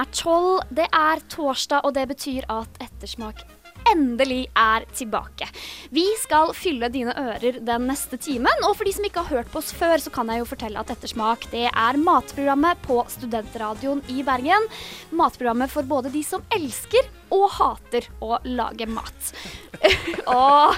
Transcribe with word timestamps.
er 0.00 0.10
tolv, 0.16 0.60
det 0.70 0.88
er 0.90 1.24
torsdag, 1.32 1.84
og 1.84 1.96
det 1.96 2.08
betyr 2.14 2.46
at 2.52 2.84
ettersmak 2.84 3.44
endelig 3.90 4.44
er 4.58 4.84
tilbake. 4.96 5.48
Vi 5.94 6.04
skal 6.20 6.52
fylle 6.56 6.90
dine 6.92 7.14
ører 7.16 7.60
den 7.64 7.86
neste 7.90 8.18
timen, 8.20 8.66
og 8.66 8.76
for 8.78 8.86
de 8.86 8.94
som 8.96 9.06
ikke 9.06 9.24
har 9.24 9.40
hørt 9.40 9.52
på 9.52 9.60
oss 9.62 9.72
før, 9.76 9.96
så 10.02 10.12
kan 10.14 10.30
jeg 10.30 10.42
jo 10.42 10.50
fortelle 10.50 10.80
at 10.80 10.92
Ettersmak 10.92 11.46
det 11.52 11.66
er 11.70 12.00
matprogrammet 12.00 12.80
på 12.86 13.00
Studentradioen 13.10 14.02
i 14.12 14.24
Bergen. 14.26 14.68
Matprogrammet 15.16 15.72
for 15.72 15.86
både 15.88 16.12
de 16.12 16.22
som 16.26 16.44
elsker 16.54 17.09
og 17.34 17.46
hater 17.56 18.06
å 18.24 18.38
lage 18.44 18.86
mat. 18.90 19.32
og 20.28 20.76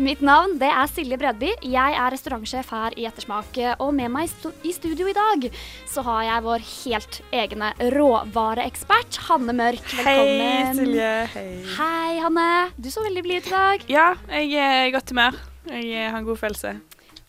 mitt 0.00 0.22
navn 0.24 0.56
det 0.60 0.70
er 0.72 0.90
Silje 0.90 1.18
Bredby. 1.20 1.52
Jeg 1.68 1.96
er 1.98 2.14
restaurantsjef 2.14 2.72
her 2.72 2.96
i 2.96 3.06
Ettersmak. 3.08 3.58
Og 3.84 3.92
med 3.96 4.12
meg 4.14 4.32
i 4.66 4.72
studio 4.74 5.08
i 5.10 5.16
dag 5.16 5.48
så 5.88 6.04
har 6.06 6.24
jeg 6.28 6.46
vår 6.48 6.66
helt 6.70 7.20
egne 7.44 7.72
råvareekspert 7.96 9.20
Hanne 9.28 9.56
Mørk. 9.58 9.84
Velkommen. 9.98 10.44
Hei, 10.48 10.74
Silje. 10.78 11.14
Hei. 11.34 11.48
Hei, 11.76 12.18
Hanne. 12.24 12.50
Du 12.78 12.90
så 12.94 13.04
veldig 13.06 13.26
blid 13.26 13.42
ut 13.42 13.50
i 13.50 13.56
dag. 13.56 13.88
Ja, 13.92 14.12
jeg 14.40 14.54
er 14.58 14.86
i 14.88 14.94
godt 14.94 15.12
humør. 15.14 15.42
Jeg 15.68 16.08
har 16.08 16.22
en 16.22 16.28
god 16.28 16.40
følelse. 16.40 16.78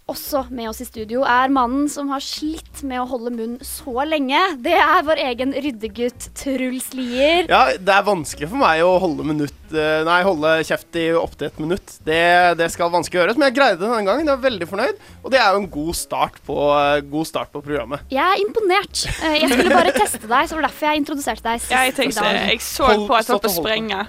Også 0.09 0.41
med 0.49 0.69
oss 0.71 0.79
i 0.81 0.87
studio 0.87 1.21
er 1.27 1.51
mannen 1.53 1.85
som 1.91 2.07
har 2.09 2.23
slitt 2.23 2.81
med 2.87 2.97
å 3.03 3.05
holde 3.11 3.29
munn 3.35 3.57
så 3.65 3.93
lenge. 4.09 4.39
Det 4.63 4.73
er 4.73 5.03
vår 5.05 5.21
egen 5.27 5.51
ryddegutt 5.53 6.29
Truls 6.39 6.87
Lier. 6.97 7.45
Ja, 7.51 7.75
det 7.77 7.93
er 7.93 8.07
vanskelig 8.07 8.49
for 8.49 8.57
meg 8.63 8.81
å 8.81 8.95
holde, 9.03 9.25
minutt, 9.27 9.53
eh, 9.75 10.01
nei, 10.07 10.17
holde 10.25 10.55
kjeft 10.65 10.97
i 10.97 11.05
opptil 11.19 11.51
et 11.51 11.59
minutt. 11.61 11.93
Det, 12.07 12.17
det 12.57 12.71
skal 12.73 12.89
vanskelig 12.93 13.21
gjøres, 13.21 13.37
men 13.37 13.49
jeg 13.51 13.57
greide 13.59 13.77
det 13.77 13.85
denne 13.85 14.01
gangen. 14.07 14.25
Jeg 14.25 14.33
er 14.39 14.43
veldig 14.47 14.69
fornøyd. 14.71 15.05
Og 15.21 15.29
det 15.35 15.41
er 15.43 15.53
jo 15.53 15.61
en 15.61 15.69
god 15.77 15.93
start 16.01 16.41
på, 16.49 16.57
eh, 16.79 17.05
god 17.13 17.29
start 17.29 17.53
på 17.53 17.61
programmet. 17.69 18.07
Jeg 18.09 18.25
er 18.25 18.41
imponert. 18.47 19.05
Eh, 19.21 19.37
Jeg 19.43 19.53
skulle 19.53 19.77
bare 19.77 19.93
teste 19.93 20.25
deg, 20.25 20.49
så 20.49 20.55
det 20.55 20.61
var 20.63 20.69
derfor 20.71 20.89
jeg 20.89 21.03
introduserte 21.05 21.45
deg 21.51 21.61
sist 21.61 21.71
Ja, 21.77 21.85
jeg 21.85 21.93
i 21.93 21.97
tenkte, 22.01 22.25
dag. 22.25 22.41
jeg 22.49 22.65
så 22.65 22.89
Hold- 22.89 23.05
på 23.07 23.19
at 23.19 23.27
jeg 23.27 23.35
holdt 23.37 23.45
på 23.45 23.53
å 23.53 23.57
sprenge. 23.61 24.03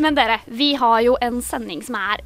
Men 0.00 0.14
dere, 0.16 0.38
vi 0.48 0.70
har 0.80 1.02
jo 1.04 1.18
en 1.20 1.42
sending 1.44 1.82
som 1.84 1.98
er 1.98 2.22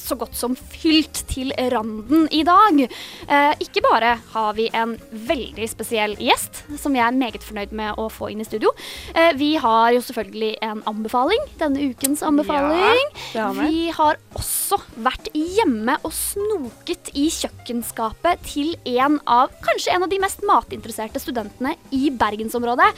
så 0.00 0.16
godt 0.18 0.36
som 0.38 0.54
fylt 0.56 1.22
til 1.30 1.52
randen 1.72 2.26
i 2.34 2.42
dag. 2.46 2.80
Eh, 3.28 3.52
ikke 3.64 3.82
bare 3.84 4.14
har 4.32 4.56
vi 4.58 4.68
en 4.76 4.96
veldig 5.10 5.68
spesiell 5.70 6.16
gjest, 6.22 6.62
som 6.80 6.96
jeg 6.96 7.04
er 7.06 7.18
meget 7.18 7.44
fornøyd 7.44 7.74
med 7.76 7.98
å 8.00 8.08
få 8.12 8.30
inn 8.32 8.42
i 8.42 8.48
studio. 8.48 8.72
Eh, 9.14 9.32
vi 9.38 9.54
har 9.60 9.92
jo 9.96 10.02
selvfølgelig 10.04 10.52
en 10.64 10.82
anbefaling, 10.90 11.48
denne 11.60 11.90
ukens 11.92 12.22
anbefaling. 12.26 13.04
Ja, 13.34 13.48
har 13.48 13.58
vi. 13.58 13.68
vi 13.68 13.96
har 13.96 14.20
også 14.38 14.80
vært 15.04 15.30
hjemme 15.34 15.98
og 16.02 16.14
snoket 16.14 17.12
i 17.18 17.28
kjøkkenskapet 17.32 18.44
til 18.48 18.74
en 18.98 19.18
av, 19.26 19.52
kanskje 19.64 19.94
en 19.94 20.06
av 20.06 20.12
de 20.12 20.20
mest 20.22 20.44
matinteresserte 20.46 21.22
studentene 21.22 21.74
i 21.94 22.08
bergensområdet. 22.14 22.92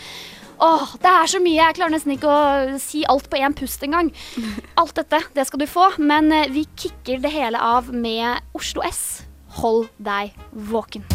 Åh, 0.61 0.91
det 1.01 1.09
er 1.09 1.31
så 1.33 1.41
mye. 1.41 1.57
Jeg 1.57 1.77
klarer 1.79 1.95
nesten 1.95 2.13
ikke 2.13 2.29
å 2.29 2.79
si 2.83 3.01
alt 3.09 3.31
på 3.33 3.39
én 3.41 3.55
pust 3.57 3.81
engang. 3.87 4.11
Alt 4.81 4.93
dette, 4.99 5.23
det 5.33 5.47
skal 5.49 5.63
du 5.63 5.67
få. 5.71 5.87
Men 5.97 6.29
eh, 6.37 6.51
vi 6.53 6.67
kicker 6.77 7.23
det 7.23 7.33
hele 7.33 7.61
av 7.61 7.89
med 7.95 8.45
Oslo 8.57 8.85
S. 8.85 9.23
Hold 9.63 9.89
deg 9.97 10.37
våken. 10.53 11.07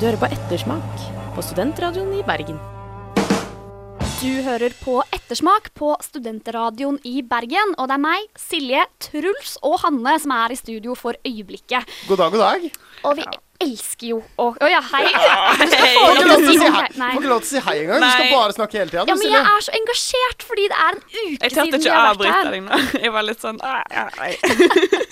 Du 0.00 0.08
hører 0.08 0.18
på 0.18 0.32
Ettersmak 0.32 1.04
på 1.36 1.44
Studentradioen 1.44 2.16
i 2.16 2.24
Bergen. 2.26 2.56
Du 4.22 4.40
hører 4.46 4.72
på 4.80 4.96
Ettersmak 5.12 5.68
på 5.76 5.92
Studentradioen 6.00 6.96
i 7.04 7.20
Bergen. 7.26 7.76
Og 7.76 7.92
det 7.92 7.98
er 7.98 8.04
meg, 8.08 8.28
Silje, 8.40 8.88
Truls 9.04 9.58
og 9.60 9.82
Hanne 9.84 10.16
som 10.22 10.32
er 10.40 10.54
i 10.54 10.58
studio 10.58 10.96
for 10.96 11.18
øyeblikket. 11.28 11.88
God 12.08 12.24
dag, 12.24 12.32
god 12.32 12.44
dag. 12.48 12.68
Og 13.04 13.18
vi 13.20 13.26
elsker 13.62 14.06
jo 14.12 14.18
å 14.42 14.46
Å 14.58 14.68
ja, 14.70 14.80
hei. 14.92 15.04
Du 15.08 15.76
Får 15.76 16.18
ikke 16.18 16.28
lov 16.28 16.42
til 16.42 16.48
å 16.48 16.52
si 16.52 16.58
hei, 16.62 16.88
Nei. 17.00 17.10
får 17.14 17.20
ikke 17.22 17.32
lov 17.32 17.40
til 17.42 17.48
å 17.48 17.50
si 17.52 17.62
hei 17.68 17.76
engang. 17.84 18.02
Du 18.02 18.08
skal 18.10 18.26
Nei. 18.26 18.32
bare 18.36 18.56
snakke 18.58 18.78
hele 18.80 18.90
tida. 18.92 19.04
Ja, 19.08 19.16
men 19.18 19.32
jeg 19.32 19.42
er 19.52 19.66
så 19.68 19.74
engasjert 19.78 20.46
fordi 20.48 20.66
det 20.72 20.78
er 20.78 20.90
en 20.92 21.02
uke 21.02 21.22
Jeg 21.46 21.54
siden 21.56 21.70
vi 21.72 21.80
ikke 21.80 21.92
å 21.92 21.96
har 21.96 22.02
vært 22.02 22.12
avbryte 22.12 22.36
her. 22.36 22.50
deg 22.52 22.62
nå. 22.66 22.82
Jeg 23.06 23.14
var 23.18 23.28
litt 23.30 23.46
sånn. 23.46 23.62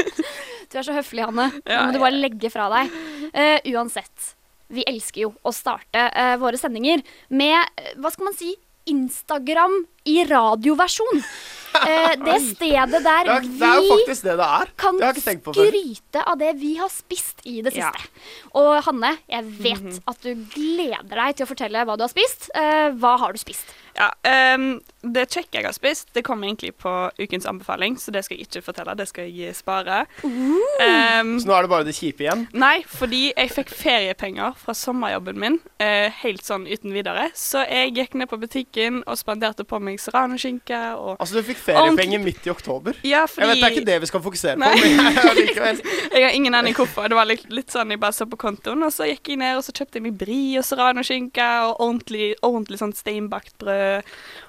Du 0.70 0.78
er 0.78 0.84
så 0.86 0.94
høflig, 0.94 1.24
Hanne. 1.26 1.48
Nå 1.56 1.72
Ja, 1.72 1.80
må 1.88 1.94
du 1.96 1.98
bare 1.98 2.14
legge 2.20 2.50
fra 2.52 2.68
deg. 2.70 2.92
Eh, 3.34 3.70
uansett, 3.74 4.28
vi 4.70 4.84
elsker 4.86 5.24
jo 5.24 5.32
å 5.42 5.50
starte 5.54 6.04
eh, 6.14 6.36
våre 6.38 6.60
sendinger 6.60 7.02
med, 7.34 7.58
eh, 7.80 7.94
hva 7.98 8.12
skal 8.14 8.28
man 8.28 8.36
si, 8.38 8.52
Instagram 8.90 9.74
i 10.04 10.24
radioversjon. 10.24 11.24
Eh, 11.86 12.16
det 12.18 12.40
stedet 12.56 12.98
der 13.04 13.24
det, 13.28 13.30
er, 13.30 13.44
det 13.46 13.62
er 13.62 13.76
jo 13.76 13.82
vi 13.84 13.90
faktisk 13.92 14.24
det 14.26 14.32
det 14.40 14.46
er. 14.46 14.70
kan 14.76 14.96
Det 14.98 15.10
skryte 15.22 16.22
av 16.26 16.38
det 16.40 16.56
vi 16.58 16.72
har 16.80 16.88
spist 16.90 17.44
i 17.46 17.60
det 17.62 17.76
Ja. 17.76 17.92
siste. 17.92 18.08
Og 18.58 18.82
Hanne, 18.88 19.18
jeg 19.30 19.44
vet 19.62 19.80
Mhm. 19.82 20.00
at 20.08 20.20
du 20.20 20.34
gleder 20.34 21.14
deg 21.14 21.36
til 21.36 21.46
å 21.46 21.48
fortelle 21.48 21.84
hva 21.86 21.96
du 21.96 22.02
har 22.02 22.10
spist. 22.10 22.50
Eh, 22.54 22.90
hva 22.98 23.16
har 23.20 23.32
du 23.32 23.38
spist? 23.38 23.64
Ja, 23.96 24.08
um, 24.54 24.80
det 25.02 25.28
kjekke 25.30 25.52
jeg 25.60 25.64
har 25.64 25.72
spist, 25.74 26.12
det 26.14 26.22
kom 26.24 26.40
egentlig 26.42 26.72
på 26.78 27.10
ukens 27.18 27.44
anbefaling, 27.46 27.96
så 27.98 28.10
det 28.12 28.24
skal 28.24 28.36
jeg 28.38 28.46
ikke 28.48 28.62
fortelle. 28.64 28.96
Det 28.96 29.08
skal 29.08 29.28
jeg 29.30 29.54
spare. 29.54 30.06
Ehm, 30.80 31.38
Så 31.40 31.46
nå 31.46 31.54
er 31.56 31.62
det 31.66 31.70
bare 31.70 31.84
det 31.84 31.94
kjipe 31.96 32.24
igjen. 32.24 32.46
Nei, 32.56 32.82
fordi 32.88 33.32
jeg 33.36 33.50
fikk 33.52 33.70
feriepenger 33.74 34.54
fra 34.56 34.74
sommerjobben 34.76 35.36
min 35.42 35.58
uh, 35.80 36.08
helt 36.22 36.42
sånn 36.46 36.66
uten 36.70 36.92
videre. 36.94 37.28
Så 37.36 37.62
jeg 37.68 37.94
gikk 37.98 38.14
ned 38.20 38.30
på 38.30 38.38
butikken 38.40 39.02
og 39.06 39.18
spanderte 39.20 39.66
på 39.68 39.80
meg 39.82 39.99
serranoskinke 40.00 40.80
og 40.98 41.14
Altså, 41.20 41.38
du 41.38 41.46
fikk 41.46 41.60
feriepenger 41.62 42.22
midt 42.22 42.46
i 42.48 42.52
oktober. 42.52 42.96
Ja, 43.06 43.24
fordi 43.30 43.46
Jeg 43.46 43.50
vet 43.50 43.60
det 43.60 43.68
er 43.68 43.76
ikke 43.76 43.88
det 43.90 43.98
vi 44.04 44.10
skal 44.10 44.24
fokusere 44.24 44.56
på, 44.56 44.70
men 44.70 45.54
jeg, 45.54 45.80
jeg 46.14 46.24
har 46.24 46.36
ingen 46.36 46.56
aning 46.56 46.76
hvorfor. 46.76 47.08
Det 47.10 47.18
var 47.18 47.28
litt, 47.28 47.46
litt 47.52 47.72
sånn 47.72 47.92
jeg 47.92 48.00
bare 48.02 48.16
så 48.16 48.26
på 48.30 48.38
kontoen, 48.40 48.84
og 48.86 48.94
så 48.94 49.08
gikk 49.10 49.32
jeg 49.32 49.40
ned 49.42 49.58
og 49.58 49.64
så 49.66 49.74
kjøpte 49.76 50.00
jeg 50.00 50.06
meg 50.08 50.18
brie 50.20 50.58
og 50.60 50.66
serranoskinke 50.66 51.48
og 51.66 51.80
ordentlig, 51.80 52.32
ordentlig 52.46 52.80
sånn 52.80 52.96
steinbakt 52.96 53.56
brød. 53.60 54.08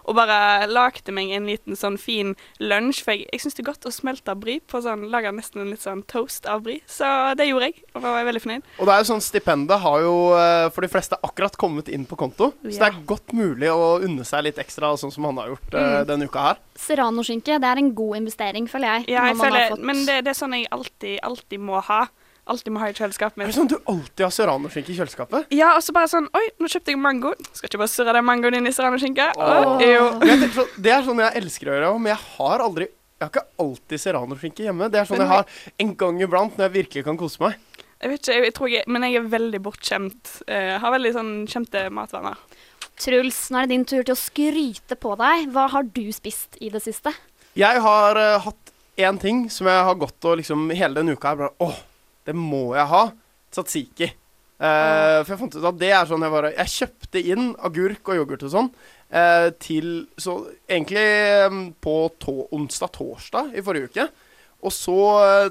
Og 0.10 0.18
bare 0.18 0.68
lagde 0.68 1.14
meg 1.16 1.32
en 1.36 1.48
liten 1.50 1.78
sånn 1.78 1.98
fin 2.02 2.34
lunsj, 2.60 3.04
for 3.06 3.16
jeg, 3.16 3.28
jeg 3.32 3.44
syns 3.44 3.58
det 3.58 3.64
er 3.66 3.70
godt 3.70 3.88
å 3.88 3.94
smelte 3.94 4.36
brie 4.40 4.64
på 4.66 4.82
sånn, 4.84 5.08
lage 5.14 5.32
nesten 5.36 5.64
en 5.64 5.72
litt 5.74 5.84
sånn 5.84 6.04
toast 6.10 6.48
av 6.50 6.64
brie. 6.66 6.82
Så 6.90 7.08
det 7.40 7.48
gjorde 7.50 7.70
jeg, 7.70 7.84
og 7.94 8.02
da 8.02 8.08
var 8.08 8.22
jeg 8.24 8.30
veldig 8.32 8.44
fornøyd. 8.46 8.72
Og 8.80 8.90
det 8.90 8.96
er 8.96 9.04
jo 9.04 9.10
sånn 9.12 9.24
Stipendet 9.32 9.80
har 9.84 10.02
jo 10.04 10.16
eh, 10.36 10.68
for 10.74 10.84
de 10.84 10.90
fleste 10.92 11.18
akkurat 11.24 11.56
kommet 11.62 11.92
inn 11.94 12.08
på 12.10 12.18
konto. 12.20 12.52
Så 12.66 12.74
det 12.74 12.88
er 12.90 12.98
godt 13.08 13.36
mulig 13.38 13.70
å 13.72 14.00
unne 14.04 14.26
seg 14.28 14.48
litt 14.48 14.60
ekstra, 14.62 14.92
sånn 15.00 15.14
som 15.14 15.28
han 15.32 15.40
har 15.42 15.52
gjort 15.56 15.72
Mm. 15.74 15.84
uh, 15.84 16.04
denne 16.12 16.28
uka 16.30 16.46
her. 16.50 16.58
Serranoskinke, 16.86 17.60
det 17.64 17.70
er 17.72 17.80
en 17.82 17.94
god 17.98 18.18
investering, 18.22 18.68
føler 18.70 18.92
jeg. 19.00 19.10
Ja, 19.16 19.26
jeg 19.32 19.38
føler, 19.40 19.70
fått- 19.76 19.86
men 19.90 20.06
det, 20.06 20.20
det 20.26 20.34
er 20.36 20.40
sånn 20.42 20.54
jeg 20.60 20.68
alltid, 20.72 21.20
alltid 21.24 21.60
må 21.72 21.82
ha. 21.88 22.04
Alltid 22.52 22.74
må 22.74 22.80
ha 22.82 22.88
i 22.90 22.94
kjøleskapet 22.98 23.38
Er 23.44 23.52
det 23.52 23.54
sånn 23.54 23.68
du 23.70 23.76
alltid 23.88 24.24
har 24.26 24.32
serranoskinke 24.34 24.90
i 24.90 24.96
kjøleskapet? 24.98 25.46
Ja, 25.54 25.76
og 25.78 25.84
så 25.86 25.94
bare 25.94 26.10
sånn 26.10 26.26
Oi, 26.36 26.42
nå 26.60 26.66
kjøpte 26.68 26.90
jeg 26.92 26.98
mango. 27.00 27.36
Skal 27.54 27.70
ikke 27.70 27.78
bare 27.84 27.92
surre 27.94 28.16
den 28.18 28.26
mangoen 28.26 28.58
inn 28.58 28.66
i 28.68 28.74
serranoskinke? 28.74 29.28
Sånn, 29.38 29.78
Det 30.82 30.92
er 30.92 31.06
sånn 31.06 31.22
jeg 31.22 31.38
elsker 31.44 31.70
å 31.70 31.76
gjøre, 31.78 31.92
men 32.02 32.12
jeg 32.16 32.22
har 32.38 32.64
aldri 32.66 32.88
Jeg 32.90 33.22
har 33.28 33.30
ikke 33.30 33.46
alltid 33.62 34.02
serranoskinke 34.02 34.66
hjemme. 34.66 34.90
Det 34.90 35.00
er 35.04 35.06
sånn 35.06 35.20
Men 35.22 35.28
jeg 35.28 35.36
har 35.38 35.46
en 35.86 35.94
gang 36.02 36.22
iblant 36.26 36.58
når 36.58 36.66
jeg 36.66 36.74
virkelig 36.80 37.04
kan 37.06 37.18
kose 37.22 37.38
meg. 37.46 37.60
Jeg 38.02 38.10
vet 38.10 38.20
ikke, 38.24 38.34
jeg, 38.34 38.44
jeg 38.50 38.54
tror 38.58 38.70
jeg, 38.74 38.84
men 38.90 39.04
jeg 39.06 39.16
er 39.22 39.28
veldig 39.30 39.60
bortskjemt. 39.62 40.32
Eh, 40.50 40.72
har 40.82 40.92
veldig 40.98 41.12
sånn 41.14 41.32
kjente 41.46 41.84
matvaner. 41.94 42.40
Truls, 43.02 43.48
nå 43.50 43.58
er 43.58 43.66
det 43.66 43.74
din 43.74 43.86
tur 43.88 44.04
til 44.06 44.14
å 44.14 44.20
skryte 44.20 44.98
på 45.00 45.16
deg. 45.18 45.48
Hva 45.56 45.66
har 45.74 45.88
du 45.90 46.04
spist 46.14 46.60
i 46.62 46.70
det 46.70 46.84
siste? 46.84 47.14
Jeg 47.58 47.82
har 47.82 48.20
uh, 48.20 48.44
hatt 48.44 48.74
én 49.02 49.18
ting 49.22 49.48
som 49.50 49.70
jeg 49.72 49.86
har 49.88 49.98
gått 49.98 50.28
og 50.30 50.38
liksom 50.38 50.70
hele 50.70 51.00
denne 51.00 51.16
uka 51.18 51.32
her 51.32 51.40
bare 51.40 51.66
Åh, 51.66 51.80
det 52.30 52.36
må 52.38 52.76
jeg 52.78 52.86
ha. 52.92 53.04
Tzatziki. 53.52 54.12
Eh, 54.62 55.18
for 55.24 55.34
jeg 55.34 55.40
fant 55.40 55.56
ut 55.58 55.64
at 55.72 55.78
det 55.82 55.90
er 55.90 56.06
sånn 56.06 56.22
jeg 56.22 56.32
bare 56.36 56.52
Jeg 56.54 56.70
kjøpte 56.70 57.22
inn 57.34 57.48
agurk 57.66 58.12
og 58.12 58.20
yoghurt 58.20 58.44
og 58.46 58.52
sånn 58.54 58.68
uh, 58.70 59.48
til 59.58 59.88
Så 60.22 60.36
egentlig 60.70 61.06
um, 61.50 61.64
på 61.82 61.96
to, 62.22 62.36
onsdag-torsdag 62.54 63.56
i 63.58 63.64
forrige 63.66 63.90
uke. 63.90 64.06
Og 64.62 64.70
så 64.70 65.00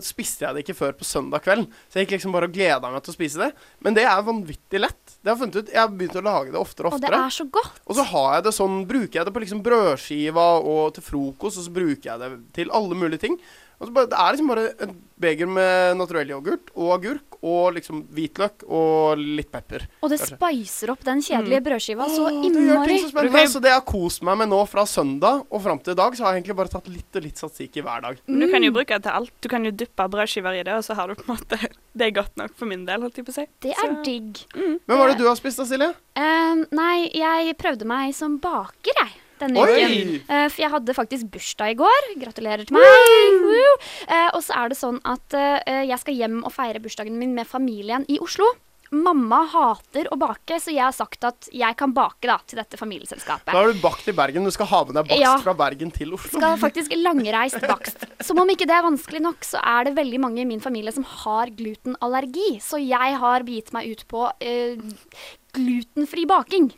spiste 0.07 0.47
jeg 0.47 0.55
det 0.55 0.63
ikke 0.63 0.79
før 0.79 0.95
på 0.95 1.09
søndag 1.09 1.43
kveld. 1.43 1.67
Så 1.91 1.99
jeg 1.99 2.07
gikk 2.07 2.21
liksom 2.21 2.37
bare 2.37 2.47
og 2.47 2.55
gleda 2.55 2.93
meg 2.93 3.03
til 3.03 3.11
å 3.11 3.17
spise 3.17 3.43
det. 3.43 3.49
Men 3.83 3.97
det 3.97 4.05
er 4.07 4.23
vanvittig 4.23 4.85
lett. 4.85 5.10
Det 5.21 5.29
har 5.29 5.37
jeg 5.37 5.41
funnet 5.43 5.57
ut. 5.61 5.73
Jeg 5.75 5.81
har 5.83 5.89
begynt 5.93 6.17
å 6.17 6.23
lage 6.25 6.53
det 6.55 6.61
oftere 6.61 6.87
og 6.89 6.95
Og 6.97 7.01
det 7.03 7.11
oftere. 7.11 7.25
er 7.27 7.35
så 7.37 7.45
godt. 7.53 7.81
Og 7.87 7.97
så 7.99 8.05
har 8.09 8.29
jeg 8.39 8.45
det 8.47 8.53
sånn, 8.57 8.77
bruker 8.89 9.19
jeg 9.21 9.27
det 9.29 9.35
på 9.37 9.43
liksom 9.45 9.63
brødskiva 9.67 10.47
og 10.65 10.95
til 10.97 11.05
frokost, 11.05 11.59
og 11.61 11.67
så 11.67 11.75
bruker 11.77 12.07
jeg 12.09 12.19
det 12.23 12.31
til 12.57 12.71
alle 12.73 12.95
mulige 12.97 13.21
ting. 13.27 13.37
Og 13.81 13.89
så 13.89 13.93
bare, 13.97 14.07
Det 14.13 14.19
er 14.21 14.33
liksom 14.37 14.49
bare 14.49 14.65
et 14.85 14.91
beger 15.21 15.47
med 15.49 15.97
naturell 15.97 16.29
yoghurt 16.29 16.69
og 16.77 16.91
agurk 16.99 17.37
og 17.43 17.73
liksom 17.77 18.03
hvitløk 18.13 18.63
og 18.69 19.17
litt 19.21 19.49
pepper. 19.53 19.87
Og 20.05 20.11
det 20.13 20.19
Kanskje. 20.21 20.37
spicer 20.37 20.91
opp 20.93 21.01
den 21.05 21.21
kjedelige 21.25 21.63
brødskiva 21.65 22.05
så 22.13 22.27
det 22.29 22.51
innmari. 22.51 22.99
så 23.01 23.09
spennende. 23.09 23.45
Så 23.49 23.61
det 23.65 23.71
jeg 23.73 23.79
har 23.81 23.87
kost 23.89 24.23
meg 24.23 24.37
med 24.43 24.49
nå 24.53 24.59
fra 24.69 24.85
søndag 24.85 25.47
og 25.51 25.63
fram 25.65 25.79
til 25.81 25.93
i 25.93 25.97
dag, 25.97 26.13
så 26.17 26.25
har 26.25 26.35
jeg 26.35 26.43
egentlig 26.43 26.57
bare 26.61 26.69
tatt 26.75 26.89
litt 26.93 27.17
og 27.17 27.23
litt 27.25 27.41
satsiki 27.41 27.81
hver 27.85 28.03
dag. 28.05 28.19
Men 28.27 28.41
du 28.41 28.47
Mm. 28.47 28.53
kan 28.53 28.63
jo 28.63 28.71
bruke 28.73 28.89
det 28.97 29.03
til 29.03 29.13
alt. 29.13 29.33
Du 29.41 29.49
kan 29.49 29.65
jo 29.65 29.71
dyppe 29.71 30.09
brødskiver 30.11 30.61
i 30.61 30.63
det, 30.63 30.75
og 30.77 30.85
så 30.85 30.95
har 30.95 31.09
du 31.09 31.15
på 31.15 31.25
en 31.31 31.37
måte 31.37 31.59
Det 31.97 32.07
er 32.07 32.11
godt 32.23 32.37
nok 32.37 32.55
for 32.57 32.67
min 32.67 32.85
del, 32.85 33.01
holdt 33.01 33.17
jeg 33.17 33.25
på 33.25 33.33
å 33.33 33.35
si. 33.35 33.47
Det 33.61 33.73
er 33.73 33.89
Så- 33.89 34.05
digg. 34.05 34.45
Men 34.87 34.97
hva 34.99 35.05
er 35.05 35.09
det 35.15 35.19
du 35.19 35.27
har 35.27 35.37
spist 35.37 35.57
da, 35.57 35.65
Silje? 35.65 35.95
Uh, 36.17 36.65
nei, 36.73 37.09
jeg 37.15 37.57
prøvde 37.57 37.85
meg 37.87 38.15
som 38.15 38.39
baker, 38.39 38.93
jeg. 39.01 39.11
Denne 39.41 39.65
Oi! 39.65 39.75
uken. 39.81 40.15
Uh, 40.29 40.47
for 40.53 40.63
jeg 40.65 40.73
hadde 40.77 40.97
faktisk 40.97 41.31
bursdag 41.35 41.75
i 41.75 41.79
går. 41.81 42.09
Gratulerer 42.21 42.67
til 42.69 42.77
meg. 42.77 43.45
Woo! 43.45 43.77
Eh, 44.07 44.31
og 44.37 44.43
så 44.45 44.57
er 44.61 44.73
det 44.73 44.81
sånn 44.81 45.01
at 45.09 45.37
uh, 45.37 45.85
jeg 45.87 46.01
skal 46.03 46.19
hjem 46.23 46.43
og 46.45 46.53
feire 46.55 46.83
bursdagen 46.83 47.17
min 47.21 47.33
med 47.37 47.49
familien 47.49 48.05
i 48.11 48.21
Oslo. 48.23 48.49
Mamma 48.91 49.45
hater 49.47 50.09
å 50.11 50.17
bake, 50.19 50.57
så 50.59 50.73
jeg 50.75 50.83
har 50.83 50.95
sagt 50.95 51.23
at 51.23 51.47
jeg 51.55 51.77
kan 51.79 51.93
bake 51.95 52.27
da, 52.27 52.41
til 52.43 52.59
dette 52.59 52.75
familieselskapet. 52.75 53.53
Da 53.53 53.61
har 53.61 53.71
du 53.71 53.79
bakt 53.79 54.09
i 54.11 54.15
Bergen. 54.19 54.43
Du 54.43 54.51
skal 54.51 54.67
ha 54.67 54.81
med 54.89 54.97
deg 54.99 55.13
bakst 55.13 55.23
Ja. 55.23 55.37
fra 55.45 55.55
Bergen 55.55 55.93
til 55.95 56.11
Oslo. 56.17 56.41
skal 56.41 56.59
faktisk 56.59 56.97
langreist 56.99 57.63
bakst. 57.71 58.03
Som 58.27 58.43
om 58.43 58.51
ikke 58.51 58.67
det 58.67 58.75
er 58.75 58.83
vanskelig 58.83 59.23
nok, 59.23 59.47
så 59.47 59.63
er 59.63 59.87
det 59.87 59.95
veldig 59.95 60.19
mange 60.27 60.43
i 60.43 60.49
min 60.49 60.65
familie 60.65 60.91
som 60.93 61.07
har 61.07 61.55
glutenallergi. 61.55 62.59
Så 62.59 62.83
jeg 62.83 63.15
har 63.23 63.47
begitt 63.47 63.71
meg 63.73 63.93
ut 63.95 64.03
på 64.11 64.27
uh, 64.27 65.23
glutenfri 65.55 66.27
baking. 66.27 66.73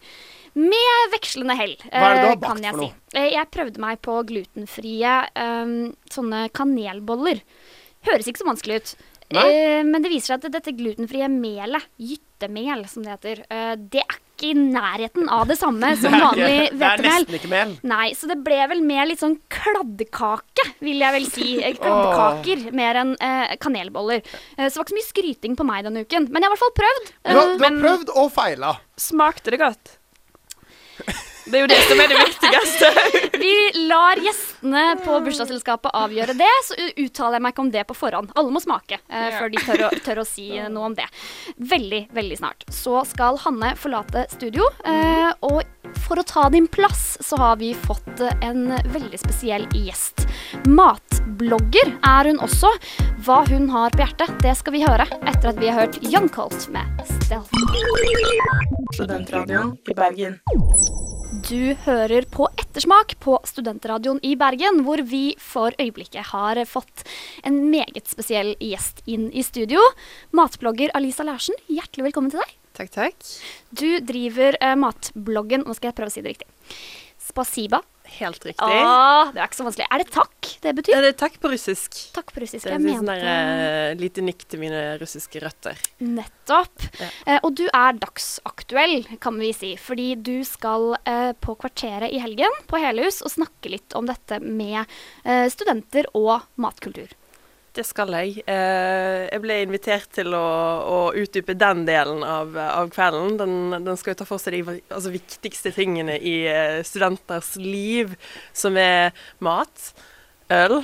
Med 0.55 1.13
vekslende 1.15 1.57
hell, 1.57 1.77
Hva 1.89 2.03
er 2.11 2.15
det 2.15 2.23
du 2.23 2.27
har 2.29 2.35
eh, 2.37 2.43
kan 2.49 2.63
jeg 2.67 2.75
for 2.77 2.85
si. 2.85 2.91
Eh, 3.17 3.31
Jeg 3.33 3.51
prøvde 3.55 3.81
meg 3.81 4.03
på 4.05 4.19
glutenfrie 4.29 5.15
um, 5.37 5.95
sånne 6.13 6.43
kanelboller. 6.53 7.41
Høres 8.09 8.29
ikke 8.29 8.43
så 8.43 8.49
vanskelig 8.51 8.81
ut. 8.83 8.95
Eh, 9.33 9.81
men 9.89 10.03
det 10.05 10.11
viser 10.13 10.35
seg 10.35 10.43
at 10.45 10.53
dette 10.59 10.75
glutenfrie 10.77 11.25
melet, 11.33 11.87
gyttemel 11.97 12.83
som 12.91 13.07
det 13.07 13.15
heter, 13.15 13.39
eh, 13.49 13.77
det 13.79 14.03
er 14.03 14.19
ikke 14.19 14.51
i 14.51 14.53
nærheten 14.59 15.29
av 15.33 15.47
det 15.49 15.57
samme 15.57 15.89
som 16.03 16.13
vanlig 16.13 16.49
Det 16.75 16.83
er 16.85 17.01
hvetemel. 17.01 17.07
nesten 17.07 17.39
ikke 17.39 17.49
mel. 17.53 17.73
Nei, 17.89 18.11
så 18.19 18.29
det 18.29 18.37
ble 18.45 18.59
vel 18.75 18.83
mer 18.85 19.07
litt 19.09 19.23
sånn 19.23 19.39
kladdekake, 19.55 20.67
vil 20.85 21.01
jeg 21.01 21.17
vel 21.17 21.27
si. 21.33 21.49
Eh, 21.65 21.73
Kladdekaker 21.81 22.67
mer 22.77 23.01
enn 23.07 23.15
eh, 23.25 23.57
kanelboller. 23.63 24.21
Eh, 24.59 24.67
så 24.69 24.75
det 24.75 24.83
var 24.83 24.85
ikke 24.85 24.93
så 24.93 25.01
mye 25.01 25.09
skryting 25.09 25.57
på 25.57 25.65
meg 25.71 25.89
denne 25.89 26.05
uken. 26.05 26.29
Men 26.29 26.43
jeg 26.45 26.51
har 26.51 26.53
i 26.53 26.59
hvert 26.59 26.65
fall 26.67 26.77
prøvd. 26.83 27.11
Du 27.25 27.33
har, 27.33 27.43
Eh, 27.47 27.57
du 27.57 27.65
har 27.71 27.81
prøvd 27.87 28.15
og 28.21 28.31
feila. 28.37 28.75
Smakte 29.01 29.55
det 29.55 29.63
godt? 29.63 29.97
Det 31.43 31.59
er 31.59 31.65
jo 31.65 31.71
det 31.73 31.81
som 31.89 32.01
er 32.01 32.13
det 32.13 32.19
viktigste. 32.21 32.91
vi 33.43 33.55
lar 33.89 34.21
gjestene 34.23 34.85
på 35.03 35.19
bursdagsselskapet 35.27 35.95
avgjøre 35.99 36.37
det, 36.39 36.51
så 36.69 36.77
uttaler 36.79 37.39
jeg 37.39 37.45
meg 37.45 37.55
ikke 37.55 37.65
om 37.65 37.73
det 37.75 37.85
på 37.89 37.97
forhånd. 37.99 38.31
Alle 38.39 38.55
må 38.55 38.63
smake 38.63 39.01
eh, 39.03 39.29
før 39.35 39.53
de 39.53 39.63
tør 39.67 39.85
å, 39.89 39.91
tør 40.07 40.23
å 40.23 40.27
si 40.29 40.47
noe 40.63 40.93
om 40.93 40.97
det. 40.97 41.09
Veldig, 41.59 42.05
veldig 42.15 42.39
snart. 42.39 42.67
Så 42.73 43.03
skal 43.11 43.41
Hanne 43.43 43.75
forlate 43.81 44.27
studio. 44.33 44.69
Eh, 44.87 45.31
og 45.43 45.63
for 46.07 46.23
å 46.23 46.27
ta 46.27 46.47
din 46.53 46.69
plass, 46.71 47.17
så 47.21 47.39
har 47.41 47.59
vi 47.61 47.73
fått 47.75 48.23
en 48.41 48.71
veldig 48.95 49.21
spesiell 49.21 49.67
gjest. 49.75 50.27
Matblogger 50.69 51.97
er 51.99 52.31
hun 52.31 52.41
også. 52.45 52.71
Hva 53.27 53.43
hun 53.51 53.69
har 53.75 53.95
på 53.95 54.07
hjertet, 54.07 54.39
det 54.43 54.55
skal 54.59 54.79
vi 54.79 54.87
høre 54.87 55.07
etter 55.21 55.53
at 55.53 55.61
vi 55.61 55.71
har 55.71 55.85
hørt 55.85 56.01
Young 56.07 56.31
Colt 56.33 56.71
med 56.73 57.05
Stealth. 57.21 57.52
Studentradioen 58.93 59.77
i 59.89 59.95
Bergen. 59.97 60.35
Du 61.49 61.75
hører 61.87 62.27
på 62.31 62.47
Ettersmak 62.61 63.15
på 63.23 63.39
Studentradioen 63.49 64.21
i 64.25 64.35
Bergen, 64.37 64.83
hvor 64.87 65.01
vi 65.09 65.35
for 65.41 65.75
øyeblikket 65.81 66.31
har 66.33 66.61
fått 66.69 67.05
en 67.49 67.63
meget 67.73 68.11
spesiell 68.11 68.53
gjest 68.61 69.03
inn 69.09 69.31
i 69.33 69.45
studio. 69.47 69.81
Matblogger 70.37 70.93
Alisa 70.99 71.25
Larsen, 71.27 71.57
hjertelig 71.73 72.11
velkommen 72.11 72.35
til 72.35 72.43
deg. 72.43 72.53
Takk, 72.77 72.93
takk. 72.95 73.33
Du 73.73 73.89
driver 74.05 74.57
eh, 74.61 74.77
matbloggen 74.81 75.67
Nå 75.67 75.77
skal 75.77 75.91
jeg 75.91 75.99
prøve 75.99 76.13
å 76.13 76.15
si 76.15 76.25
det 76.25 76.37
riktig. 76.37 76.49
Spasiba. 77.21 77.83
Helt 78.19 78.44
riktig. 78.44 78.79
Ah, 78.82 79.31
det 79.32 79.41
er 79.41 79.49
ikke 79.49 79.59
så 79.59 79.67
vanskelig. 79.67 79.87
Er 79.91 80.03
det 80.03 80.09
takk 80.12 80.49
det 80.62 80.73
betyr? 80.79 80.97
Er 80.99 81.06
det 81.06 81.12
takk 81.20 81.38
på 81.43 81.50
russisk? 81.53 81.97
Takk 82.17 82.32
på 82.35 82.43
russisk. 82.44 82.67
Det 82.67 82.73
er 82.73 82.76
Jeg 82.76 82.82
et 82.82 82.99
sånn 82.99 83.09
mente 83.09 83.17
der, 83.23 83.93
eh, 83.93 83.94
lite 84.00 84.25
nikk 84.26 84.44
til 84.49 84.62
mine 84.62 84.82
russiske 85.00 85.43
røtter. 85.43 85.81
Nettopp. 86.03 86.87
Ja. 87.00 87.09
Eh, 87.26 87.38
og 87.43 87.55
du 87.59 87.64
er 87.69 87.99
dagsaktuell, 88.03 89.06
kan 89.20 89.38
vi 89.41 89.53
si. 89.56 89.73
Fordi 89.81 90.11
du 90.20 90.44
skal 90.44 90.97
eh, 91.06 91.32
på 91.41 91.56
Kvarteret 91.56 92.12
i 92.12 92.20
helgen 92.23 92.53
på 92.70 92.81
Helhus 92.82 93.23
og 93.23 93.32
snakke 93.32 93.73
litt 93.73 93.97
om 93.99 94.06
dette 94.11 94.41
med 94.43 94.85
eh, 95.25 95.49
studenter 95.53 96.08
og 96.15 96.43
matkultur. 96.56 97.08
Det 97.73 97.85
skal 97.89 98.11
jeg. 98.13 98.43
Eh, 98.45 99.23
jeg 99.31 99.41
ble 99.41 99.55
invitert 99.65 100.11
til 100.13 100.35
å, 100.37 100.45
å 100.85 100.97
utdype 101.17 101.55
den 101.57 101.87
delen 101.89 102.21
av, 102.27 102.53
av 102.61 102.91
kvelden. 102.93 103.39
Den, 103.41 103.55
den 103.87 103.97
skal 103.97 104.13
jo 104.13 104.19
ta 104.21 104.27
for 104.29 104.43
seg 104.43 104.59
de 104.59 104.75
altså, 104.93 105.13
viktigste 105.15 105.73
tingene 105.73 106.19
i 106.21 106.35
eh, 106.53 106.81
studenters 106.85 107.55
liv, 107.57 108.13
som 108.53 108.77
er 108.77 109.17
mat, 109.41 109.93
øl 110.53 110.83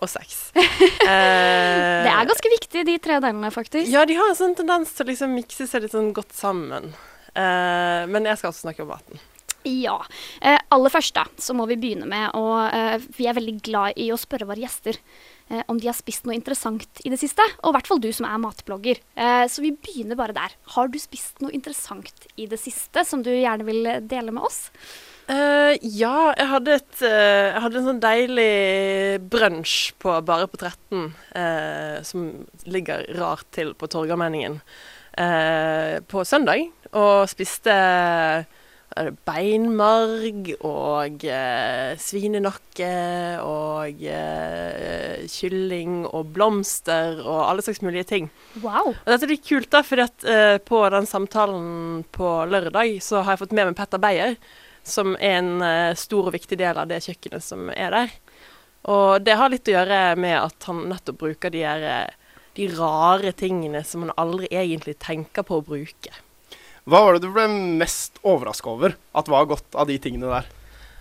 og 0.00 0.08
sex. 0.08 0.46
Eh, 1.10 2.04
Det 2.04 2.12
er 2.12 2.28
ganske 2.28 2.50
viktig, 2.52 2.82
de 2.86 2.94
tre 3.02 3.16
delene, 3.20 3.50
faktisk. 3.52 3.88
Ja, 3.92 4.06
de 4.08 4.14
har 4.16 4.30
en 4.30 4.36
sånn 4.38 4.54
tendens 4.56 4.92
til 4.94 5.04
å 5.04 5.10
liksom 5.10 5.32
mikse 5.36 5.66
seg 5.68 5.84
litt 5.84 5.92
sånn 5.92 6.12
godt 6.16 6.32
sammen. 6.36 6.92
Eh, 7.34 8.06
men 8.08 8.28
jeg 8.28 8.40
skal 8.40 8.52
også 8.52 8.64
snakke 8.68 8.84
om 8.84 8.92
maten. 8.94 9.20
Ja. 9.68 9.98
Eh, 10.40 10.56
aller 10.72 10.92
først 10.92 11.16
da, 11.18 11.26
så 11.40 11.56
må 11.56 11.66
vi 11.68 11.76
begynne 11.80 12.08
med 12.08 12.32
å 12.38 12.44
eh, 12.64 13.02
Vi 13.18 13.26
er 13.28 13.36
veldig 13.36 13.58
glad 13.66 13.98
i 14.00 14.08
å 14.12 14.16
spørre 14.20 14.48
våre 14.48 14.62
gjester 14.62 14.96
eh, 15.50 15.62
om 15.68 15.78
de 15.80 15.90
har 15.90 15.98
spist 15.98 16.26
noe 16.26 16.36
interessant 16.38 17.02
i 17.04 17.12
det 17.12 17.20
siste. 17.20 17.44
Og 17.60 17.72
i 17.72 17.76
hvert 17.76 17.90
fall 17.90 18.02
du 18.02 18.10
som 18.14 18.28
er 18.28 18.40
matblogger. 18.42 19.02
Eh, 19.14 19.44
så 19.50 19.64
vi 19.64 19.74
begynner 19.76 20.18
bare 20.18 20.36
der. 20.36 20.56
Har 20.76 20.90
du 20.90 20.98
spist 21.02 21.42
noe 21.44 21.54
interessant 21.56 22.28
i 22.40 22.48
det 22.50 22.60
siste 22.62 23.04
som 23.06 23.24
du 23.26 23.32
gjerne 23.34 23.66
vil 23.68 23.94
dele 24.10 24.34
med 24.34 24.46
oss? 24.48 24.68
Uh, 25.30 25.76
ja, 25.86 26.32
jeg 26.34 26.46
hadde, 26.50 26.76
et, 26.80 26.94
uh, 27.04 27.52
jeg 27.52 27.62
hadde 27.62 27.78
en 27.78 27.84
sånn 27.86 28.00
deilig 28.02 28.54
brunsj 29.30 29.92
på 30.02 30.16
Bare 30.26 30.48
på 30.50 30.58
13, 30.58 31.04
uh, 31.36 31.98
som 32.02 32.24
ligger 32.66 33.04
rart 33.20 33.46
til 33.54 33.70
på 33.78 33.86
Torgallmenningen, 33.92 34.58
eh, 35.20 36.00
på 36.02 36.24
søndag. 36.26 36.66
Og 36.98 37.30
spiste 37.30 37.76
beinmarg 39.24 40.50
og 40.66 41.24
eh, 41.24 41.92
svinenakke 42.00 42.90
og 43.44 44.02
eh, 44.02 45.22
kylling 45.30 46.02
og 46.08 46.32
blomster 46.34 47.20
og 47.22 47.44
alle 47.46 47.64
slags 47.64 47.82
mulige 47.86 48.08
ting. 48.10 48.30
Wow. 48.64 48.92
Og 48.92 49.12
dette 49.12 49.28
er 49.28 49.32
litt 49.34 49.46
kult, 49.46 49.70
da, 49.70 49.84
for 49.86 50.02
eh, 50.02 50.56
på 50.58 50.82
den 50.96 51.06
samtalen 51.06 52.02
på 52.12 52.32
lørdag 52.50 52.98
så 53.04 53.22
har 53.22 53.36
jeg 53.36 53.44
fått 53.44 53.54
med 53.56 53.70
meg 53.70 53.78
Petter 53.78 54.02
Beyer, 54.02 54.34
som 54.82 55.14
er 55.20 55.38
en 55.38 55.52
eh, 55.64 55.92
stor 55.98 56.28
og 56.28 56.34
viktig 56.34 56.58
del 56.58 56.80
av 56.80 56.90
det 56.90 57.02
kjøkkenet 57.06 57.46
som 57.46 57.70
er 57.70 57.94
der. 57.94 58.16
Og 58.90 59.20
det 59.22 59.36
har 59.36 59.52
litt 59.52 59.68
å 59.68 59.76
gjøre 59.76 60.00
med 60.20 60.38
at 60.40 60.66
han 60.66 60.86
nettopp 60.90 61.20
bruker 61.20 61.52
de, 61.54 61.62
her, 61.62 61.86
eh, 61.86 62.42
de 62.58 62.66
rare 62.74 63.32
tingene 63.38 63.84
som 63.86 64.06
man 64.06 64.16
aldri 64.18 64.50
egentlig 64.50 64.96
tenker 64.98 65.46
på 65.46 65.60
å 65.60 65.64
bruke. 65.64 66.12
Hva 66.90 67.04
var 67.06 67.14
det 67.16 67.22
du 67.22 67.30
ble 67.30 67.46
mest 67.78 68.18
overraska 68.26 68.72
over 68.72 68.96
at 69.14 69.28
var 69.30 69.46
godt 69.46 69.76
av 69.78 69.86
de 69.86 69.98
tingene 70.02 70.30
der? 70.30 70.48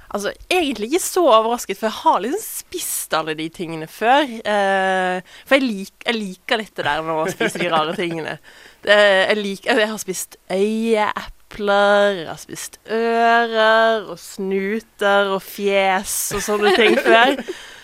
Altså, 0.09 0.31
egentlig 0.49 0.87
ikke 0.89 1.05
så 1.05 1.21
overrasket, 1.27 1.77
for 1.77 1.85
jeg 1.85 2.01
har 2.01 2.21
liksom 2.23 2.41
spist 2.41 3.13
alle 3.13 3.35
de 3.37 3.45
tingene 3.53 3.87
før. 3.89 4.25
Eh, 4.25 5.33
for 5.45 5.57
jeg, 5.57 5.65
lik, 5.65 5.93
jeg 6.05 6.17
liker 6.17 6.61
litt 6.61 6.73
det 6.77 6.85
der 6.87 7.03
med 7.05 7.13
å 7.13 7.27
spise 7.29 7.61
de 7.61 7.69
rare 7.69 7.93
tingene. 7.97 8.39
Det, 8.85 8.95
jeg, 8.95 9.37
lik, 9.37 9.69
jeg 9.69 9.89
har 9.91 10.01
spist 10.01 10.39
øyeepler, 10.49 12.17
jeg 12.23 12.29
har 12.31 12.41
spist 12.41 12.79
ører 12.89 14.09
og 14.09 14.17
snuter 14.21 15.33
og 15.35 15.41
fjes 15.45 16.17
og 16.37 16.45
sånne 16.47 16.73
ting 16.77 16.97
før. 17.05 17.37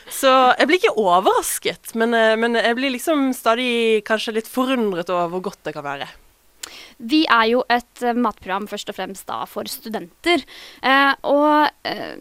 Så 0.10 0.34
jeg 0.58 0.70
blir 0.70 0.82
ikke 0.82 0.98
overrasket, 1.02 1.94
men, 1.98 2.14
eh, 2.18 2.34
men 2.42 2.58
jeg 2.58 2.78
blir 2.78 2.94
liksom 2.98 3.32
stadig 3.38 4.02
kanskje 4.06 4.40
litt 4.40 4.50
forundret 4.50 5.14
over 5.14 5.34
hvor 5.34 5.52
godt 5.52 5.66
det 5.70 5.78
kan 5.78 5.86
være. 5.86 6.10
Vi 6.98 7.26
er 7.28 7.50
jo 7.52 7.64
et 7.72 8.04
eh, 8.04 8.16
matprogram 8.16 8.68
først 8.72 8.90
og 8.92 8.98
fremst 8.98 9.28
da 9.28 9.42
for 9.50 9.68
studenter. 9.70 10.44
Eh, 10.82 11.14
og 11.28 11.70
eh, 11.88 12.16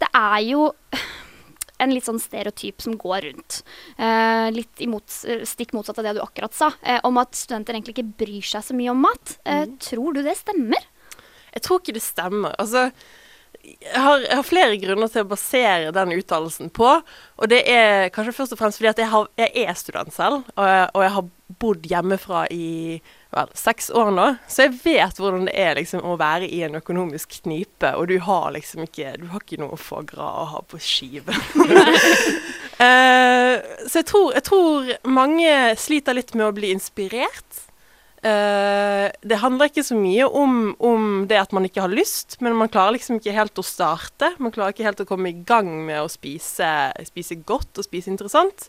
det 0.00 0.10
er 0.16 0.38
jo 0.48 0.66
en 1.80 1.94
litt 1.94 2.04
sånn 2.04 2.20
stereotyp 2.20 2.82
som 2.84 2.98
går 3.00 3.24
rundt. 3.30 3.62
Eh, 3.96 4.50
litt 4.52 4.82
imot, 4.84 5.08
stikk 5.48 5.72
motsatt 5.76 6.02
av 6.02 6.10
det 6.10 6.18
du 6.18 6.22
akkurat 6.24 6.56
sa, 6.56 6.72
eh, 6.82 7.00
om 7.08 7.16
at 7.22 7.32
studenter 7.38 7.76
egentlig 7.76 7.96
ikke 7.96 8.18
bryr 8.20 8.44
seg 8.52 8.66
så 8.66 8.76
mye 8.76 8.92
om 8.92 9.00
mat. 9.06 9.38
Eh, 9.48 9.64
Tror 9.80 10.18
du 10.18 10.22
det 10.26 10.36
stemmer? 10.40 10.84
Jeg 11.54 11.64
tror 11.66 11.80
ikke 11.80 11.96
det 11.96 12.04
stemmer. 12.04 12.52
Altså, 12.60 12.90
jeg 13.64 14.00
har, 14.00 14.20
jeg 14.22 14.36
har 14.38 14.46
flere 14.46 14.76
grunner 14.80 15.10
til 15.12 15.24
å 15.24 15.30
basere 15.32 15.90
den 15.96 16.12
uttalelsen 16.16 16.70
på. 16.76 16.92
Og 17.40 17.50
det 17.50 17.64
er 17.68 18.12
kanskje 18.14 18.36
først 18.36 18.54
og 18.54 18.60
fremst 18.60 18.80
fordi 18.80 18.92
at 18.92 19.02
jeg, 19.02 19.10
har, 19.12 19.26
jeg 19.40 19.64
er 19.64 19.80
student 19.80 20.14
selv, 20.14 20.46
og 20.54 20.68
jeg, 20.68 20.86
og 20.94 21.04
jeg 21.04 21.14
har 21.16 21.26
bodd 21.64 21.88
hjemmefra 21.90 22.44
i 22.54 22.68
vel, 23.34 23.50
seks 23.58 23.90
år 23.94 24.10
nå. 24.14 24.26
Så 24.50 24.66
jeg 24.66 24.76
vet 24.82 25.20
hvordan 25.20 25.46
det 25.48 25.54
er 25.58 25.78
liksom, 25.78 26.02
å 26.04 26.18
være 26.20 26.48
i 26.50 26.62
en 26.66 26.78
økonomisk 26.80 27.40
knipe, 27.44 27.92
og 27.96 28.10
du 28.10 28.18
har 28.24 28.50
liksom 28.56 28.84
ikke 28.86 29.16
Du 29.20 29.26
har 29.32 29.40
ikke 29.44 29.60
noe 29.62 29.78
foie 29.80 30.06
gras 30.08 30.42
å 30.42 30.50
ha 30.54 30.60
på 30.66 30.80
skive. 30.82 31.34
uh, 32.80 33.56
så 33.90 34.00
jeg 34.00 34.06
tror, 34.10 34.30
jeg 34.36 34.46
tror 34.46 34.94
mange 35.08 35.50
sliter 35.80 36.16
litt 36.16 36.34
med 36.36 36.48
å 36.48 36.54
bli 36.56 36.72
inspirert. 36.74 37.66
Uh, 38.20 39.08
det 39.24 39.38
handler 39.40 39.70
ikke 39.70 39.84
så 39.86 39.96
mye 39.96 40.26
om, 40.26 40.74
om 40.76 41.24
det 41.28 41.38
at 41.40 41.54
man 41.56 41.64
ikke 41.64 41.86
har 41.86 41.92
lyst, 41.92 42.36
men 42.44 42.58
man 42.58 42.68
klarer 42.68 42.98
liksom 42.98 43.16
ikke 43.16 43.36
helt 43.36 43.60
å 43.60 43.64
starte. 43.64 44.34
Man 44.38 44.52
klarer 44.52 44.74
ikke 44.74 44.88
helt 44.88 45.00
å 45.00 45.08
komme 45.08 45.32
i 45.32 45.38
gang 45.48 45.70
med 45.86 46.02
å 46.02 46.10
spise, 46.12 46.90
spise 47.08 47.38
godt 47.48 47.80
og 47.80 47.86
spise 47.86 48.12
interessant. 48.12 48.68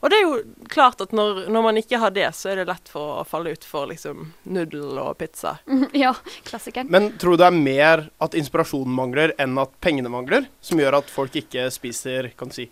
Og 0.00 0.08
det 0.08 0.16
er 0.16 0.22
jo 0.24 0.36
klart 0.72 1.02
at 1.04 1.12
når, 1.12 1.42
når 1.52 1.64
man 1.64 1.78
ikke 1.80 1.98
har 2.00 2.12
det, 2.16 2.28
så 2.36 2.52
er 2.52 2.60
det 2.60 2.70
lett 2.70 2.88
for 2.88 3.20
å 3.20 3.24
falle 3.28 3.52
ut 3.52 3.64
for 3.68 3.90
liksom 3.90 4.30
nudel 4.48 4.96
og 5.02 5.18
pizza. 5.20 5.58
ja, 6.04 6.14
klassikeren. 6.48 6.88
Men 6.92 7.12
tror 7.20 7.36
du 7.36 7.42
det 7.42 7.50
er 7.50 7.58
mer 7.58 8.06
at 8.24 8.36
inspirasjonen 8.38 8.96
mangler 8.96 9.34
enn 9.40 9.58
at 9.60 9.74
pengene 9.84 10.12
mangler, 10.12 10.48
som 10.64 10.80
gjør 10.80 11.02
at 11.02 11.12
folk 11.12 11.36
ikke 11.42 11.68
spiser 11.74 12.32
kan 12.40 12.52
si, 12.54 12.70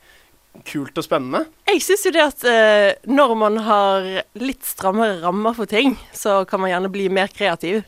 kult 0.66 0.96
og 0.98 1.04
spennende? 1.04 1.44
Jeg 1.68 1.84
syns 1.84 2.06
jo 2.08 2.14
det 2.16 2.24
at 2.24 2.46
eh, 2.48 2.90
når 3.12 3.34
man 3.38 3.60
har 3.66 4.08
litt 4.40 4.64
strammere 4.66 5.20
rammer 5.22 5.56
for 5.56 5.70
ting, 5.70 5.98
så 6.16 6.40
kan 6.48 6.64
man 6.64 6.72
gjerne 6.72 6.92
bli 6.92 7.10
mer 7.12 7.28
kreativ. 7.34 7.84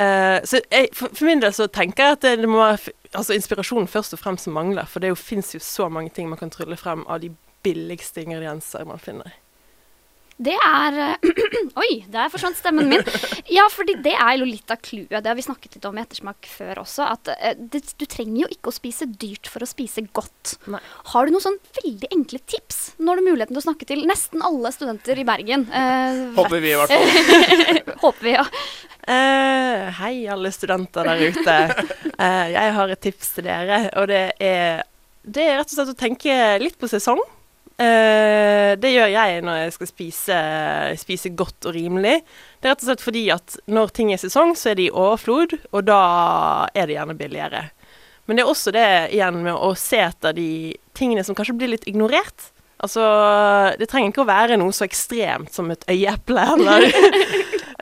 Eh, 0.00 0.38
så 0.48 0.62
jeg, 0.64 0.88
for, 0.96 1.12
for 1.12 1.28
min 1.28 1.44
del 1.44 1.52
så 1.54 1.68
tenker 1.68 2.08
jeg 2.08 2.16
at 2.16 2.24
det, 2.24 2.34
det 2.42 2.50
må 2.50 2.62
være 2.62 2.96
altså 3.12 3.36
inspirasjonen 3.36 3.90
først 3.90 4.16
og 4.16 4.22
fremst 4.22 4.48
som 4.48 4.56
mangler. 4.56 4.88
For 4.88 5.04
det 5.04 5.12
fins 5.20 5.52
jo 5.54 5.60
så 5.62 5.90
mange 5.92 6.12
ting 6.16 6.30
man 6.32 6.40
kan 6.40 6.52
trylle 6.52 6.80
frem 6.80 7.04
av 7.04 7.20
de 7.22 7.34
billigste 7.62 8.24
ingredienser 8.24 8.84
man 8.88 9.02
finner. 9.02 9.38
Det 10.42 10.54
er 10.56 10.96
eh, 10.98 11.32
Oi, 11.82 11.90
der 12.10 12.30
forsvant 12.32 12.56
stemmen 12.58 12.88
min. 12.90 13.02
Ja, 13.52 13.66
fordi 13.72 13.94
det 14.02 14.14
er 14.16 14.36
jo 14.40 14.46
litt 14.48 14.70
av 14.72 14.80
clouet. 14.82 15.20
Det 15.22 15.28
har 15.28 15.36
vi 15.38 15.44
snakket 15.44 15.76
litt 15.76 15.86
om 15.88 15.98
i 15.98 16.02
ettersmak 16.02 16.48
før 16.50 16.82
også. 16.82 17.06
At 17.14 17.30
eh, 17.34 17.58
det, 17.58 17.84
du 18.00 18.06
trenger 18.10 18.44
jo 18.44 18.50
ikke 18.54 18.72
å 18.72 18.74
spise 18.74 19.06
dyrt 19.06 19.50
for 19.50 19.64
å 19.64 19.68
spise 19.68 20.04
godt. 20.16 20.56
Nei. 20.72 20.80
Har 21.12 21.28
du 21.28 21.34
noen 21.34 21.44
sånn 21.44 21.58
veldig 21.82 22.10
enkle 22.16 22.40
tips? 22.48 22.80
Nå 22.98 23.12
har 23.12 23.20
du 23.20 23.28
muligheten 23.28 23.54
til 23.54 23.62
å 23.62 23.66
snakke 23.66 23.88
til 23.88 24.06
nesten 24.08 24.44
alle 24.46 24.72
studenter 24.74 25.20
i 25.20 25.26
Bergen. 25.28 25.66
Eh, 25.68 26.22
Håper 26.38 26.64
vi 26.64 26.72
i 26.72 26.78
hvert 26.80 26.96
fall. 26.96 27.84
håper 28.06 28.26
vi, 28.26 28.34
ja. 28.38 28.46
Uh, 29.02 29.88
hei, 29.98 30.12
alle 30.30 30.52
studenter 30.54 31.08
der 31.10 31.22
ute. 31.34 31.54
Uh, 32.14 32.46
jeg 32.54 32.74
har 32.78 32.92
et 32.94 33.00
tips 33.02 33.32
til 33.36 33.48
dere, 33.48 33.80
og 33.98 34.06
det 34.10 34.24
er, 34.38 34.84
det 35.26 35.42
er 35.42 35.56
rett 35.58 35.72
og 35.72 35.74
slett 35.74 35.90
å 35.90 35.98
tenke 35.98 36.36
litt 36.62 36.78
på 36.78 36.90
sesong. 36.90 37.18
Eh, 37.80 38.72
det 38.80 38.92
gjør 38.92 39.10
jeg 39.12 39.42
når 39.44 39.58
jeg 39.62 39.74
skal 39.76 39.90
spise, 39.90 40.38
spise 41.00 41.32
godt 41.38 41.68
og 41.70 41.76
rimelig. 41.76 42.18
Det 42.60 42.68
er 42.68 42.74
rett 42.74 42.84
og 42.84 42.90
slett 42.90 43.04
fordi 43.04 43.24
at 43.34 43.56
når 43.72 43.94
ting 43.96 44.12
er 44.12 44.20
sesong, 44.20 44.54
så 44.58 44.72
er 44.72 44.80
de 44.80 44.88
i 44.90 44.94
overflod, 44.94 45.56
og 45.72 45.86
da 45.88 46.00
er 46.74 46.88
det 46.88 46.98
gjerne 46.98 47.18
billigere. 47.18 47.62
Men 48.26 48.38
det 48.38 48.44
er 48.44 48.52
også 48.52 48.74
det 48.74 48.88
igjen 49.16 49.40
med 49.42 49.56
å 49.56 49.72
se 49.78 49.98
etter 50.04 50.36
de 50.36 50.50
tingene 50.96 51.24
som 51.26 51.36
kanskje 51.38 51.56
blir 51.58 51.72
litt 51.72 51.88
ignorert. 51.90 52.50
Altså, 52.82 53.02
det 53.78 53.86
trenger 53.90 54.10
ikke 54.10 54.24
å 54.24 54.30
være 54.30 54.58
noe 54.58 54.74
så 54.74 54.86
ekstremt 54.86 55.52
som 55.54 55.70
et 55.70 55.84
øyeeple, 55.90 56.46
eller 56.56 56.88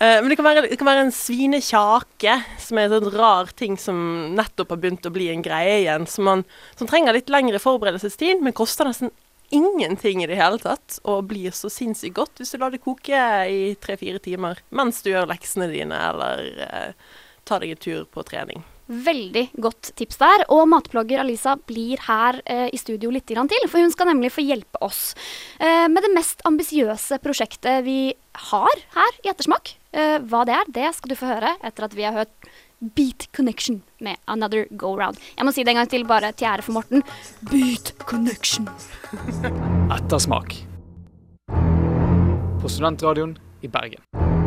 Eh, 0.01 0.23
Men 0.23 0.31
det 0.33 0.37
kan, 0.39 0.47
være, 0.47 0.69
det 0.71 0.79
kan 0.81 0.89
være 0.89 1.03
en 1.05 1.13
svinekjake, 1.13 2.37
som 2.65 2.79
er 2.81 2.87
en 2.89 2.95
sånn 2.95 3.17
rar 3.19 3.51
ting 3.53 3.77
som 3.77 3.99
nettopp 4.33 4.73
har 4.73 4.81
begynt 4.81 5.05
å 5.05 5.13
bli 5.13 5.27
en 5.29 5.43
greie 5.45 5.83
igjen. 5.83 6.07
Som, 6.09 6.25
man, 6.25 6.45
som 6.79 6.89
trenger 6.89 7.13
litt 7.13 7.29
lengre 7.29 7.61
forberedelsestid, 7.61 8.41
men 8.41 8.57
koster 8.57 8.89
nesten 8.89 9.13
ingenting 9.50 10.25
i 10.25 10.28
det 10.30 10.38
hele 10.40 10.61
tatt. 10.62 10.99
Og 11.04 11.28
blir 11.30 11.54
så 11.57 11.71
sinnssykt 11.73 12.16
godt 12.19 12.40
hvis 12.40 12.54
du 12.54 12.61
lar 12.61 12.75
det 12.75 12.83
koke 12.85 13.23
i 13.50 13.75
tre-fire 13.80 14.23
timer 14.23 14.62
mens 14.75 15.02
du 15.04 15.12
gjør 15.12 15.30
leksene 15.30 15.71
dine, 15.71 15.97
eller 16.11 16.45
eh, 16.66 17.16
tar 17.49 17.64
deg 17.64 17.75
en 17.75 17.83
tur 17.83 18.04
på 18.11 18.25
trening. 18.26 18.64
Veldig 18.90 19.45
godt 19.62 19.92
tips 19.99 20.19
der. 20.19 20.45
Og 20.50 20.64
matblogger 20.71 21.23
Alisa 21.23 21.54
blir 21.57 22.00
her 22.09 22.40
eh, 22.45 22.66
i 22.75 22.80
studio 22.80 23.12
litt 23.14 23.28
til, 23.30 23.69
for 23.71 23.78
hun 23.78 23.92
skal 23.95 24.11
nemlig 24.11 24.33
få 24.35 24.42
hjelpe 24.42 24.80
oss 24.83 25.14
eh, 25.59 25.87
med 25.87 26.02
det 26.02 26.14
mest 26.16 26.42
ambisiøse 26.49 27.21
prosjektet 27.23 27.85
vi 27.87 28.00
har 28.50 28.83
her 28.97 29.23
i 29.23 29.30
Ettersmak. 29.30 29.76
Eh, 29.93 30.19
hva 30.31 30.45
det 30.47 30.55
er, 30.55 30.69
det 30.71 30.91
skal 30.95 31.11
du 31.13 31.19
få 31.19 31.31
høre 31.33 31.57
etter 31.67 31.87
at 31.89 31.97
vi 31.99 32.07
har 32.07 32.15
hørt 32.15 32.51
Beat 32.81 33.27
Connection 33.37 33.83
med 34.01 34.17
Another 34.31 34.67
Go 34.71 34.95
Round. 34.97 35.19
Jeg 35.37 35.45
må 35.45 35.53
si 35.53 35.65
det 35.67 35.75
en 35.75 35.83
gang 35.83 35.91
til, 35.91 36.07
bare 36.09 36.33
til 36.33 36.49
ære 36.49 36.65
for 36.65 36.79
Morten. 36.79 37.05
Beat 37.51 37.93
Connection. 38.07 38.71
Ettersmak. 39.99 40.55
På 42.61 42.69
Studentradioen 42.69 43.37
i 43.63 43.69
Bergen. 43.69 44.40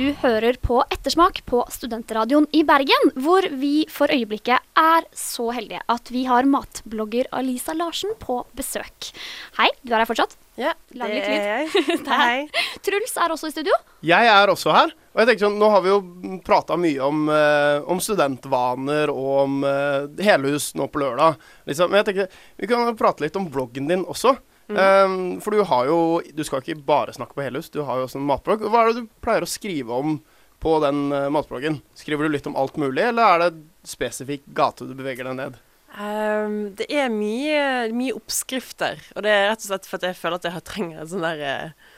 Du 0.00 0.14
hører 0.22 0.56
på 0.64 0.78
Ettersmak 0.88 1.42
på 1.44 1.58
Studentradioen 1.68 2.46
i 2.56 2.62
Bergen, 2.64 3.10
hvor 3.20 3.44
vi 3.60 3.82
for 3.92 4.08
øyeblikket 4.08 4.62
er 4.80 5.04
så 5.12 5.50
heldige 5.52 5.82
at 5.92 6.08
vi 6.08 6.22
har 6.24 6.48
matblogger 6.48 7.28
Alisa 7.36 7.74
Larsen 7.76 8.14
på 8.22 8.38
besøk. 8.56 9.10
Hei, 9.58 9.66
du 9.84 9.92
er 9.92 10.00
her 10.00 10.08
fortsatt? 10.08 10.38
Ja, 10.56 10.72
det 10.88 11.18
er 11.18 11.44
jeg. 11.50 11.84
Hei. 12.08 12.48
Truls 12.86 13.12
er 13.20 13.34
også 13.34 13.50
i 13.50 13.52
studio. 13.52 13.76
Jeg 14.00 14.30
er 14.32 14.48
også 14.48 14.72
her. 14.72 14.94
Og 15.12 15.20
jeg 15.20 15.34
tenker 15.34 15.50
sånn, 15.50 15.60
Nå 15.60 15.68
har 15.74 15.84
vi 15.84 15.92
jo 15.92 16.00
prata 16.48 16.80
mye 16.80 17.04
om, 17.04 17.26
eh, 17.36 17.84
om 17.84 18.00
studentvaner 18.00 19.12
og 19.12 19.30
om 19.42 19.60
eh, 19.68 20.06
helhus 20.24 20.72
nå 20.80 20.88
på 20.88 21.04
lørdag. 21.04 21.36
Liksom. 21.68 21.92
Men 21.92 22.00
jeg 22.00 22.08
tenker, 22.08 22.40
vi 22.56 22.72
kan 22.72 22.96
prate 22.96 23.26
litt 23.26 23.36
om 23.36 23.52
bloggen 23.52 23.92
din 23.92 24.08
også. 24.08 24.38
Eh, 24.78 25.14
for 25.42 25.56
du 25.56 25.64
har 25.66 25.88
jo 25.88 25.98
Du 26.36 26.44
skal 26.46 26.62
ikke 26.62 26.78
bare 26.86 27.14
snakke 27.16 27.34
på 27.34 27.42
helhus, 27.42 27.70
du 27.72 27.82
har 27.86 27.98
jo 27.98 28.06
også 28.08 28.20
en 28.20 28.28
matblogg. 28.28 28.66
Hva 28.68 28.84
er 28.84 28.92
det 28.92 29.02
du 29.02 29.10
pleier 29.24 29.46
å 29.46 29.50
skrive 29.50 29.96
om 29.96 30.20
på 30.60 30.76
den 30.84 31.08
uh, 31.08 31.30
matbloggen? 31.32 31.80
Skriver 31.96 32.28
du 32.28 32.34
litt 32.34 32.46
om 32.46 32.56
alt 32.60 32.76
mulig, 32.76 33.00
eller 33.00 33.24
er 33.24 33.44
det 33.46 33.88
spesifikk 33.88 34.44
gate 34.52 34.84
du 34.84 34.92
beveger 34.98 35.24
deg 35.30 35.38
ned? 35.38 35.56
Um, 35.90 36.74
det 36.78 36.86
er 36.92 37.08
mye, 37.10 37.88
mye 37.96 38.14
oppskrifter, 38.14 39.00
og 39.16 39.24
det 39.26 39.32
er 39.32 39.48
rett 39.48 39.64
og 39.64 39.70
slett 39.70 39.88
for 39.88 40.04
jeg 40.06 40.18
føler 40.18 40.38
at 40.38 40.46
jeg 40.46 40.66
trenger 40.68 41.00
en 41.00 41.10
sånn 41.10 41.24
der 41.24 41.40
eh, 41.42 41.88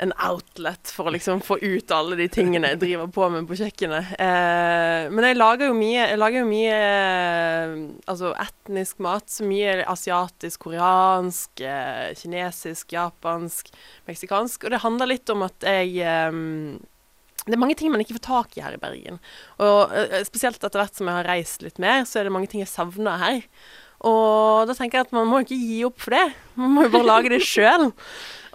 en 0.00 0.12
outlet 0.16 0.92
for 0.94 1.08
å 1.08 1.12
liksom 1.12 1.42
få 1.44 1.58
ut 1.60 1.92
alle 1.92 2.16
de 2.16 2.26
tingene 2.32 2.72
jeg 2.72 2.80
driver 2.80 3.10
på 3.12 3.26
med 3.32 3.48
på 3.48 3.58
kjøkkenet. 3.60 4.14
Eh, 4.16 5.08
men 5.12 5.26
jeg 5.28 5.36
lager 5.36 5.68
jo 5.68 5.76
mye, 5.76 6.06
lager 6.16 6.40
jo 6.40 6.48
mye 6.48 6.76
eh, 6.76 7.74
altså 8.10 8.32
etnisk 8.40 9.02
mat. 9.04 9.28
Så 9.28 9.44
mye 9.48 9.80
asiatisk, 9.84 10.64
koreansk, 10.64 11.60
eh, 11.60 12.14
kinesisk, 12.16 12.94
japansk, 12.96 13.68
meksikansk. 14.08 14.64
Og 14.64 14.74
det 14.74 14.84
handler 14.86 15.12
litt 15.12 15.34
om 15.34 15.44
at 15.48 15.68
jeg 15.68 16.00
eh, 16.00 16.40
det 17.46 17.56
er 17.56 17.60
mange 17.60 17.76
ting 17.78 17.92
man 17.92 18.02
ikke 18.02 18.18
får 18.18 18.26
tak 18.26 18.56
i 18.56 18.64
her 18.64 18.76
i 18.76 18.80
Bergen. 18.80 19.20
Og 19.64 19.92
eh, 19.96 20.20
spesielt 20.28 20.60
etter 20.60 20.80
hvert 20.80 20.96
som 20.96 21.08
jeg 21.08 21.20
har 21.20 21.28
reist 21.28 21.64
litt 21.64 21.80
mer, 21.82 22.04
så 22.08 22.20
er 22.20 22.28
det 22.28 22.34
mange 22.34 22.50
ting 22.52 22.64
jeg 22.64 22.72
savner 22.72 23.20
her. 23.20 23.44
Og 24.08 24.68
da 24.68 24.76
tenker 24.76 25.00
jeg 25.00 25.08
at 25.08 25.16
man 25.16 25.28
må 25.28 25.42
ikke 25.44 25.58
gi 25.58 25.80
opp 25.88 25.98
for 26.00 26.16
det. 26.16 26.26
Man 26.56 26.72
må 26.76 26.86
jo 26.86 26.92
bare 26.94 27.08
lage 27.08 27.32
det 27.32 27.42
sjøl. 27.44 27.90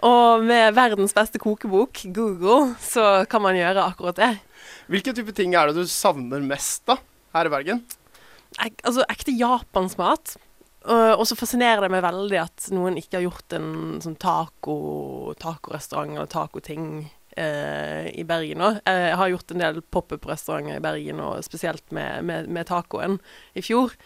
Og 0.06 0.44
med 0.44 0.74
verdens 0.76 1.14
beste 1.16 1.40
kokebok, 1.40 2.02
Google, 2.14 2.74
så 2.82 3.24
kan 3.30 3.44
man 3.44 3.56
gjøre 3.56 3.84
akkurat 3.86 4.18
det. 4.18 4.32
Hvilke 4.90 5.14
type 5.16 5.34
ting 5.34 5.54
er 5.56 5.70
det 5.70 5.78
du 5.78 5.90
savner 5.90 6.42
mest 6.44 6.84
da, 6.90 6.98
her 7.34 7.48
i 7.48 7.52
Bergen? 7.52 7.84
Ek, 8.62 8.80
altså 8.86 9.06
ekte 9.10 9.34
japansk 9.34 10.00
mat. 10.00 10.36
Og 10.86 11.18
og 11.18 11.24
så 11.26 11.34
fascinerer 11.34 11.82
det 11.82 11.90
meg 11.90 12.04
veldig 12.04 12.38
at 12.38 12.68
noen 12.70 12.98
ikke 13.00 13.18
har 13.18 13.24
gjort 13.26 13.54
en 13.56 13.70
sånn 14.04 14.18
taco, 14.22 14.76
tacorestaurant 15.42 16.14
eller 16.14 16.30
tacoting 16.30 16.84
eh, 17.34 18.06
i 18.14 18.22
Bergen 18.28 18.62
nå. 18.62 18.70
Jeg 18.86 19.16
har 19.18 19.32
gjort 19.32 19.50
en 19.50 19.64
del 19.64 19.82
pop-up-restauranter 19.82 20.78
i 20.78 20.84
Bergen, 20.84 21.22
og 21.24 21.42
spesielt 21.46 21.84
med, 21.96 22.22
med, 22.28 22.50
med 22.52 22.70
tacoen 22.70 23.18
i 23.58 23.64
fjor. 23.66 23.96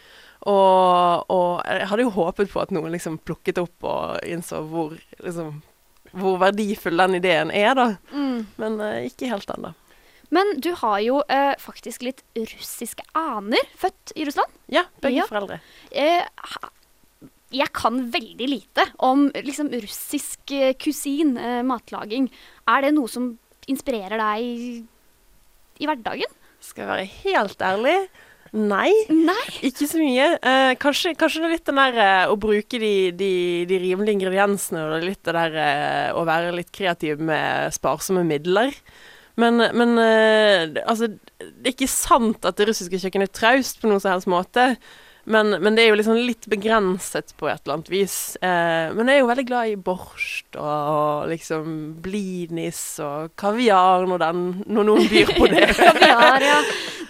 Og, 0.49 1.25
og 1.29 1.61
jeg 1.67 1.87
hadde 1.91 2.05
jo 2.07 2.13
håpet 2.15 2.49
på 2.49 2.61
at 2.63 2.71
noen 2.73 2.89
liksom 2.95 3.19
plukket 3.27 3.59
opp 3.61 3.85
og 3.85 4.23
innså 4.25 4.63
hvor, 4.71 4.95
liksom, 5.21 5.59
hvor 6.17 6.39
verdifull 6.41 6.97
den 6.97 7.19
ideen 7.19 7.51
er, 7.53 7.75
da. 7.77 7.85
Men 8.57 8.79
uh, 8.81 9.03
ikke 9.05 9.29
helt 9.29 9.51
ennå. 9.53 9.73
Men 10.31 10.53
du 10.63 10.69
har 10.79 11.01
jo 11.03 11.17
eh, 11.27 11.51
faktisk 11.59 12.05
litt 12.07 12.21
russiske 12.39 13.03
aner, 13.19 13.65
født 13.75 14.13
i 14.15 14.23
Russland. 14.29 14.53
Ja, 14.71 14.85
begge 15.03 15.19
Ja. 15.19 15.25
foreldre. 15.27 15.57
Eh, 15.91 16.23
jeg 17.51 17.67
kan 17.75 17.97
veldig 18.13 18.47
lite 18.47 18.85
om 19.03 19.25
liksom, 19.35 19.67
russisk 19.83 20.53
kusin, 20.79 21.33
matlaging. 21.67 22.29
Er 22.71 22.85
det 22.87 22.93
noe 22.95 23.11
som 23.11 23.33
inspirerer 23.67 24.15
deg 24.23 24.45
i, 24.47 24.79
i 25.83 25.89
hverdagen? 25.89 26.31
Skal 26.63 26.85
jeg 26.85 26.91
være 26.93 27.11
helt 27.25 27.67
ærlig? 27.67 27.97
Nei. 28.51 28.91
Nei. 29.07 29.47
Ikke 29.63 29.87
så 29.87 29.99
mye. 30.01 30.25
Eh, 30.43 30.73
kanskje, 30.81 31.13
kanskje 31.15 31.39
det 31.39 31.47
er 31.47 31.53
litt 31.53 31.69
den 31.69 31.79
der 31.79 31.99
eh, 32.03 32.31
å 32.31 32.35
bruke 32.39 32.81
de, 32.81 32.93
de, 33.15 33.31
de 33.69 33.79
rimelige 33.79 34.17
ingrediensene, 34.17 34.81
og 34.83 34.91
det 34.91 34.97
er 34.99 35.07
litt 35.07 35.21
det 35.23 35.35
der 35.37 35.55
eh, 35.63 36.09
å 36.19 36.25
være 36.27 36.51
litt 36.57 36.71
kreativ 36.75 37.23
med 37.23 37.71
sparsomme 37.75 38.25
midler. 38.27 38.75
Men, 39.39 39.63
men 39.77 39.95
eh, 40.03 40.81
altså, 40.83 41.07
det 41.39 41.71
er 41.71 41.75
ikke 41.77 41.87
sant 41.87 42.43
at 42.43 42.59
det 42.59 42.67
russiske 42.67 42.99
kjøkkenet 42.99 43.31
er 43.31 43.39
traust 43.39 43.79
på 43.79 43.87
noen 43.87 44.03
som 44.03 44.11
helst 44.17 44.29
måte. 44.31 44.73
Men, 45.23 45.53
men 45.61 45.75
det 45.77 45.83
er 45.83 45.91
jo 45.91 45.97
liksom 45.99 46.17
litt 46.17 46.47
begrenset 46.49 47.35
på 47.37 47.49
et 47.51 47.61
eller 47.61 47.77
annet 47.77 47.91
vis. 47.93 48.15
Eh, 48.41 48.93
men 48.95 49.09
jeg 49.09 49.19
er 49.19 49.21
jo 49.21 49.29
veldig 49.29 49.47
glad 49.49 49.71
i 49.71 49.77
borst 49.77 50.57
og 50.57 51.29
liksom 51.31 51.75
blinis 52.01 52.81
og 53.03 53.35
kaviar 53.39 54.07
når, 54.09 54.23
den, 54.25 54.41
når 54.65 54.89
noen 54.89 55.11
byr 55.11 55.33
på 55.37 55.49
det. 55.51 55.67
Kaviar, 55.81 56.43
ja. 56.45 56.57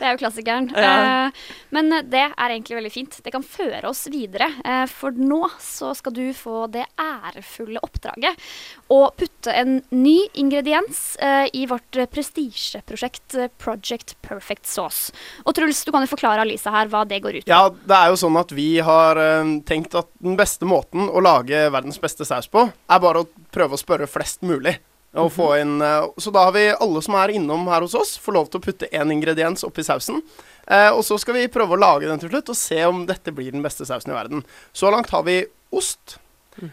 Det 0.01 0.07
er 0.07 0.15
jo 0.15 0.21
klassikeren. 0.23 0.67
Ja. 0.75 0.91
Eh, 1.27 1.41
men 1.75 1.93
det 2.11 2.25
er 2.27 2.49
egentlig 2.49 2.79
veldig 2.79 2.93
fint. 2.93 3.19
Det 3.23 3.33
kan 3.33 3.45
føre 3.45 3.83
oss 3.89 4.03
videre. 4.11 4.49
Eh, 4.65 4.83
for 4.91 5.15
nå 5.15 5.45
så 5.61 5.93
skal 5.97 6.15
du 6.15 6.25
få 6.35 6.65
det 6.73 6.83
ærefulle 6.99 7.79
oppdraget 7.85 8.51
å 8.91 9.01
putte 9.15 9.53
en 9.55 9.79
ny 9.93 10.17
ingrediens 10.41 11.15
eh, 11.21 11.47
i 11.55 11.63
vårt 11.69 12.01
prestisjeprosjekt 12.11 13.37
eh, 13.39 13.51
Project 13.61 14.17
Perfect 14.25 14.67
Sauce. 14.67 15.15
Og 15.45 15.55
Truls, 15.55 15.83
du 15.85 15.93
kan 15.93 16.03
jo 16.03 16.11
forklare 16.11 16.43
Alisa 16.43 16.73
her 16.75 16.91
hva 16.91 17.05
det 17.07 17.21
går 17.23 17.39
ut 17.39 17.45
på. 17.45 17.51
Ja, 17.53 17.69
det 17.71 18.00
er 18.01 18.11
jo 18.11 18.19
sånn 18.19 18.37
at 18.39 18.51
vi 18.55 18.69
har 18.83 19.19
eh, 19.19 19.57
tenkt 19.67 19.95
at 19.97 20.09
den 20.21 20.37
beste 20.39 20.67
måten 20.67 21.09
å 21.09 21.23
lage 21.23 21.67
verdens 21.73 21.99
beste 22.01 22.27
saus 22.27 22.49
på, 22.51 22.67
er 22.67 23.03
bare 23.03 23.23
å 23.23 23.29
prøve 23.53 23.77
å 23.77 23.81
spørre 23.81 24.09
flest 24.09 24.45
mulig. 24.45 24.77
Og 25.19 25.27
få 25.35 25.49
inn, 25.59 25.75
eh, 25.83 26.05
så 26.23 26.31
da 26.31 26.45
har 26.47 26.55
vi 26.55 26.69
alle 26.71 27.01
som 27.03 27.17
er 27.19 27.33
innom 27.35 27.65
her 27.67 27.83
hos 27.83 27.97
oss, 27.99 28.15
får 28.21 28.37
lov 28.37 28.51
til 28.51 28.61
å 28.61 28.63
putte 28.63 28.91
én 28.95 29.11
ingrediens 29.11 29.65
oppi 29.67 29.83
sausen. 29.83 30.21
Eh, 30.67 30.89
og 30.89 31.03
så 31.03 31.17
skal 31.19 31.35
vi 31.35 31.49
prøve 31.51 31.75
å 31.75 31.81
lage 31.81 32.07
den 32.07 32.21
til 32.21 32.31
slutt, 32.31 32.53
og 32.53 32.59
se 32.59 32.79
om 32.87 33.03
dette 33.09 33.33
blir 33.35 33.51
den 33.51 33.65
beste 33.65 33.87
sausen 33.87 34.13
i 34.13 34.15
verden. 34.15 34.45
Så 34.71 34.91
langt 34.93 35.11
har 35.11 35.25
vi 35.27 35.43
ost. 35.75 36.17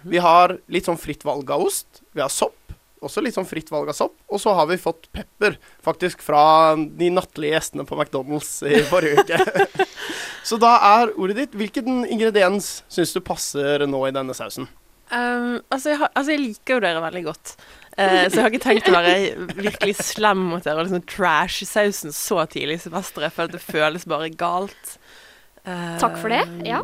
Vi 0.07 0.19
har 0.23 0.59
litt 0.71 0.87
sånn 0.87 1.01
fritt 1.01 1.25
valg 1.27 1.51
av 1.51 1.65
ost. 1.67 2.03
Vi 2.15 2.23
har 2.23 2.31
sopp. 2.33 2.55
Også 3.05 3.23
litt 3.23 3.37
sånn 3.37 3.47
fritt 3.49 3.71
valg 3.71 3.91
av 3.91 3.97
sopp. 3.97 4.17
Og 4.33 4.41
så 4.43 4.55
har 4.59 4.67
vi 4.71 4.79
fått 4.81 5.07
pepper, 5.15 5.59
faktisk 5.85 6.23
fra 6.25 6.75
de 6.77 7.11
nattlige 7.15 7.55
gjestene 7.55 7.87
på 7.89 7.99
McDonald's 7.99 8.59
i 8.67 8.83
forrige 8.91 9.23
uke. 9.23 9.87
så 10.49 10.59
da 10.61 10.75
er 10.91 11.15
ordet 11.17 11.39
ditt 11.43 11.57
Hvilken 11.59 12.05
ingrediens 12.09 12.79
syns 12.91 13.15
du 13.15 13.23
passer 13.25 13.87
nå 13.87 14.03
i 14.09 14.15
denne 14.15 14.37
sausen? 14.37 14.69
Um, 15.09 15.63
altså, 15.73 15.95
jeg 15.95 16.01
har, 16.03 16.11
altså, 16.13 16.35
jeg 16.35 16.43
liker 16.43 16.77
jo 16.77 16.85
dere 16.85 17.05
veldig 17.07 17.23
godt. 17.25 17.55
Uh, 17.99 18.27
så 18.29 18.35
jeg 18.35 18.43
har 18.43 18.53
ikke 18.53 18.67
tenkt 18.67 18.91
å 18.91 18.95
være 18.95 19.47
virkelig 19.57 19.95
slem 20.05 20.43
mot 20.51 20.65
dere 20.65 20.83
og 20.83 20.89
liksom 20.89 21.07
trash 21.09 21.65
sausen 21.67 22.15
så 22.15 22.45
tidlig 22.51 22.77
i 22.77 22.83
semesteret, 22.85 23.35
for 23.35 23.51
det 23.51 23.63
føles 23.65 24.05
bare 24.09 24.29
galt. 24.31 24.99
Uh, 25.65 25.97
Takk 26.03 26.19
for 26.21 26.35
det. 26.35 26.45
Ja. 26.69 26.83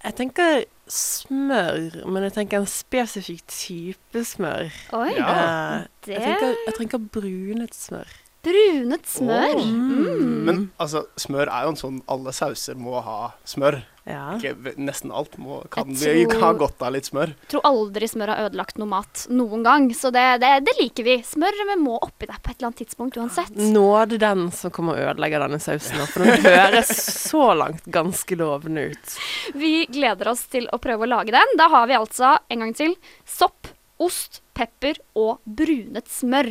Jeg 0.00 0.16
tenker 0.16 0.64
smør, 0.90 2.00
men 2.06 2.26
jeg 2.26 2.34
tenker 2.38 2.60
en 2.60 2.70
spesifikk 2.70 3.44
type 3.50 4.24
smør. 4.24 4.72
Oi. 4.96 5.12
Ja. 5.16 5.30
uh, 5.30 6.10
jeg, 6.10 6.22
tenker, 6.22 6.58
jeg 6.66 6.76
tenker 6.78 7.06
brunet 7.14 7.76
smør. 7.76 8.10
Brunet 8.42 9.06
smør. 9.06 9.58
Oh. 9.60 9.70
Mm. 9.70 10.36
Men 10.46 10.60
altså, 10.80 11.04
smør 11.20 11.50
er 11.52 11.66
jo 11.66 11.72
en 11.74 11.80
sånn 11.80 11.98
Alle 12.10 12.32
sauser 12.32 12.78
må 12.80 13.00
ha 13.04 13.32
smør. 13.48 13.82
Ja. 14.08 14.32
Ikke, 14.38 14.72
nesten 14.80 15.12
alt 15.14 15.36
må, 15.38 15.60
kan 15.70 15.92
Jeg 15.94 16.24
vi 16.26 16.38
ha 16.40 16.50
godt 16.56 16.80
av 16.82 16.94
litt 16.94 17.10
smør. 17.10 17.34
tror 17.52 17.66
aldri 17.68 18.08
smør 18.08 18.32
har 18.32 18.46
ødelagt 18.48 18.80
noe 18.80 18.88
mat 18.90 19.26
noen 19.30 19.62
gang. 19.66 19.88
Så 19.94 20.10
det, 20.14 20.24
det, 20.42 20.52
det 20.66 20.74
liker 20.80 21.06
vi. 21.06 21.18
Smør 21.26 21.58
vi 21.60 21.76
må 21.82 21.98
oppi 22.00 22.26
der 22.30 22.40
på 22.40 22.50
et 22.50 22.56
eller 22.56 22.70
annet 22.70 22.80
tidspunkt 22.80 23.18
uansett. 23.20 23.52
Nåde 23.54 24.18
den 24.22 24.48
som 24.56 24.72
kommer 24.74 24.96
og 24.96 25.12
ødelegger 25.12 25.44
denne 25.44 25.60
sausen, 25.62 26.00
nå, 26.00 26.08
for 26.10 26.26
den 26.26 26.48
høres 26.48 26.94
så 27.28 27.50
langt 27.60 27.84
ganske 27.92 28.40
lovende 28.40 28.88
ut. 28.94 29.18
Vi 29.54 29.74
gleder 29.92 30.32
oss 30.32 30.46
til 30.50 30.66
å 30.72 30.80
prøve 30.82 31.06
å 31.06 31.12
lage 31.12 31.36
den. 31.36 31.58
Da 31.60 31.68
har 31.70 31.86
vi 31.90 31.98
altså, 32.00 32.38
en 32.48 32.64
gang 32.64 32.74
til, 32.76 32.96
sopp, 33.28 33.68
ost, 34.00 34.40
pepper 34.56 34.98
og 35.16 35.38
brunet 35.44 36.08
smør. 36.10 36.50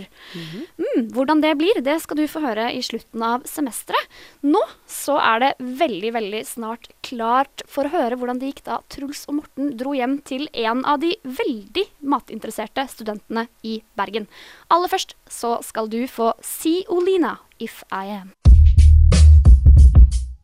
mm, 0.80 1.10
hvordan 1.14 1.42
det 1.44 1.56
blir, 1.60 1.82
det 1.86 2.00
skal 2.02 2.18
du 2.18 2.26
få 2.30 2.42
høre 2.44 2.70
i 2.74 2.82
slutten 2.86 3.24
av 3.26 3.46
semesteret. 3.50 4.10
Nå 4.42 4.62
så 4.90 5.18
er 5.22 5.44
det 5.44 5.52
veldig, 5.82 6.14
veldig 6.16 6.44
snart 6.48 6.90
klart 7.06 7.64
for 7.70 7.86
å 7.86 7.94
høre 7.94 8.18
hvordan 8.20 8.42
det 8.42 8.54
gikk 8.54 8.64
da 8.70 8.80
Truls 8.90 9.26
og 9.30 9.42
Morten 9.42 9.74
dro 9.78 9.94
hjem 9.98 10.20
til 10.26 10.48
en 10.54 10.84
av 10.86 11.02
de 11.04 11.14
veldig 11.24 11.86
matinteresserte 12.02 12.88
studentene 12.92 13.48
i 13.64 13.80
Bergen. 14.00 14.30
Aller 14.70 14.92
først 14.92 15.16
så 15.30 15.58
skal 15.66 15.90
du 15.92 16.02
få 16.10 16.34
Si 16.46 16.82
Olina, 16.90 17.38
If 17.60 17.84
I 17.92 18.22
Am. 18.22 18.34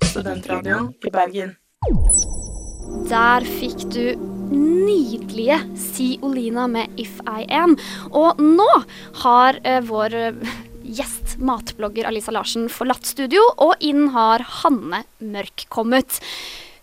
Studentradioen 0.05 0.93
i 1.05 1.11
Bergen. 1.11 1.55
Der 3.09 3.45
fikk 3.59 3.83
du 3.93 4.34
nydelige 4.51 5.59
Si 5.79 6.15
Olina 6.25 6.67
med 6.71 6.99
If 6.99 7.17
I 7.25 7.45
Am. 7.53 7.75
Og 8.11 8.41
nå 8.41 8.69
har 9.23 9.59
eh, 9.63 9.81
vår 9.85 10.15
eh, 10.19 10.53
gjest, 10.85 11.37
matblogger 11.41 12.07
Alisa 12.09 12.33
Larsen, 12.35 12.69
forlatt 12.71 13.07
studio, 13.07 13.41
og 13.57 13.81
inn 13.83 14.09
har 14.15 14.45
Hanne 14.61 15.03
Mørk 15.19 15.65
kommet. 15.73 16.19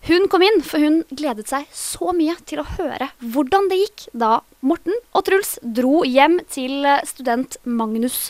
Hun 0.03 0.27
kom 0.27 0.43
inn, 0.43 0.59
for 0.67 0.83
hun 0.83 1.01
gledet 1.15 1.47
seg 1.47 1.69
så 1.71 2.11
mye 2.15 2.35
til 2.43 2.59
å 2.59 2.67
høre 2.75 3.07
hvordan 3.23 3.69
det 3.71 3.79
gikk 3.85 4.09
da 4.11 4.41
Morten 4.59 4.97
og 5.15 5.23
Truls 5.29 5.55
dro 5.63 6.01
hjem 6.03 6.41
til 6.51 6.83
eh, 6.83 7.03
student 7.07 7.55
Magnus 7.63 8.27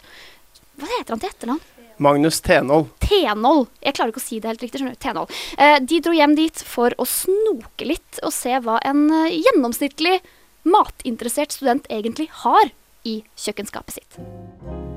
Hva 0.77 0.89
heter 0.99 1.15
han 1.15 1.23
til 1.23 1.33
etternavn? 1.33 1.72
Magnus 2.03 2.41
Tenhold. 2.43 2.89
Tenhold. 3.03 3.69
Jeg 3.83 3.95
klarer 3.95 4.11
ikke 4.13 4.21
å 4.21 4.25
si 4.25 4.39
det 4.41 4.51
helt 4.51 4.63
riktig. 4.65 4.81
skjønner 4.81 4.97
du. 4.97 5.01
Tenhold. 5.03 5.33
Eh, 5.57 5.79
de 5.79 5.99
dro 6.03 6.15
hjem 6.17 6.35
dit 6.37 6.63
for 6.67 6.95
å 6.99 7.07
snoke 7.07 7.87
litt 7.87 8.19
og 8.23 8.33
se 8.35 8.57
hva 8.63 8.79
en 8.83 9.05
eh, 9.23 9.37
gjennomsnittlig 9.39 10.19
matinteressert 10.67 11.55
student 11.55 11.87
egentlig 11.91 12.29
har 12.43 12.71
i 13.07 13.19
kjøkkenskapet 13.39 13.99
sitt. 13.99 14.19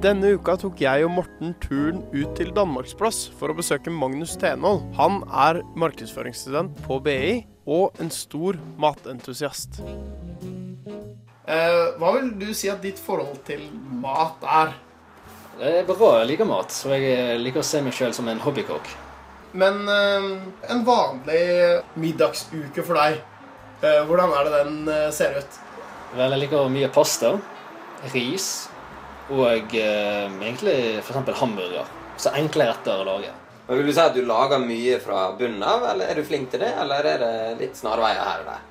Denne 0.04 0.34
uka 0.36 0.54
tok 0.60 0.78
jeg 0.82 1.06
og 1.06 1.14
Morten 1.16 1.54
turen 1.62 2.02
ut 2.12 2.34
til 2.38 2.52
Danmarksplass 2.54 3.26
for 3.38 3.50
å 3.50 3.56
besøke 3.56 3.90
Magnus 3.90 4.36
Tenhold. 4.38 4.84
Han 4.98 5.22
er 5.30 5.62
markedsføringsstudent 5.78 6.82
på 6.86 7.00
BI 7.02 7.36
og 7.66 7.96
en 8.02 8.12
stor 8.14 8.58
matentusiast. 8.82 9.80
Eh, 11.46 11.84
hva 11.98 12.12
vil 12.18 12.32
du 12.38 12.50
si 12.54 12.70
at 12.70 12.82
ditt 12.82 12.98
forhold 12.98 13.38
til 13.46 13.64
mat 14.02 14.42
er? 14.42 14.74
Det 15.56 15.70
er 15.80 15.86
bra 15.88 16.08
jeg 16.20 16.28
liker 16.34 16.48
mat, 16.48 16.74
og 16.84 16.92
jeg 17.00 17.38
liker 17.40 17.62
å 17.62 17.64
se 17.64 17.80
meg 17.84 17.94
sjøl 17.96 18.12
som 18.12 18.26
en 18.28 18.42
hobbykokk. 18.44 18.90
Men 19.56 19.86
eh, 19.88 20.26
en 20.74 20.82
vanlig 20.84 21.44
middagsuke 21.96 22.84
for 22.84 22.98
deg, 23.00 23.22
eh, 23.80 24.02
hvordan 24.04 24.34
er 24.36 24.50
det 24.50 24.58
den 24.58 24.90
eh, 24.92 25.06
ser 25.16 25.38
ut? 25.40 25.56
Vel, 26.12 26.34
jeg 26.34 26.42
liker 26.42 26.68
mye 26.72 26.90
pasta, 26.92 27.32
ris 28.12 28.50
og 29.32 29.72
eh, 29.74 30.28
egentlig 30.28 30.76
f.eks. 31.00 31.32
hamburger. 31.40 31.88
Så 32.20 32.34
enkle 32.36 32.68
retter 32.68 33.00
å 33.00 33.08
lage. 33.08 33.32
Men 33.66 33.80
Vil 33.80 33.88
du 33.88 33.94
si 33.96 34.04
at 34.04 34.14
du 34.14 34.22
lager 34.28 34.60
mye 34.62 35.00
fra 35.02 35.24
bunnen 35.40 35.64
av, 35.66 35.88
eller 35.94 36.12
er 36.12 36.20
du 36.20 36.28
flink 36.28 36.52
til 36.52 36.62
det, 36.62 36.74
eller 36.84 37.08
er 37.14 37.24
det 37.24 37.32
litt 37.62 37.80
snarveier 37.80 38.20
her 38.22 38.44
og 38.44 38.52
der? 38.52 38.62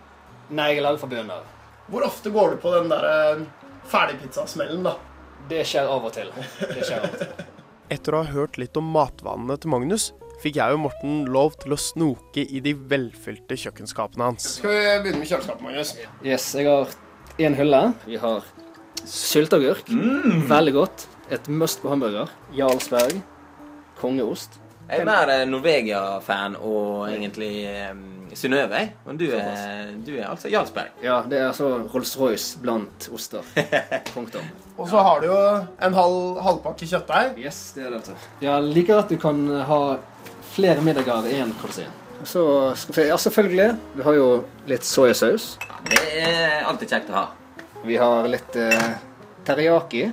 Nei, 0.56 0.70
jeg 0.76 0.86
lager 0.86 1.02
fra 1.02 1.10
bunnen 1.12 1.34
av. 1.34 1.50
Hvor 1.90 2.06
ofte 2.06 2.32
går 2.34 2.54
du 2.54 2.62
på 2.62 2.78
den 2.78 2.94
der 2.94 3.10
eh, 3.10 3.44
ferdigpizzasmellen, 3.90 4.86
da? 4.86 4.96
Det 5.50 5.62
skjer 5.68 5.90
av 5.90 6.06
og 6.08 6.14
til. 6.16 6.32
Det 6.60 6.82
skjer 6.82 7.04
av 7.04 7.10
og 7.12 7.20
til. 7.22 7.46
Etter 7.94 8.16
å 8.18 8.24
ha 8.24 8.32
hørt 8.34 8.58
litt 8.58 8.78
om 8.80 8.88
matvanene 8.90 9.60
til 9.62 9.70
Magnus, 9.70 10.08
fikk 10.42 10.58
jeg 10.58 10.74
og 10.74 10.82
Morten 10.88 11.20
lov 11.30 11.54
til 11.62 11.76
å 11.76 11.80
snoke 11.80 12.42
i 12.42 12.62
de 12.66 12.74
velfylte 12.74 13.58
kjøkkenskapene 13.62 14.32
hans. 14.32 14.56
Skal 14.58 14.74
vi 14.74 14.82
begynne 15.06 15.22
med 15.22 15.30
kjøleskapet, 15.30 15.64
Magnus? 15.68 15.94
Yes, 16.26 16.50
jeg 16.58 16.66
har 16.70 16.96
én 17.38 17.58
hylle. 17.60 17.82
Vi 18.10 18.18
har 18.22 18.48
sylteagurk. 19.06 19.94
Veldig 20.50 20.76
godt. 20.80 21.08
Et 21.34 21.50
must 21.50 21.82
på 21.82 21.94
hamburger. 21.94 22.34
Jarlsberg. 22.58 23.22
Kongeost. 24.02 24.60
Jeg 24.86 25.02
er 25.02 25.08
mer 25.08 25.32
eh, 25.34 25.46
Norvegia-fan 25.50 26.56
og 26.62 27.08
egentlig 27.10 27.66
um, 27.92 28.04
Synnøve. 28.38 28.82
Men 29.08 29.18
du 29.18 29.26
er, 29.34 29.94
du 30.06 30.12
er 30.18 30.28
altså 30.30 30.52
Jarlsberg. 30.52 30.92
Ja, 31.02 31.22
det 31.30 31.40
er 31.40 31.48
altså 31.48 31.72
Rolls-Royce 31.94 32.60
blant 32.62 33.08
oster. 33.14 33.46
Punktum. 34.14 34.46
Og 34.78 34.90
så 34.92 35.02
har 35.08 35.24
du 35.24 35.30
jo 35.32 35.40
en 35.88 35.98
halv, 35.98 36.42
halvpakke 36.46 36.90
kjøttdeig. 36.90 37.40
Yes, 37.42 37.72
det 37.76 37.88
er 37.88 37.96
det. 37.96 38.04
altså. 38.04 38.18
Jeg 38.44 38.70
liker 38.76 39.02
at 39.02 39.10
du 39.10 39.18
kan 39.22 39.42
ha 39.70 39.80
flere 40.54 40.84
middager 40.86 41.32
i 41.32 41.40
én 41.42 41.56
korsin. 41.62 41.90
Så 42.24 42.44
ja, 43.02 43.18
selvfølgelig. 43.18 43.72
Vi 43.96 44.06
har 44.06 44.20
jo 44.20 44.30
litt 44.70 44.86
soyasaus. 44.88 45.56
Det 45.90 46.06
er 46.22 46.64
alltid 46.70 46.94
kjekt 46.94 47.12
å 47.14 47.20
ha. 47.20 47.26
Vi 47.86 47.98
har 48.02 48.30
litt 48.30 48.56
eh, 48.58 48.88
teriyaki, 49.46 50.08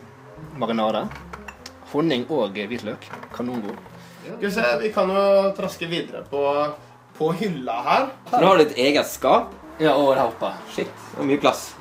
marinade. 0.60 1.06
Honning 1.92 2.26
og 2.32 2.56
hvitløk. 2.56 3.08
Kanongod. 3.36 3.91
Skal 4.22 4.42
vi 4.46 4.50
se, 4.54 4.64
vi 4.82 4.92
kan 4.94 5.10
jo 5.10 5.24
traske 5.56 5.86
videre 5.90 6.22
på, 6.30 6.42
på 7.18 7.30
hylla 7.40 7.78
her. 7.86 8.06
Så 8.30 8.40
nå 8.42 8.46
har 8.52 8.60
du 8.60 8.64
et 8.68 8.76
eget 8.78 9.06
skap. 9.10 9.52
Ja, 9.82 9.94
over 9.98 10.16
halpa. 10.20 10.52
Shit, 10.74 10.90
det 11.14 11.22
er 11.24 11.28
mye 11.32 11.40
plass. 11.42 11.72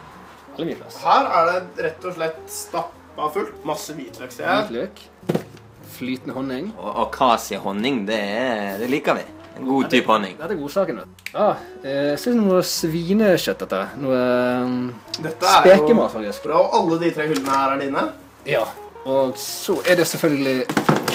Veldig 0.56 0.70
mye 0.72 0.80
plass. 0.82 0.98
Her 1.04 1.28
er 1.38 1.52
det 1.52 1.86
rett 1.86 2.08
og 2.10 2.16
slett 2.18 2.40
stappa 2.52 3.28
fullt. 3.36 3.60
Masse 3.68 3.94
hvitløk, 3.98 4.32
ser 4.34 4.48
jeg. 4.48 4.72
Hvitløk. 4.72 5.46
Flytende 5.92 6.34
honning. 6.34 6.72
Og 6.82 7.04
akasiehonning, 7.08 8.06
det, 8.08 8.18
er- 8.18 8.80
det 8.82 8.90
liker 8.90 9.20
vi. 9.20 9.28
En 9.60 9.68
god 9.68 9.90
type 9.92 10.08
honning. 10.10 10.38
Dette 10.40 10.56
er 10.56 10.62
godsaken. 10.62 11.02
vet 11.04 11.06
du. 11.06 11.32
Ja, 11.36 11.50
eh, 11.84 12.06
jeg 12.14 12.20
synes 12.24 12.40
noe 12.42 12.62
svinekjøtt, 12.66 13.60
dette. 13.66 13.82
Noe 14.02 14.22
um, 14.64 14.78
Dette 15.22 15.46
er 15.52 15.68
jo 15.68 15.76
spekemat, 15.84 16.14
faktisk. 16.16 16.48
bra. 16.48 16.62
Og 16.64 16.78
alle 16.80 17.00
de 17.04 17.12
tre 17.14 17.28
hyllene 17.30 17.52
her 17.60 17.76
er 17.76 17.84
dine. 17.84 18.06
Ja. 18.50 18.64
Og 19.06 19.36
så 19.38 19.78
er 19.86 20.00
det 20.00 20.08
selvfølgelig 20.08 20.66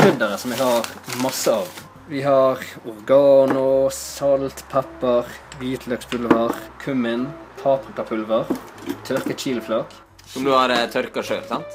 krydderet 0.07 0.38
som 0.38 0.53
jeg 0.55 0.61
har 0.62 0.88
masse 1.19 1.51
av. 1.51 1.79
Vi 2.07 2.21
har 2.23 2.61
organo, 2.87 3.88
salt, 3.90 4.61
pepper, 4.71 5.27
hvitløkspulver, 5.59 6.53
kummin, 6.79 7.25
paprikapulver, 7.59 8.53
tørket 9.09 9.42
chiliflak. 9.42 9.97
Som 10.31 10.47
du 10.47 10.53
har 10.55 10.71
eh, 10.71 10.85
tørka 10.92 11.25
sjøl, 11.27 11.40
sant? 11.49 11.75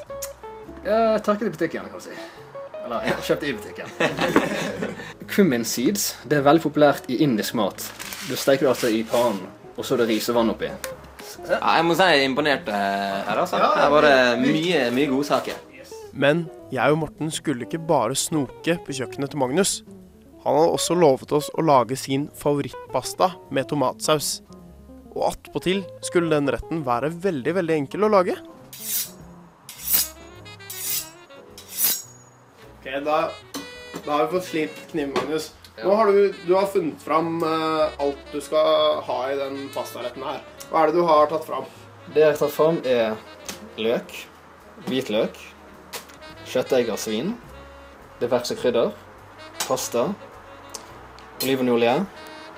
Ja, 0.86 1.18
tørket 1.20 1.50
i 1.50 1.52
butikken, 1.58 1.90
kan 1.92 2.00
du 2.00 2.06
si. 2.06 2.16
Eller, 2.86 3.10
jeg 3.10 3.26
kjøpt 3.28 3.44
i 3.44 3.52
butikken. 3.58 3.92
Kummin 5.34 5.68
seeds 5.68 6.14
det 6.24 6.40
er 6.40 6.48
veldig 6.48 6.64
populært 6.70 7.12
i 7.12 7.20
indisk 7.26 7.60
mat. 7.60 7.84
Du 8.30 8.38
steker 8.40 8.70
det 8.70 8.72
altså 8.72 8.94
i 8.96 9.04
pannen, 9.12 9.44
og 9.76 9.84
så 9.84 9.98
er 9.98 10.06
det 10.06 10.12
ris 10.14 10.32
og 10.32 10.40
vann 10.40 10.56
oppi. 10.56 10.72
Ja, 11.50 11.60
jeg 11.60 11.84
må 11.84 12.00
si 12.00 12.08
jeg 12.08 12.24
er 12.24 12.32
imponert 12.32 12.72
eh, 12.72 13.20
her, 13.28 13.44
altså. 13.44 13.60
Det 13.60 13.86
er 13.90 13.94
bare 13.98 14.16
mye, 14.40 14.88
mye 14.96 15.12
godsaker. 15.12 15.60
Men 16.16 16.46
jeg 16.72 16.94
og 16.94 17.02
Morten 17.02 17.32
skulle 17.34 17.66
ikke 17.66 17.82
bare 17.84 18.16
snoke 18.16 18.78
på 18.86 18.96
kjøkkenet 18.96 19.34
til 19.34 19.42
Magnus. 19.42 19.82
Han 20.46 20.56
hadde 20.56 20.76
også 20.78 20.96
lovet 20.96 21.34
oss 21.36 21.50
å 21.60 21.66
lage 21.66 21.98
sin 22.00 22.30
favorittpasta 22.40 23.34
med 23.52 23.68
tomatsaus. 23.70 24.40
Og 25.12 25.26
attpåtil 25.34 25.84
skulle 26.08 26.32
den 26.32 26.48
retten 26.54 26.86
være 26.88 27.12
veldig, 27.28 27.56
veldig 27.60 27.78
enkel 27.84 28.08
å 28.08 28.12
lage. 28.16 28.38
Ok, 32.80 32.88
da, 33.04 33.20
da 34.06 34.16
har 34.16 34.26
vi 34.26 34.38
fått 34.38 34.50
slipt 34.54 34.82
kniven, 34.94 35.14
Magnus. 35.20 35.52
Nå 35.82 35.94
har 35.98 36.16
du, 36.16 36.24
du 36.48 36.56
har 36.56 36.72
funnet 36.72 37.04
fram 37.04 37.40
eh, 37.44 38.02
alt 38.02 38.32
du 38.32 38.40
skal 38.44 39.02
ha 39.06 39.22
i 39.28 39.38
den 39.44 39.66
pastaretten 39.76 40.24
her. 40.24 40.44
Hva 40.72 40.86
er 40.86 40.92
det 40.92 41.02
du 41.02 41.08
har 41.08 41.28
tatt 41.32 41.46
fram? 41.48 41.68
Det 42.14 42.24
jeg 42.24 42.32
har 42.32 42.40
tatt 42.40 42.56
fram, 42.56 42.80
er 42.88 43.18
løk, 43.82 44.16
hvitløk, 44.88 45.38
kjøttegg 46.52 46.92
av 46.92 47.00
svin, 47.00 47.34
diverse 48.20 48.56
krydder, 48.60 48.92
pasta, 49.64 50.10
olivenolje 51.42 51.96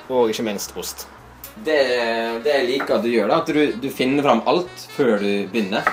og 0.09 0.31
ikke 0.33 0.45
minst 0.47 0.73
ost. 0.79 1.07
Det, 1.53 1.77
det 2.43 2.55
jeg 2.57 2.69
liker 2.71 2.97
at 2.97 3.03
du 3.05 3.11
gjør, 3.11 3.29
da, 3.29 3.41
at 3.43 3.51
du, 3.53 3.75
du 3.77 3.89
finner 3.93 4.25
fram 4.25 4.41
alt 4.49 4.87
før 4.95 5.19
du 5.21 5.31
begynner. 5.53 5.85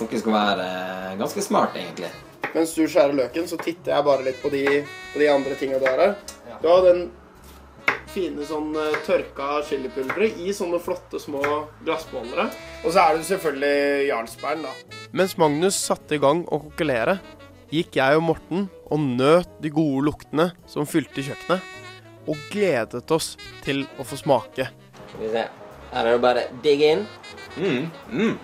Noe 0.00 0.20
skal 0.22 0.32
være 0.32 0.66
eh, 0.66 1.16
ganske 1.20 1.42
smart, 1.44 1.74
egentlig. 1.76 2.08
Mens 2.54 2.72
du 2.74 2.84
skjærer 2.86 3.16
løken, 3.18 3.48
så 3.50 3.58
titter 3.60 3.96
jeg 3.96 4.06
bare 4.06 4.24
litt 4.24 4.38
på 4.42 4.50
de, 4.54 4.62
på 5.12 5.20
de 5.20 5.26
andre 5.32 5.56
tinga 5.58 5.80
du 5.82 5.84
har 5.90 6.00
her. 6.00 6.14
Du 6.62 6.70
har 6.70 6.86
den 6.86 7.02
fine 8.10 8.46
sånn 8.46 8.70
eh, 8.78 8.96
tørka 9.06 9.60
chilipulveret 9.68 10.38
i 10.40 10.54
sånne 10.56 10.80
flotte 10.82 11.20
små 11.22 11.42
glassbeholdere. 11.84 12.48
Og 12.84 12.94
så 12.94 13.02
er 13.02 13.18
det 13.18 13.28
selvfølgelig 13.28 14.08
jarlsbergen, 14.08 14.64
da. 14.66 14.96
Mens 15.20 15.36
Magnus 15.42 15.78
satte 15.90 16.16
i 16.16 16.22
gang 16.22 16.46
å 16.46 16.62
kokkelere, 16.64 17.18
gikk 17.70 17.96
jeg 18.00 18.18
og 18.18 18.24
Morten 18.26 18.68
og 18.90 18.98
nøt 19.00 19.50
de 19.62 19.70
gode 19.74 20.04
luktene 20.08 20.48
som 20.70 20.86
fylte 20.88 21.22
kjøkkenet, 21.22 21.62
og 22.28 22.36
gledet 22.52 23.10
oss 23.14 23.32
til 23.64 23.84
å 23.98 24.04
få 24.06 24.18
smake. 24.20 24.68
Skal 25.10 25.22
vi 25.24 25.30
se. 25.34 25.44
Her 25.90 26.06
er 26.06 26.12
det 26.14 26.22
bare 26.22 26.42
digg 26.62 26.82
inn. 26.86 27.06
Mm. 27.56 27.88
Mm. 28.12 28.36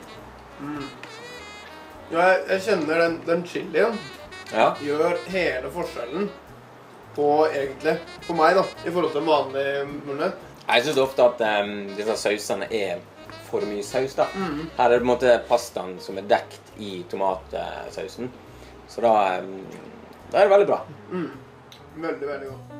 Ja, 2.10 2.22
jeg, 2.32 2.40
jeg 2.50 2.62
kjenner 2.68 3.02
den, 3.04 3.16
den 3.26 3.44
chilien 3.46 3.98
Ja. 4.54 4.72
gjør 4.82 5.16
hele 5.30 5.70
forskjellen 5.74 6.28
på 7.16 7.28
egentlig, 7.48 7.96
for 8.26 8.38
meg 8.38 8.54
da, 8.58 8.62
i 8.86 8.90
forhold 8.92 9.12
til 9.14 9.22
en 9.24 9.30
vanlig 9.30 9.66
mulighet. 10.06 10.42
Jeg 10.66 10.84
syns 10.86 10.98
ofte 11.02 11.22
at 11.26 11.42
um, 11.62 11.72
disse 11.96 12.16
sausene 12.20 12.66
er 12.74 12.98
for 13.46 13.62
mye 13.66 13.82
saus. 13.86 14.14
da. 14.18 14.26
Her 14.34 14.86
er 14.90 14.96
det 14.96 15.00
på 15.02 15.06
en 15.06 15.12
måte 15.12 15.36
pastaen 15.48 15.94
som 16.02 16.18
er 16.18 16.26
dekt 16.30 16.72
i 16.82 16.98
tomatsausen. 17.10 18.30
Så 18.90 19.02
da, 19.04 19.12
da 20.30 20.40
er 20.40 20.46
det 20.46 20.52
veldig 20.54 20.68
bra. 20.70 20.80
Veldig, 21.96 22.28
veldig 22.28 22.50
godt. 22.52 22.76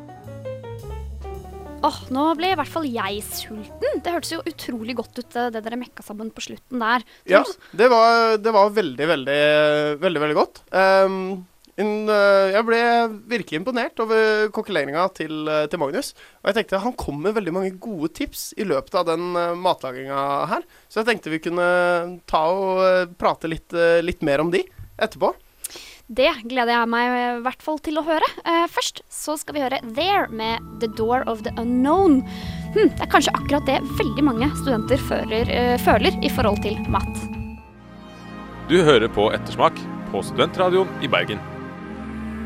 Åh, 1.87 1.99
nå 2.11 2.23
ble 2.39 2.51
i 2.51 2.57
hvert 2.59 2.73
fall 2.73 2.87
jeg 2.89 3.21
sulten. 3.27 4.01
Det 4.03 4.15
hørtes 4.15 4.33
jo 4.33 4.45
utrolig 4.49 4.97
godt 4.99 5.21
ut, 5.21 5.37
eh, 5.37 5.51
det 5.55 5.63
dere 5.63 5.79
mekka 5.79 6.03
sammen 6.03 6.33
på 6.35 6.43
slutten 6.49 6.83
der. 6.83 7.05
Ja, 7.31 7.43
det 7.77 7.91
var, 7.93 8.39
det 8.43 8.55
var 8.55 8.73
veldig, 8.75 9.07
veldig, 9.13 9.43
veldig, 10.03 10.23
veldig 10.25 10.39
godt. 10.39 10.63
Um, 10.73 11.45
en, 11.77 12.09
uh, 12.09 12.49
jeg 12.55 12.65
ble 12.65 12.81
virkelig 13.29 13.61
imponert 13.61 14.01
over 14.01 14.49
kokkeleringa 14.57 15.05
til, 15.17 15.45
eh, 15.53 15.67
til 15.69 15.81
Magnus. 15.83 16.15
Og 16.41 16.51
jeg 16.51 16.59
tenkte 16.59 16.81
han 16.81 16.97
kom 16.97 17.21
med 17.21 17.37
veldig 17.37 17.53
mange 17.53 17.75
gode 17.77 18.09
tips 18.17 18.49
i 18.57 18.65
løpet 18.65 18.97
av 18.97 19.11
den 19.11 19.37
uh, 19.37 19.53
matlaginga 19.53 20.21
her. 20.49 20.65
Så 20.89 21.03
jeg 21.03 21.11
tenkte 21.11 21.35
vi 21.35 21.43
kunne 21.45 21.67
ta 22.31 22.47
og 22.49 22.81
eh, 22.87 23.03
prate 23.21 23.53
litt, 23.53 23.69
uh, 23.77 24.01
litt 24.01 24.25
mer 24.25 24.41
om 24.41 24.51
de 24.55 24.65
etterpå. 24.97 25.35
Det 26.07 26.29
gleder 26.47 26.71
jeg 26.71 26.87
meg 26.87 27.13
i 27.19 27.23
hvert 27.43 27.65
fall 27.67 27.81
til 27.83 27.99
å 27.99 28.05
høre. 28.07 28.27
Eh, 28.47 28.69
først 28.71 29.01
så 29.11 29.35
skal 29.41 29.57
vi 29.57 29.63
høre 29.65 29.81
There 29.83 30.29
med 30.31 30.63
The 30.79 30.87
Door 30.87 31.25
of 31.27 31.43
the 31.43 31.51
Unknown. 31.59 32.21
Hm, 32.77 32.93
det 32.95 33.03
er 33.03 33.11
kanskje 33.11 33.35
akkurat 33.35 33.67
det 33.67 33.81
veldig 33.99 34.23
mange 34.23 34.47
studenter 34.61 35.03
føler, 35.03 35.51
eh, 35.51 35.75
føler 35.83 36.15
i 36.23 36.31
forhold 36.31 36.63
til 36.63 36.79
mat. 36.87 37.11
Du 38.71 38.79
hører 38.87 39.11
på 39.11 39.33
Ettersmak 39.35 39.75
på 40.13 40.23
Studentradioen 40.23 40.87
i 41.03 41.11
Bergen. 41.11 41.43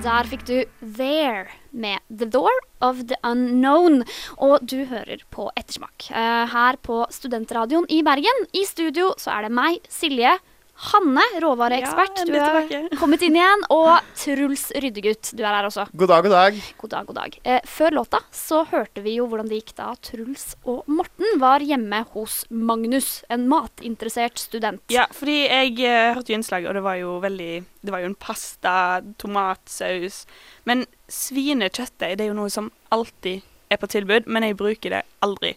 Der 0.01 0.25
fikk 0.25 0.47
du 0.49 0.65
There 0.81 1.51
med 1.71 2.01
The 2.09 2.25
Door 2.25 2.65
of 2.81 3.05
the 3.13 3.21
Unknown. 3.23 4.07
Og 4.39 4.65
du 4.65 4.87
hører 4.89 5.21
på 5.29 5.51
Ettersmak 5.53 6.09
eh, 6.09 6.47
her 6.49 6.81
på 6.81 7.05
Studentradioen 7.13 7.85
i 7.93 8.01
Bergen. 8.01 8.49
I 8.57 8.65
studio 8.65 9.13
så 9.21 9.37
er 9.37 9.43
det 9.49 9.53
meg, 9.53 9.85
Silje. 9.93 10.39
Hanne, 10.81 11.21
råvareekspert, 11.43 12.23
Ja, 12.23 12.25
du 12.25 12.37
har 12.41 12.57
er 12.65 12.97
kommet 13.01 13.21
inn 13.27 13.35
igjen. 13.37 13.65
Og 13.75 13.91
Truls 14.17 14.71
Ryddegutt, 14.81 15.33
du 15.37 15.43
er 15.45 15.53
her 15.53 15.69
også. 15.69 15.85
God 15.93 16.09
dag, 16.09 16.25
god 16.25 16.33
dag. 16.33 16.61
God 16.81 16.93
dag, 16.95 17.09
god 17.11 17.19
dag. 17.19 17.37
Eh, 17.45 17.61
før 17.69 17.99
låta 17.99 18.23
så 18.33 18.63
hørte 18.71 19.03
vi 19.05 19.19
jo 19.19 19.27
hvordan 19.29 19.51
det 19.51 19.59
gikk 19.61 19.75
da 19.77 19.91
Truls 20.01 20.55
og 20.65 20.89
Morten 20.89 21.37
var 21.43 21.61
hjemme 21.61 22.01
hos 22.15 22.47
Magnus, 22.49 23.11
en 23.29 23.45
matinteressert 23.51 24.41
student. 24.41 24.81
Ja, 24.93 25.05
fordi 25.13 25.43
jeg 25.43 25.77
eh, 25.85 26.15
hørte 26.17 26.33
jo 26.33 26.41
innslag, 26.41 26.65
og 26.65 26.79
det 26.79 26.85
var 26.87 26.97
jo 27.03 27.19
veldig 27.21 27.53
Det 27.85 27.93
var 27.93 28.01
jo 28.01 28.11
en 28.11 28.19
pasta, 28.21 28.75
tomatsaus 29.21 30.25
Men 30.69 30.87
svinekjøttet 31.13 32.17
det 32.17 32.25
er 32.25 32.33
jo 32.33 32.41
noe 32.41 32.53
som 32.53 32.73
alltid 32.89 33.45
er 33.71 33.79
på 33.79 33.89
tilbud, 33.93 34.27
men 34.27 34.49
jeg 34.49 34.57
bruker 34.59 34.97
det 34.97 35.05
aldri. 35.23 35.53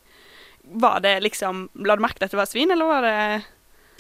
Var 0.84 1.00
det 1.04 1.16
liksom 1.24 1.70
La 1.88 1.96
du 1.98 2.04
merke 2.04 2.20
til 2.20 2.28
at 2.28 2.36
det 2.36 2.44
var 2.44 2.52
svin, 2.52 2.72
eller 2.76 2.92
var 2.92 3.08
det 3.08 3.18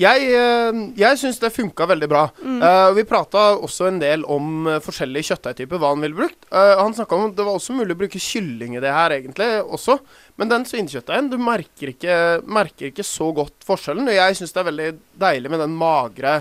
Jeg, 0.02 0.26
uh, 0.34 0.78
jeg 0.98 1.20
syns 1.22 1.38
det 1.42 1.52
funka 1.54 1.86
veldig 1.90 2.08
bra. 2.10 2.24
Eh, 2.42 2.90
vi 2.98 3.04
prata 3.06 3.44
også 3.54 3.92
en 3.92 4.00
del 4.02 4.24
om 4.32 4.66
eh, 4.72 4.80
forskjellige 4.82 5.30
kjøttdeigtyper, 5.30 5.78
hva 5.82 5.92
han 5.92 6.02
ville 6.02 6.18
brukt. 6.18 6.48
Uh, 6.50 6.80
han 6.80 6.96
snakka 6.98 7.18
om 7.18 7.28
at 7.28 7.36
det 7.38 7.46
var 7.46 7.60
også 7.60 7.76
mulig 7.78 7.94
å 7.94 8.00
bruke 8.00 8.22
kylling 8.22 8.74
i 8.78 8.82
det 8.82 8.94
her, 8.94 9.14
egentlig, 9.14 9.50
også. 9.62 10.00
Men 10.42 10.50
den 10.50 10.66
svinekjøttdeigen, 10.70 11.30
du 11.30 11.38
merker 11.38 11.94
ikke, 11.94 12.18
merker 12.50 12.90
ikke 12.90 13.06
så 13.06 13.30
godt 13.38 13.68
forskjellen. 13.68 14.10
Og 14.10 14.18
jeg 14.18 14.40
syns 14.40 14.56
det 14.56 14.64
er 14.64 14.70
veldig 14.72 14.90
deilig 15.28 15.54
med 15.54 15.64
den 15.66 15.78
magre, 15.78 16.36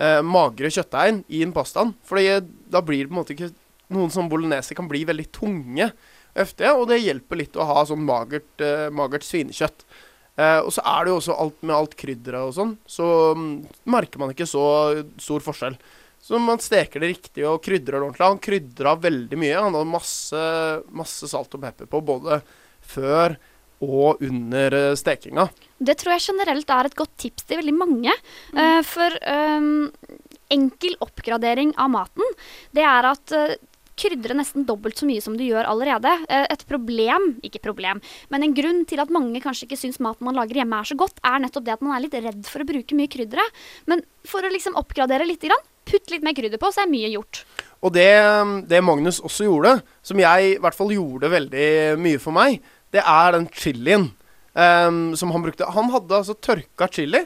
uh, 0.00 0.20
magre 0.24 0.72
kjøttdeigen 0.72 1.20
i 1.28 1.44
en 1.44 1.54
pastaen. 1.56 1.92
For 2.08 2.16
da 2.16 2.84
blir 2.84 3.04
det 3.04 3.12
på 3.12 3.16
en 3.16 3.22
måte 3.22 3.36
ikke 3.36 3.52
Noen 3.94 4.10
som 4.10 4.26
bolognese 4.26 4.74
kan 4.74 4.88
bli 4.90 5.04
veldig 5.06 5.28
tunge 5.30 5.84
og 5.86 6.40
heftige, 6.40 6.72
og 6.74 6.88
det 6.90 6.96
hjelper 7.04 7.38
litt 7.38 7.54
å 7.54 7.68
ha 7.68 7.84
sånn 7.86 8.02
magert, 8.02 8.48
uh, 8.58 8.88
magert 8.90 9.22
svinekjøtt. 9.22 9.84
Eh, 10.36 10.58
og 10.60 10.72
så 10.74 10.84
er 10.84 11.04
det 11.04 11.12
jo 11.12 11.20
også 11.20 11.36
alt 11.42 11.62
med 11.64 11.76
alt 11.76 11.94
krydderet 11.96 12.50
og 12.50 12.56
sånn, 12.56 12.74
så 12.84 13.06
um, 13.32 13.46
merker 13.88 14.20
man 14.20 14.34
ikke 14.34 14.48
så 14.48 14.64
stor 15.16 15.44
forskjell. 15.44 15.78
Så 16.26 16.40
man 16.42 16.60
steker 16.60 17.00
det 17.02 17.12
riktig 17.12 17.44
og 17.46 17.60
krydrer 17.62 18.00
det 18.00 18.02
ordentlig. 18.02 18.26
Han 18.26 18.42
krydra 18.42 18.96
veldig 18.98 19.38
mye. 19.38 19.58
Han 19.60 19.76
hadde 19.76 19.90
masse, 19.92 20.46
masse 20.90 21.28
salt 21.30 21.54
og 21.54 21.62
pepper 21.62 21.86
på 21.86 22.00
både 22.02 22.40
før 22.82 23.36
og 23.84 24.22
under 24.24 24.74
eh, 24.74 24.94
stekinga. 24.98 25.46
Det 25.78 25.94
tror 26.00 26.16
jeg 26.16 26.26
generelt 26.30 26.72
er 26.72 26.88
et 26.88 26.98
godt 26.98 27.14
tips 27.20 27.46
til 27.46 27.60
veldig 27.60 27.76
mange. 27.76 28.14
Eh, 28.56 28.80
for 28.88 29.16
um, 29.22 29.86
enkel 30.52 30.96
oppgradering 31.04 31.74
av 31.78 31.92
maten, 31.92 32.36
det 32.76 32.86
er 32.88 33.10
at 33.12 33.36
uh, 33.36 33.54
krydre 33.96 34.36
nesten 34.36 34.66
dobbelt 34.68 34.98
så 35.00 35.08
mye 35.08 35.22
som 35.24 35.36
du 35.38 35.44
gjør 35.46 35.68
allerede. 35.68 36.12
Eh, 36.28 36.46
et 36.52 36.64
problem, 36.68 37.30
ikke 37.46 37.62
problem, 37.64 38.02
men 38.32 38.44
en 38.44 38.56
grunn 38.56 38.84
til 38.88 39.02
at 39.02 39.12
mange 39.12 39.40
kanskje 39.44 39.68
ikke 39.68 39.80
syns 39.80 40.00
maten 40.04 40.28
man 40.28 40.36
lager 40.38 40.60
hjemme 40.60 40.80
er 40.80 40.90
så 40.90 40.98
godt, 40.98 41.20
er 41.24 41.40
nettopp 41.42 41.66
det 41.66 41.76
at 41.76 41.86
man 41.86 41.96
er 41.96 42.04
litt 42.04 42.18
redd 42.18 42.44
for 42.48 42.62
å 42.62 42.68
bruke 42.68 42.98
mye 42.98 43.10
kryddere. 43.12 43.46
Men 43.90 44.04
for 44.26 44.44
å 44.44 44.52
liksom 44.52 44.76
oppgradere 44.78 45.28
litt, 45.28 45.46
putt 45.86 46.12
litt 46.12 46.24
mer 46.26 46.36
krydder 46.36 46.60
på, 46.60 46.70
så 46.74 46.84
er 46.84 46.92
mye 46.92 47.12
gjort. 47.14 47.44
Og 47.84 47.92
det, 47.94 48.08
det 48.70 48.82
Magnus 48.84 49.20
også 49.24 49.46
gjorde, 49.46 49.78
som 50.04 50.20
jeg 50.20 50.54
i 50.54 50.60
hvert 50.62 50.76
fall 50.76 50.94
gjorde 50.94 51.30
veldig 51.30 51.68
mye 52.02 52.20
for 52.22 52.34
meg, 52.36 52.58
det 52.94 53.02
er 53.02 53.34
den 53.36 53.46
chilien 53.54 54.08
um, 54.56 55.14
som 55.18 55.32
han 55.34 55.44
brukte. 55.44 55.68
Han 55.76 55.92
hadde 55.92 56.20
altså 56.20 56.34
tørka 56.34 56.88
chili. 56.92 57.22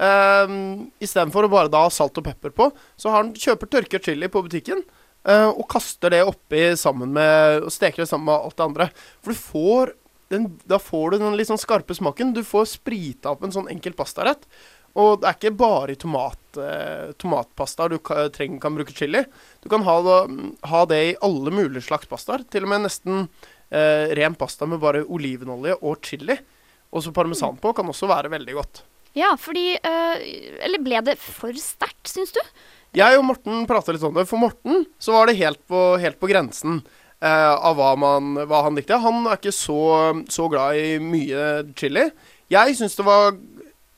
Um, 0.00 0.88
Istedenfor 1.02 1.46
å 1.46 1.52
bare 1.52 1.70
da 1.72 1.84
ha 1.84 1.92
salt 1.92 2.16
og 2.18 2.24
pepper 2.26 2.54
på, 2.56 2.70
så 2.96 3.12
han 3.14 3.34
kjøper 3.36 3.70
tørka 3.70 4.00
chili 4.02 4.30
på 4.32 4.42
butikken. 4.46 4.82
Eh, 5.26 5.48
og 5.50 5.66
kaster 5.68 6.10
det 6.10 6.22
oppi 6.26 6.70
sammen 6.76 7.12
med 7.12 7.62
Og 7.66 7.72
steker 7.74 8.02
det 8.04 8.08
sammen 8.08 8.26
med 8.30 8.34
alt 8.46 8.56
det 8.56 8.64
andre. 8.66 8.90
For 9.22 9.32
du 9.32 9.38
får 9.38 9.94
den, 10.30 10.44
Da 10.66 10.78
får 10.78 11.10
du 11.10 11.18
den 11.18 11.36
litt 11.36 11.48
sånn 11.50 11.58
skarpe 11.58 11.94
smaken. 11.96 12.32
Du 12.34 12.42
får 12.46 12.68
sprita 12.76 13.32
opp 13.32 13.42
en 13.44 13.50
sånn 13.52 13.68
enkel 13.72 13.92
pastarett. 13.98 14.44
Og 14.98 15.20
det 15.22 15.28
er 15.28 15.36
ikke 15.38 15.56
bare 15.58 15.92
i 15.94 15.98
tomat, 15.98 16.38
eh, 16.58 17.12
tomatpasta 17.18 17.88
du 17.90 17.98
kan, 17.98 18.28
trenger, 18.34 18.58
kan 18.60 18.74
bruke 18.74 18.94
chili. 18.94 19.24
Du 19.62 19.68
kan 19.68 19.82
ha, 19.82 19.96
det- 20.02 20.56
ha 20.66 20.84
det 20.86 21.00
i 21.12 21.16
alle 21.22 21.50
mulige 21.50 21.82
slags 21.86 22.06
pastaer. 22.06 22.42
Til 22.50 22.62
og 22.64 22.68
med 22.70 22.82
nesten 22.86 23.28
eh, 23.70 24.14
ren 24.18 24.34
pasta 24.34 24.66
med 24.66 24.80
bare 24.80 25.04
olivenolje 25.06 25.76
og 25.82 26.00
chili. 26.02 26.38
Og 26.92 27.02
så 27.04 27.12
parmesan 27.14 27.56
på 27.62 27.70
kan 27.74 27.86
også 27.86 28.08
være 28.10 28.30
veldig 28.30 28.54
godt. 28.54 28.82
Ja, 29.14 29.34
fordi 29.38 29.74
eh, 29.82 30.58
Eller 30.62 30.78
ble 30.82 31.00
det 31.02 31.18
for 31.18 31.50
sterkt, 31.52 32.06
syns 32.10 32.32
du? 32.34 32.40
Jeg 32.96 33.18
og 33.20 33.26
Morten 33.28 33.66
prata 33.70 33.94
litt 33.94 34.04
om 34.06 34.16
det. 34.16 34.26
For 34.26 34.40
Morten 34.40 34.84
så 34.98 35.14
var 35.14 35.30
det 35.30 35.38
helt 35.38 35.60
på, 35.70 35.82
helt 36.02 36.18
på 36.18 36.30
grensen 36.30 36.80
eh, 37.22 37.52
av 37.54 37.78
hva, 37.78 37.92
man, 37.98 38.34
hva 38.50 38.64
han 38.66 38.78
likte. 38.78 38.98
Han 38.98 39.22
er 39.28 39.38
ikke 39.38 39.54
så, 39.54 39.78
så 40.30 40.48
glad 40.50 40.80
i 40.80 40.98
mye 41.02 41.46
chili. 41.78 42.08
Jeg 42.50 42.74
syns 42.78 42.98
det 42.98 43.06
var 43.06 43.38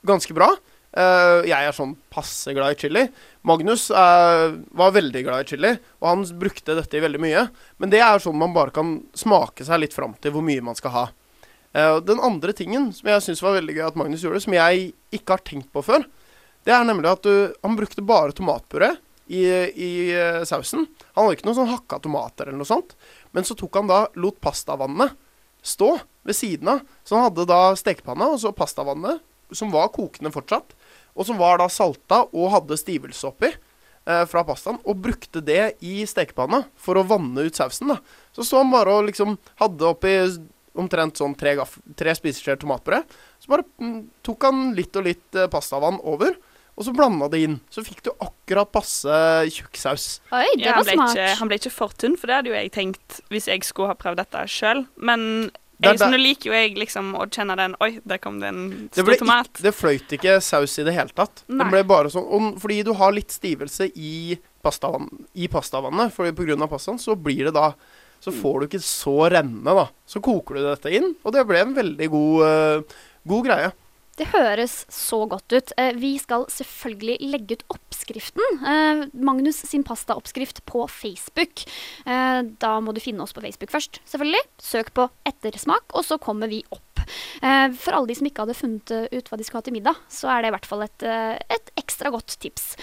ganske 0.07 0.37
bra. 0.37 0.51
Eh, 0.93 1.49
jeg 1.49 1.57
er 1.57 1.73
sånn 1.73 1.95
passe 2.13 2.53
glad 2.53 2.75
i 2.75 2.81
chili. 2.83 3.07
Magnus 3.49 3.89
eh, 3.89 4.47
var 4.77 4.93
veldig 4.93 5.25
glad 5.25 5.45
i 5.47 5.49
chili, 5.55 5.73
og 6.03 6.11
han 6.11 6.25
brukte 6.43 6.77
dette 6.77 6.99
i 6.99 7.05
veldig 7.05 7.23
mye. 7.23 7.47
Men 7.81 7.93
det 7.95 8.03
er 8.05 8.21
sånn 8.21 8.37
man 8.39 8.53
bare 8.57 8.75
kan 8.77 8.99
smake 9.17 9.65
seg 9.65 9.81
litt 9.81 9.97
fram 9.97 10.19
til 10.21 10.37
hvor 10.37 10.45
mye 10.45 10.65
man 10.65 10.77
skal 10.77 10.97
ha. 10.99 11.07
Eh, 11.73 11.97
den 12.05 12.21
andre 12.21 12.53
tingen 12.57 12.91
som 12.93 13.09
jeg 13.09 13.25
syns 13.25 13.41
var 13.45 13.57
veldig 13.57 13.79
gøy 13.79 13.87
at 13.89 13.97
Magnus 13.97 14.25
gjorde, 14.27 14.45
som 14.45 14.57
jeg 14.59 14.93
ikke 15.17 15.39
har 15.39 15.47
tenkt 15.49 15.73
på 15.73 15.85
før, 15.87 16.05
det 16.67 16.75
er 16.75 16.85
nemlig 16.87 17.11
at 17.11 17.25
du, 17.27 17.55
han 17.63 17.79
brukte 17.79 18.05
bare 18.07 18.35
tomatpuré 18.37 18.93
i, 19.27 19.43
i 19.47 19.93
eh, 20.15 20.43
sausen. 20.47 20.87
Han 21.15 21.27
hadde 21.27 21.39
ikke 21.39 21.49
noen 21.49 21.59
sånn 21.59 21.73
hakka 21.73 21.99
tomater 22.05 22.49
eller 22.49 22.61
noe 22.61 22.69
sånt. 22.69 22.95
Men 23.35 23.47
så 23.49 23.57
tok 23.59 23.81
han 23.81 23.91
da, 23.91 24.05
lot 24.21 24.39
pastavannet 24.45 25.17
stå 25.63 25.95
ved 26.27 26.37
siden 26.37 26.69
av. 26.75 26.87
Så 27.07 27.17
han 27.17 27.29
hadde 27.29 27.49
da 27.51 27.61
stekepanna 27.79 28.33
og 28.35 28.41
så 28.43 28.53
pastavannet, 28.55 29.23
som 29.55 29.73
var 29.75 29.93
kokende 29.95 30.33
fortsatt. 30.35 30.75
Og 31.13 31.29
som 31.29 31.39
var 31.41 31.61
da 31.61 31.69
salta 31.73 32.23
og 32.31 32.53
hadde 32.55 32.79
stivelse 32.81 33.27
oppi 33.29 33.51
eh, 33.51 34.25
fra 34.29 34.45
pastaen. 34.49 34.81
Og 34.87 35.03
brukte 35.03 35.43
det 35.45 35.77
i 35.85 36.03
stekepanna 36.09 36.65
for 36.79 36.99
å 36.99 37.07
vanne 37.07 37.49
ut 37.49 37.59
sausen. 37.59 37.95
da. 37.95 38.01
Så 38.37 38.47
sto 38.47 38.63
han 38.63 38.73
bare 38.73 38.99
og 38.99 39.11
liksom 39.11 39.37
hadde 39.63 39.91
oppi 39.91 40.17
omtrent 40.79 41.19
sånn 41.21 41.35
tre, 41.37 41.57
tre 41.99 42.15
spiseskjeer 42.17 42.61
tomatpuré. 42.61 43.03
Så 43.43 43.53
bare 43.53 43.67
mm, 43.83 43.99
tok 44.25 44.49
han 44.49 44.71
litt 44.77 44.97
og 44.97 45.07
litt 45.09 45.39
eh, 45.39 45.51
pastavann 45.53 46.01
over, 46.01 46.37
og 46.77 46.87
så 46.87 46.93
blanda 46.97 47.29
det 47.33 47.41
inn. 47.45 47.57
Så 47.71 47.83
fikk 47.85 48.03
du 48.07 48.11
akkurat 48.17 48.71
passe 48.73 49.17
tjukk 49.53 49.77
saus. 49.77 50.21
Oi, 50.33 50.47
det 50.57 50.65
Ja, 50.65 50.77
var 50.79 50.85
han, 50.89 50.95
smart. 50.97 51.17
ikke, 51.17 51.35
han 51.39 51.49
ble 51.51 51.59
ikke 51.61 51.73
for 51.75 51.93
tynn, 52.01 52.17
for 52.17 52.27
det 52.31 52.39
hadde 52.39 52.49
jo 52.53 52.57
jeg 52.57 52.73
tenkt 52.73 53.21
hvis 53.31 53.47
jeg 53.51 53.65
skulle 53.69 53.93
ha 53.93 53.99
prøvd 53.99 54.23
dette 54.23 54.45
sjøl. 54.49 54.87
Men 54.97 55.51
Det 55.83 55.91
jeg, 55.93 55.99
så 55.99 56.09
nå 56.13 56.19
liker 56.21 56.49
jo 56.51 56.55
jeg 56.57 56.77
liksom 56.79 57.13
å 57.19 57.27
kjenne 57.27 57.57
den 57.59 57.73
Oi, 57.83 57.91
der 58.07 58.19
kom 58.23 58.39
det 58.41 58.49
en 58.53 58.63
Det, 58.71 58.93
stor 58.95 59.05
ble 59.09 59.17
tomat. 59.19 59.49
ikke, 59.53 59.63
det 59.67 59.75
fløyt 59.75 60.13
ikke 60.17 60.37
saus 60.41 60.79
i 60.79 60.85
det 60.87 60.95
hele 60.95 61.11
tatt. 61.17 61.43
Nei. 61.49 61.59
Den 61.65 61.73
ble 61.75 61.83
bare 61.91 62.13
sånn, 62.15 62.25
og 62.29 62.61
fordi 62.63 62.83
du 62.87 62.93
har 62.95 63.13
litt 63.13 63.31
stivelse 63.35 63.91
i, 63.99 64.39
pastavann, 64.63 65.09
i 65.35 65.49
pastavannet, 65.51 66.13
for 66.15 66.31
på 66.33 66.47
grunn 66.47 66.63
av 66.63 66.71
pastaen, 66.71 66.99
så 67.03 67.17
blir 67.19 67.51
det 67.51 67.55
da 67.59 67.73
Så 68.23 68.31
får 68.31 68.61
du 68.61 68.67
ikke 68.69 68.79
så 68.87 69.29
renne, 69.33 69.65
da. 69.75 69.89
Så 70.07 70.21
koker 70.23 70.55
du 70.55 70.63
dette 70.63 70.93
inn, 70.95 71.09
og 71.27 71.33
det 71.35 71.43
ble 71.49 71.59
en 71.59 71.73
veldig 71.75 72.07
god, 72.13 72.43
uh, 72.47 73.01
god 73.27 73.45
greie. 73.49 73.73
Det 74.19 74.29
høres 74.29 74.83
så 74.93 75.23
godt 75.29 75.55
ut. 75.55 75.73
Eh, 75.81 75.95
vi 75.97 76.13
skal 76.21 76.45
selvfølgelig 76.53 77.31
legge 77.33 77.57
ut 77.57 77.65
oppskriften. 77.73 78.59
Eh, 78.61 79.05
Magnus 79.17 79.63
sin 79.65 79.85
pastaoppskrift 79.89 80.61
på 80.69 80.85
Facebook. 80.91 81.65
Eh, 82.05 82.41
da 82.61 82.73
må 82.85 82.93
du 82.93 83.01
finne 83.01 83.25
oss 83.25 83.33
på 83.33 83.45
Facebook 83.45 83.73
først, 83.73 84.03
selvfølgelig. 84.05 84.43
Søk 84.61 84.93
på 84.99 85.09
ettersmak, 85.29 85.89
og 85.97 86.05
så 86.05 86.21
kommer 86.21 86.53
vi 86.53 86.61
opp. 86.71 86.89
For 87.03 87.97
alle 87.97 88.07
de 88.07 88.15
som 88.15 88.29
ikke 88.29 88.45
hadde 88.45 88.55
funnet 88.55 88.93
ut 89.11 89.27
hva 89.27 89.37
de 89.37 89.43
skulle 89.43 89.59
ha 89.59 89.65
til 89.67 89.75
middag, 89.75 89.97
så 90.13 90.29
er 90.31 90.45
det 90.45 90.53
i 90.53 90.55
hvert 90.55 90.69
fall 90.71 90.85
et, 90.85 91.03
et 91.03 91.73
ekstra 91.81 92.13
godt 92.15 92.37
tips. 92.39 92.77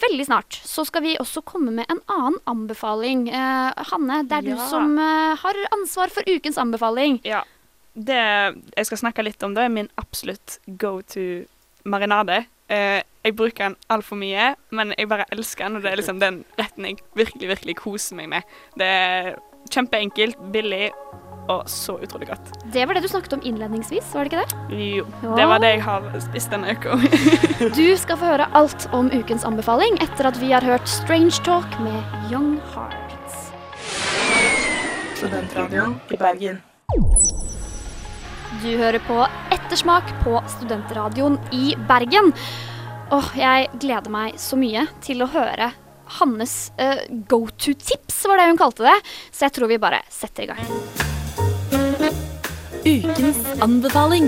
Veldig 0.00 0.24
snart 0.24 0.56
så 0.64 0.86
skal 0.88 1.04
vi 1.04 1.18
også 1.20 1.42
komme 1.44 1.74
med 1.76 1.92
en 1.92 2.00
annen 2.14 2.38
anbefaling. 2.48 3.26
Hanne, 3.28 4.22
det 4.30 4.38
er 4.38 4.48
du 4.48 4.64
som 4.70 4.96
har 4.96 5.60
ansvar 5.76 6.14
for 6.14 6.24
ukens 6.32 6.56
anbefaling. 6.62 7.20
Ja. 7.28 7.42
Det 7.98 8.18
jeg 8.18 8.86
skal 8.88 9.00
snakke 9.00 9.24
litt 9.26 9.42
om, 9.42 9.56
da, 9.56 9.66
er 9.66 9.74
min 9.74 9.90
absolutt 9.98 10.58
go 10.80 10.98
to 11.02 11.24
marinade. 11.88 12.44
Eh, 12.68 13.00
jeg 13.24 13.36
bruker 13.36 13.70
den 13.70 13.76
altfor 13.92 14.20
mye, 14.20 14.52
men 14.70 14.92
jeg 14.96 15.08
bare 15.10 15.26
elsker 15.34 15.66
den, 15.66 15.78
og 15.78 15.84
det 15.84 15.92
er 15.92 16.00
liksom 16.00 16.20
den 16.22 16.42
retten 16.60 16.86
jeg 16.86 17.00
virkelig, 17.18 17.48
virkelig 17.56 17.78
koser 17.80 18.18
meg 18.20 18.30
med. 18.32 18.58
Det 18.78 18.88
er 18.88 19.32
kjempeenkelt, 19.72 20.38
billig 20.52 20.90
og 21.48 21.64
så 21.70 21.96
utrolig 22.04 22.28
godt. 22.28 22.50
Det 22.72 22.84
var 22.86 22.96
det 22.96 23.02
du 23.02 23.08
snakket 23.08 23.38
om 23.38 23.42
innledningsvis, 23.44 24.10
var 24.14 24.28
det 24.28 24.32
ikke 24.32 24.44
det? 24.44 24.80
Jo, 24.98 25.06
det 25.36 25.46
var 25.48 25.62
det 25.64 25.72
jeg 25.74 25.82
har 25.86 26.08
spist 26.24 26.52
denne 26.52 26.76
uka. 26.76 26.98
Du 27.78 27.86
skal 27.96 28.20
få 28.20 28.32
høre 28.34 28.48
alt 28.58 28.88
om 28.96 29.10
ukens 29.12 29.48
anbefaling 29.48 29.96
etter 30.04 30.28
at 30.28 30.40
vi 30.42 30.52
har 30.52 30.64
hørt 30.64 30.88
Strange 30.88 31.40
Talk 31.48 31.80
med 31.84 32.32
Young 32.32 32.58
Hearts. 32.74 33.48
Studentradioen 35.18 35.98
i 36.12 36.20
Bergen. 36.20 36.60
Du 38.58 38.72
hører 38.74 38.98
på 39.06 39.16
Ettersmak 39.54 40.08
på 40.24 40.40
Studentradioen 40.50 41.36
i 41.54 41.76
Bergen. 41.86 42.32
Åh, 43.14 43.28
jeg 43.38 43.68
gleder 43.78 44.10
meg 44.10 44.38
så 44.42 44.58
mye 44.58 44.82
til 45.04 45.22
å 45.22 45.28
høre 45.30 45.68
Hannes 46.18 46.54
uh, 46.80 47.04
go 47.30 47.44
to-tips, 47.54 48.16
var 48.26 48.40
det 48.40 48.48
hun 48.48 48.58
kalte 48.58 48.82
det. 48.88 48.96
Så 49.30 49.46
jeg 49.46 49.54
tror 49.54 49.70
vi 49.70 49.78
bare 49.78 50.00
setter 50.10 50.42
i 50.42 50.50
gang. 50.50 50.64
Ukens 52.82 53.44
anbefaling. 53.62 54.26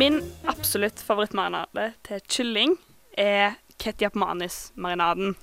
Min 0.00 0.22
absolutt 0.48 1.02
favorittmarinade 1.04 1.90
til 2.08 2.24
kylling 2.24 2.78
er 3.20 3.60
ketjapmanis-marinaden. 3.84 5.36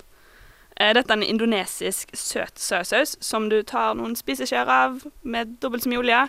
Eh, 0.80 0.90
Dette 0.96 1.12
er 1.12 1.20
en 1.20 1.22
indonesisk 1.22 2.10
søt 2.18 2.58
soyasaus 2.58 3.16
som 3.22 3.48
du 3.52 3.60
tar 3.62 3.94
noen 3.94 4.16
spiseskjeer 4.18 4.66
av 4.66 5.04
med 5.22 5.56
dobbelt 5.62 5.84
så 5.84 5.92
mye 5.92 6.00
olje, 6.02 6.22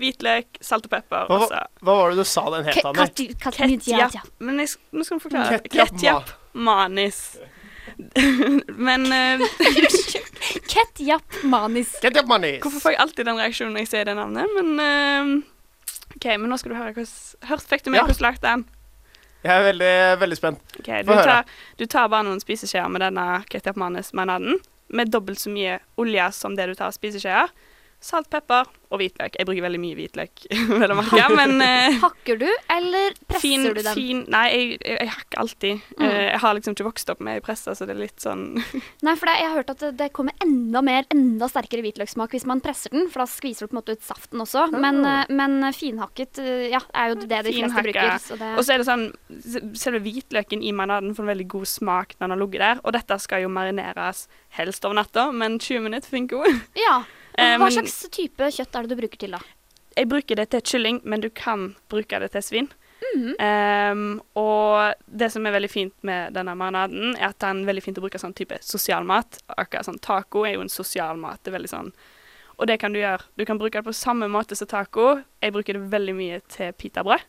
hvitløk, 0.00 0.58
salt 0.64 0.88
og 0.88 0.94
pepper. 0.96 1.28
Hva, 1.30 1.36
og 1.46 1.84
hva 1.86 1.94
var 2.00 2.10
det 2.10 2.18
du 2.24 2.26
sa 2.26 2.42
den 2.56 2.66
het, 2.66 2.80
Anne? 2.82 3.06
Ketjap. 3.14 4.16
Men 4.42 4.58
jeg, 4.64 4.74
nå 4.90 5.06
skal 5.06 5.20
du 5.20 5.26
forklare. 5.28 5.60
Ketjap 5.70 6.32
manis. 6.54 7.20
Men 8.88 9.06
uh, 9.14 9.44
Ketjap 10.66 11.38
manis. 11.46 11.94
Ketjap 12.02 12.26
manis. 12.26 12.58
hvorfor 12.64 12.80
får 12.88 12.96
jeg 12.96 13.00
alltid 13.04 13.28
den 13.30 13.38
reaksjonen 13.38 13.76
når 13.76 13.84
jeg 13.84 13.92
sier 13.92 14.08
det 14.10 14.16
navnet? 14.18 14.50
Men 14.58 14.72
uh, 14.80 15.50
OK, 16.16 16.26
men 16.38 16.46
nå 16.50 16.56
skal 16.60 16.72
du 16.74 16.76
høre 16.78 16.92
hvordan 16.94 17.48
Hørt 17.50 17.64
fikk 17.70 17.84
du 17.86 17.90
med 17.90 17.98
Ja. 18.00 18.04
hvordan 18.08 18.18
du 18.18 18.24
lagde 18.26 18.42
den? 18.48 18.64
Jeg 19.44 19.52
er 19.52 19.66
veldig, 19.66 19.94
veldig 20.22 20.36
spent. 20.38 20.62
Okay, 20.80 21.02
du, 21.04 21.12
tar, 21.12 21.44
du 21.76 21.84
tar 21.90 22.08
bare 22.08 22.24
noen 22.24 22.40
spiseskjeer 22.40 22.88
med 22.88 23.04
denne 23.04 23.26
ketjapmanis-marinaden, 23.52 24.56
med 24.96 25.12
dobbelt 25.12 25.40
så 25.42 25.52
mye 25.52 25.78
olje 26.00 26.30
som 26.32 26.56
det 26.56 26.70
du 26.70 26.74
tar 26.78 26.88
av 26.88 26.96
spiseskjeer. 26.96 27.52
Salt, 28.04 28.28
pepper 28.28 28.68
og 28.94 29.00
hvitløk. 29.00 29.36
Jeg 29.38 29.46
bruker 29.48 29.64
veldig 29.64 29.80
mye 29.80 29.96
hvitløk, 29.96 30.42
merke, 30.98 31.24
men 31.34 31.54
uh, 31.62 31.96
Hakker 32.04 32.38
du, 32.42 32.46
eller 32.70 33.16
presser 33.24 33.42
fin, 33.42 33.64
du 33.64 33.80
den? 33.80 33.96
fin 33.96 34.20
Nei, 34.30 34.44
jeg, 34.52 34.66
jeg, 34.76 34.98
jeg 35.00 35.12
hakker 35.14 35.40
alltid. 35.40 35.86
Mm. 35.96 36.04
Uh, 36.04 36.18
jeg 36.28 36.42
har 36.44 36.58
liksom 36.58 36.76
ikke 36.76 36.86
vokst 36.90 37.12
opp 37.14 37.22
med 37.24 37.40
pressa, 37.46 37.74
så 37.74 37.88
det 37.88 37.96
er 37.96 38.02
litt 38.02 38.20
sånn 38.22 38.44
Nei, 39.06 39.14
for 39.16 39.30
det, 39.30 39.38
jeg 39.40 39.48
har 39.48 39.56
hørt 39.56 39.72
at 39.72 39.86
det, 39.86 39.92
det 40.02 40.10
kommer 40.16 40.36
enda 40.44 40.84
mer, 40.84 41.08
enda 41.14 41.48
sterkere 41.50 41.84
hvitløkssmak 41.86 42.36
hvis 42.36 42.46
man 42.50 42.62
presser 42.64 42.94
den, 42.94 43.08
for 43.12 43.24
da 43.24 43.28
skviser 43.30 43.64
du 43.64 43.72
på 43.72 43.78
en 43.78 43.80
måte 43.80 43.96
ut 43.96 44.04
saften 44.04 44.44
også. 44.44 44.66
Men, 44.76 45.00
uh, 45.06 45.24
men 45.32 45.58
finhakket 45.74 46.42
ja, 46.70 46.82
er 46.92 47.14
jo 47.14 47.18
det 47.24 47.42
de 47.48 47.56
fleste 47.56 47.86
bruker. 47.88 48.14
Så 48.22 48.38
det, 48.40 48.52
Og 48.58 48.66
så 48.66 48.76
er 48.76 48.82
det 48.82 48.88
sånn 48.88 49.08
Selve 49.78 50.00
hvitløken 50.04 50.62
i 50.64 50.70
marinaden 50.76 51.14
får 51.16 51.24
en 51.24 51.32
veldig 51.32 51.46
god 51.56 51.68
smak 51.68 52.14
når 52.16 52.24
den 52.26 52.34
har 52.34 52.42
ligget 52.44 52.64
der. 52.64 52.80
Og 52.84 52.94
dette 52.96 53.18
skal 53.22 53.44
jo 53.44 53.50
marineres 53.52 54.26
helst 54.58 54.84
over 54.86 55.00
natta, 55.00 55.28
men 55.34 55.58
20 55.58 55.86
minutter 55.88 56.12
funker 56.12 56.44
jo. 56.44 56.56
ja. 56.84 56.98
Eh, 57.38 57.56
Hva 57.56 57.66
men- 57.66 57.72
slags 57.72 58.08
type 58.10 58.38
kjøtt 58.38 58.74
er 58.74 58.82
det 58.82 58.94
du 58.94 59.00
bruker 59.02 59.18
til, 59.18 59.30
da? 59.30 59.40
Jeg 59.96 60.08
bruker 60.08 60.36
det 60.36 60.50
til 60.50 60.60
kylling, 60.60 61.00
men 61.04 61.20
du 61.20 61.30
kan 61.30 61.76
bruke 61.88 62.18
det 62.18 62.32
til 62.32 62.42
svin. 62.42 62.68
Mm 63.14 63.34
-hmm. 63.36 63.92
um, 63.92 64.22
og 64.34 64.94
det 65.06 65.32
som 65.32 65.46
er 65.46 65.52
veldig 65.52 65.70
fint 65.70 65.94
med 66.02 66.32
denne 66.32 66.54
marinaden, 66.54 67.16
er 67.16 67.28
at 67.28 67.38
den 67.38 67.62
er 67.62 67.72
veldig 67.72 67.82
fint 67.82 67.98
å 67.98 68.00
bruke 68.00 68.18
sånn 68.18 68.34
type 68.34 68.58
sosialmat. 68.60 69.38
Akkurat 69.58 69.84
sånn 69.84 70.00
taco 70.00 70.44
er 70.44 70.54
jo 70.54 70.60
en 70.60 70.68
sosial 70.68 71.16
mat. 71.16 71.40
Det 71.44 71.54
er 71.54 71.58
veldig 71.58 71.70
sånn 71.70 71.92
Og 72.56 72.68
det 72.68 72.78
kan 72.78 72.92
du 72.92 73.00
gjøre. 73.00 73.22
Du 73.36 73.44
kan 73.44 73.58
bruke 73.58 73.72
det 73.72 73.84
på 73.84 73.92
samme 73.92 74.28
måte 74.28 74.54
som 74.54 74.68
taco. 74.68 75.22
Jeg 75.42 75.52
bruker 75.52 75.72
det 75.72 75.90
veldig 75.90 76.14
mye 76.14 76.40
til 76.48 76.72
pitabrød. 76.72 77.20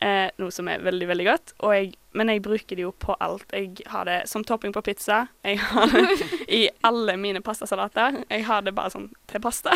Eh, 0.00 0.30
noe 0.38 0.50
som 0.50 0.68
er 0.68 0.78
veldig, 0.78 1.06
veldig 1.06 1.26
godt. 1.26 1.52
Og 1.60 1.74
jeg, 1.74 1.94
men 2.18 2.32
jeg 2.32 2.42
bruker 2.44 2.76
det 2.78 2.82
jo 2.84 2.90
på 2.98 3.14
alt. 3.22 3.46
Jeg 3.54 3.86
har 3.92 4.08
det 4.08 4.16
som 4.30 4.42
topping 4.46 4.74
på 4.74 4.82
pizza. 4.86 5.20
Jeg 5.46 5.60
har 5.62 5.86
det 5.94 6.02
i 6.58 6.64
alle 6.88 7.14
mine 7.20 7.40
pastasalater. 7.46 8.20
Jeg 8.26 8.44
har 8.48 8.64
det 8.66 8.74
bare 8.76 8.90
sånn 8.94 9.08
til 9.30 9.42
pasta. 9.44 9.72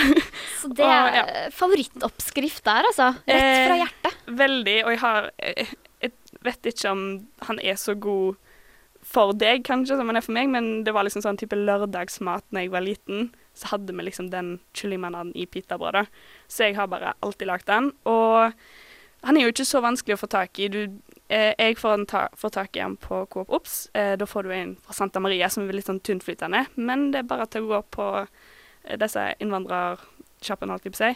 Så 0.61 0.72
det 0.74 0.83
Og, 0.85 0.90
er 0.90 1.18
ja. 1.20 1.24
eh, 1.44 1.50
favorittoppskrift 1.55 2.64
der, 2.66 2.88
altså. 2.90 3.12
Rett 3.26 3.66
fra 3.66 3.76
Eh, 3.78 3.83
hjertet. 3.85 4.18
Veldig. 4.42 4.78
Og 4.87 4.90
jeg 4.96 5.00
har 5.07 5.31
Jeg, 5.38 5.68
jeg 6.02 6.12
vet 6.46 6.72
ikke 6.72 6.90
om 6.90 7.05
han 7.48 7.61
er 7.62 7.78
så 7.81 7.94
god 7.94 8.35
for 9.02 9.33
deg, 9.35 9.64
kanskje, 9.66 9.96
som 9.98 10.07
han 10.09 10.16
er 10.16 10.22
for 10.22 10.33
meg, 10.37 10.46
men 10.52 10.68
det 10.87 10.92
var 10.94 11.02
liksom 11.02 11.24
sånn 11.24 11.38
type 11.40 11.57
lørdagsmat 11.59 12.44
når 12.55 12.62
jeg 12.66 12.70
var 12.70 12.85
liten. 12.87 13.24
Så 13.59 13.72
hadde 13.72 13.92
vi 13.98 14.05
liksom 14.07 14.31
den 14.33 14.55
kyllingmanaden 14.78 15.33
i 15.37 15.44
pitabrødet. 15.50 16.07
Så 16.48 16.68
jeg 16.68 16.76
har 16.78 16.87
bare 16.88 17.11
alltid 17.20 17.50
lagd 17.50 17.66
den. 17.68 17.90
Og 18.09 18.55
han 19.26 19.37
er 19.37 19.44
jo 19.44 19.50
ikke 19.52 19.66
så 19.68 19.83
vanskelig 19.85 20.16
å 20.16 20.22
få 20.22 20.28
tak 20.33 20.59
i. 20.62 20.68
Du, 20.72 20.78
eh, 20.87 21.12
jeg 21.33 21.79
får, 21.81 21.95
en 21.95 22.07
ta, 22.07 22.23
får 22.37 22.51
tak 22.59 22.77
i 22.77 22.83
den 22.83 22.97
på 23.01 23.23
Coop 23.33 23.51
Ops. 23.51 23.87
Eh, 23.95 24.16
da 24.21 24.27
får 24.29 24.42
du 24.42 24.55
en 24.55 24.75
fra 24.85 24.92
Santa 24.97 25.21
Maria 25.21 25.49
som 25.51 25.64
er 25.64 25.77
litt 25.79 25.88
sånn 25.88 26.03
tynnflytende. 26.05 26.66
Men 26.75 27.11
det 27.14 27.23
er 27.23 27.31
bare 27.31 27.47
til 27.49 27.64
å 27.64 27.71
gå 27.71 27.83
på 27.97 28.09
eh, 28.27 28.99
disse 29.01 29.31
innvandrersjappene, 29.40 30.75
holdt 30.75 30.88
jeg 30.88 30.95
på 30.97 30.99
å 30.99 31.05
si. 31.05 31.12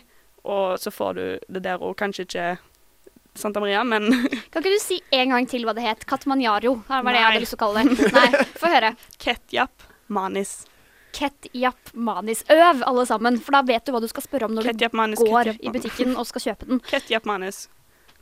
Og 0.46 0.78
så 0.80 0.92
får 0.94 1.18
du 1.18 1.24
det 1.52 1.64
der, 1.66 1.82
og 1.82 1.96
kanskje 1.98 2.24
ikke 2.26 2.46
Santa 3.36 3.60
Maria, 3.60 3.82
men 3.84 4.08
Kan 4.52 4.62
ikke 4.62 4.72
du 4.72 4.80
si 4.80 5.00
en 5.12 5.34
gang 5.34 5.48
til 5.50 5.66
hva 5.68 5.74
det 5.76 5.84
het? 5.84 6.06
Katmanjaro. 6.08 6.78
Var 6.88 7.02
det 7.04 7.12
jeg 7.12 7.20
Nei. 7.20 7.26
hadde 7.26 7.42
lyst 7.44 7.56
til 7.56 7.60
å 7.60 7.64
kalle 7.66 7.84
det. 7.84 8.08
Nei, 8.16 8.46
få 8.62 8.72
høre. 8.72 8.94
ketjap 9.26 9.84
manis. 10.08 10.54
Ketjap 11.16 11.92
manis. 11.92 12.44
Øv, 12.52 12.80
alle 12.86 13.04
sammen, 13.08 13.36
for 13.42 13.58
da 13.58 13.64
vet 13.66 13.84
du 13.84 13.92
hva 13.92 14.00
du 14.04 14.08
skal 14.08 14.24
spørre 14.24 14.48
om 14.48 14.56
når 14.56 14.70
Ketjap 14.70 14.96
manis, 14.96 15.20
du 15.20 15.28
går 15.28 15.52
ketjap 15.52 15.68
i 15.68 15.74
butikken 15.76 16.16
og 16.16 16.28
skal 16.28 16.46
kjøpe 16.50 16.70
den. 16.70 16.80
Ketjap 16.88 17.28
manis. 17.28 17.66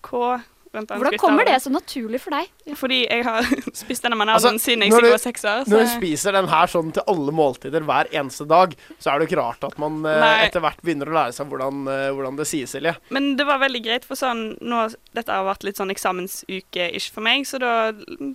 K 0.04 0.40
Vent, 0.74 0.90
annet 0.90 1.04
Hvordan 1.04 1.20
kommer 1.22 1.46
det 1.46 1.56
så 1.62 1.70
naturlig 1.70 2.18
for 2.22 2.34
deg? 2.34 2.50
Fordi 2.78 3.00
jeg 3.04 3.24
har 3.26 3.46
spist 3.82 4.06
denne 4.06 4.18
Altså, 4.24 4.50
siden 4.58 4.82
jeg 4.82 4.94
sikkert 4.94 5.14
var 5.14 5.22
seks 5.22 5.46
år. 5.46 5.70
Når 5.70 5.84
du 5.84 5.90
spiser 5.92 6.34
den 6.34 6.50
her 6.50 6.70
sånn 6.70 6.90
til 6.96 7.06
alle 7.10 7.34
måltider 7.36 7.86
hver 7.86 8.10
eneste 8.10 8.46
dag, 8.50 8.74
så 8.98 9.12
er 9.12 9.20
det 9.20 9.26
jo 9.26 9.32
ikke 9.32 9.40
rart 9.42 9.66
at 9.68 9.78
man 9.82 10.00
eh, 10.02 10.20
Nei. 10.24 10.34
etter 10.48 10.64
hvert 10.64 10.82
begynner 10.82 11.10
å 11.10 11.16
lære 11.18 11.36
seg 11.36 11.50
hvordan, 11.52 11.84
eh, 11.92 12.10
hvordan 12.16 12.40
det 12.40 12.48
sies, 12.50 12.74
Silje. 12.74 12.96
Men 13.14 13.34
det 13.38 13.46
var 13.46 13.62
veldig 13.62 13.84
greit, 13.84 14.08
for 14.08 14.18
sånn 14.18 14.46
nå, 14.64 14.86
Dette 15.14 15.30
har 15.30 15.46
vært 15.46 15.66
litt 15.68 15.78
sånn 15.78 15.92
eksamensuke-ish 15.94 17.12
for 17.14 17.26
meg, 17.26 17.46
så 17.46 17.60
da 17.62 17.74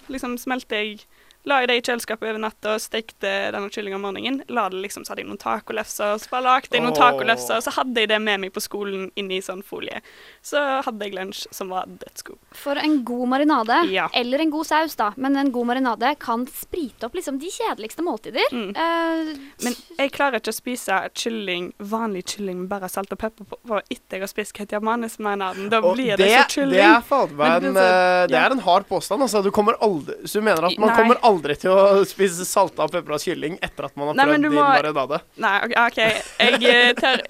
liksom 0.08 0.38
smelte 0.40 0.80
jeg 0.80 1.02
La 1.50 1.60
jeg 1.64 1.70
det 1.72 1.78
i 1.80 1.84
kjøleskapet 1.88 2.30
over 2.30 2.42
natta 2.44 2.76
og 2.78 2.84
stekte 2.84 3.30
denne 3.56 3.70
kyllingen 3.74 3.98
om 4.00 4.06
morgenen. 4.06 4.42
La 4.54 4.68
det 4.70 4.82
liksom, 4.84 5.06
Så 5.06 5.14
hadde 5.14 5.24
jeg 5.24 5.30
noen 5.32 5.42
tacolefser, 5.42 6.14
og 6.16 6.22
så 6.22 6.30
bare 6.34 6.46
lagde 6.46 6.76
jeg 6.78 6.84
noen 6.86 6.94
oh. 6.94 7.00
tacolefser, 7.00 7.58
og 7.58 7.66
så 7.66 7.74
hadde 7.80 8.04
jeg 8.04 8.12
det 8.12 8.20
med 8.22 8.44
meg 8.44 8.54
på 8.54 8.62
skolen 8.64 9.08
inni 9.20 9.40
sånn 9.46 9.64
folie. 9.66 10.02
Så 10.46 10.62
hadde 10.86 11.08
jeg 11.08 11.16
lunsj 11.18 11.48
som 11.56 11.72
var 11.74 11.90
dødsgod. 11.90 12.38
For 12.60 12.78
en 12.80 13.00
god 13.08 13.26
marinade, 13.34 13.80
Ja. 13.90 14.08
eller 14.14 14.44
en 14.44 14.52
god 14.54 14.68
saus, 14.70 14.96
da, 15.00 15.12
men 15.18 15.36
en 15.40 15.52
god 15.56 15.70
marinade 15.72 16.14
kan 16.22 16.46
sprite 16.54 17.08
opp 17.08 17.16
liksom 17.18 17.40
de 17.42 17.50
kjedeligste 17.54 18.06
måltider. 18.06 18.46
Mm. 18.54 18.70
Uh, 18.76 19.34
Men 19.64 19.76
jeg 19.98 20.12
klarer 20.16 20.40
ikke 20.40 20.54
å 20.54 20.60
spise 20.60 21.00
kylling, 21.18 21.72
vanlig 21.80 22.26
kylling 22.36 22.62
med 22.64 22.70
bare 22.70 22.90
salt 22.92 23.12
og 23.16 23.20
pepper 23.24 23.48
på, 23.50 23.58
på 23.68 23.82
etter 23.90 24.20
jeg 24.20 24.26
har 24.28 24.32
spist 24.32 24.54
ketjamanes-marinaden. 24.58 25.70
Da 25.72 25.82
blir 25.82 26.16
det, 26.16 26.26
det, 26.28 26.30
så 26.36 26.60
kylling. 26.60 26.78
det 26.78 26.86
er 26.86 27.34
Men 27.34 27.52
en, 27.52 27.74
det 27.74 27.84
er 27.84 27.90
så- 27.90 28.24
eh, 28.24 28.28
det 28.28 28.38
er 28.38 28.52
en 28.52 28.60
hard 28.60 28.88
påstand. 28.88 29.22
Altså. 29.26 29.42
Du 29.44 29.52
kommer 29.52 29.74
aldri, 29.82 30.16
så 30.26 30.40
du 30.40 30.42
mener 30.46 30.66
at 30.70 30.78
man 30.78 30.90
Nei. 30.90 30.96
kommer 30.98 31.16
aldri 31.24 31.39
til 31.42 31.72
å 31.72 32.06
spise 32.08 32.46
salta 32.48 32.86
og 32.86 32.92
pepra 32.94 33.20
kylling 33.22 33.60
etter 33.62 33.90
at 33.90 33.96
man 33.96 34.12
har 34.12 34.20
prøvd 34.20 34.42
din 34.44 34.54
må- 34.54 34.64
marinade? 34.64 35.22
Nei, 35.38 35.56
ok, 35.66 35.76
OK. 35.88 36.00
Jeg 36.40 36.96
tør 37.00 37.24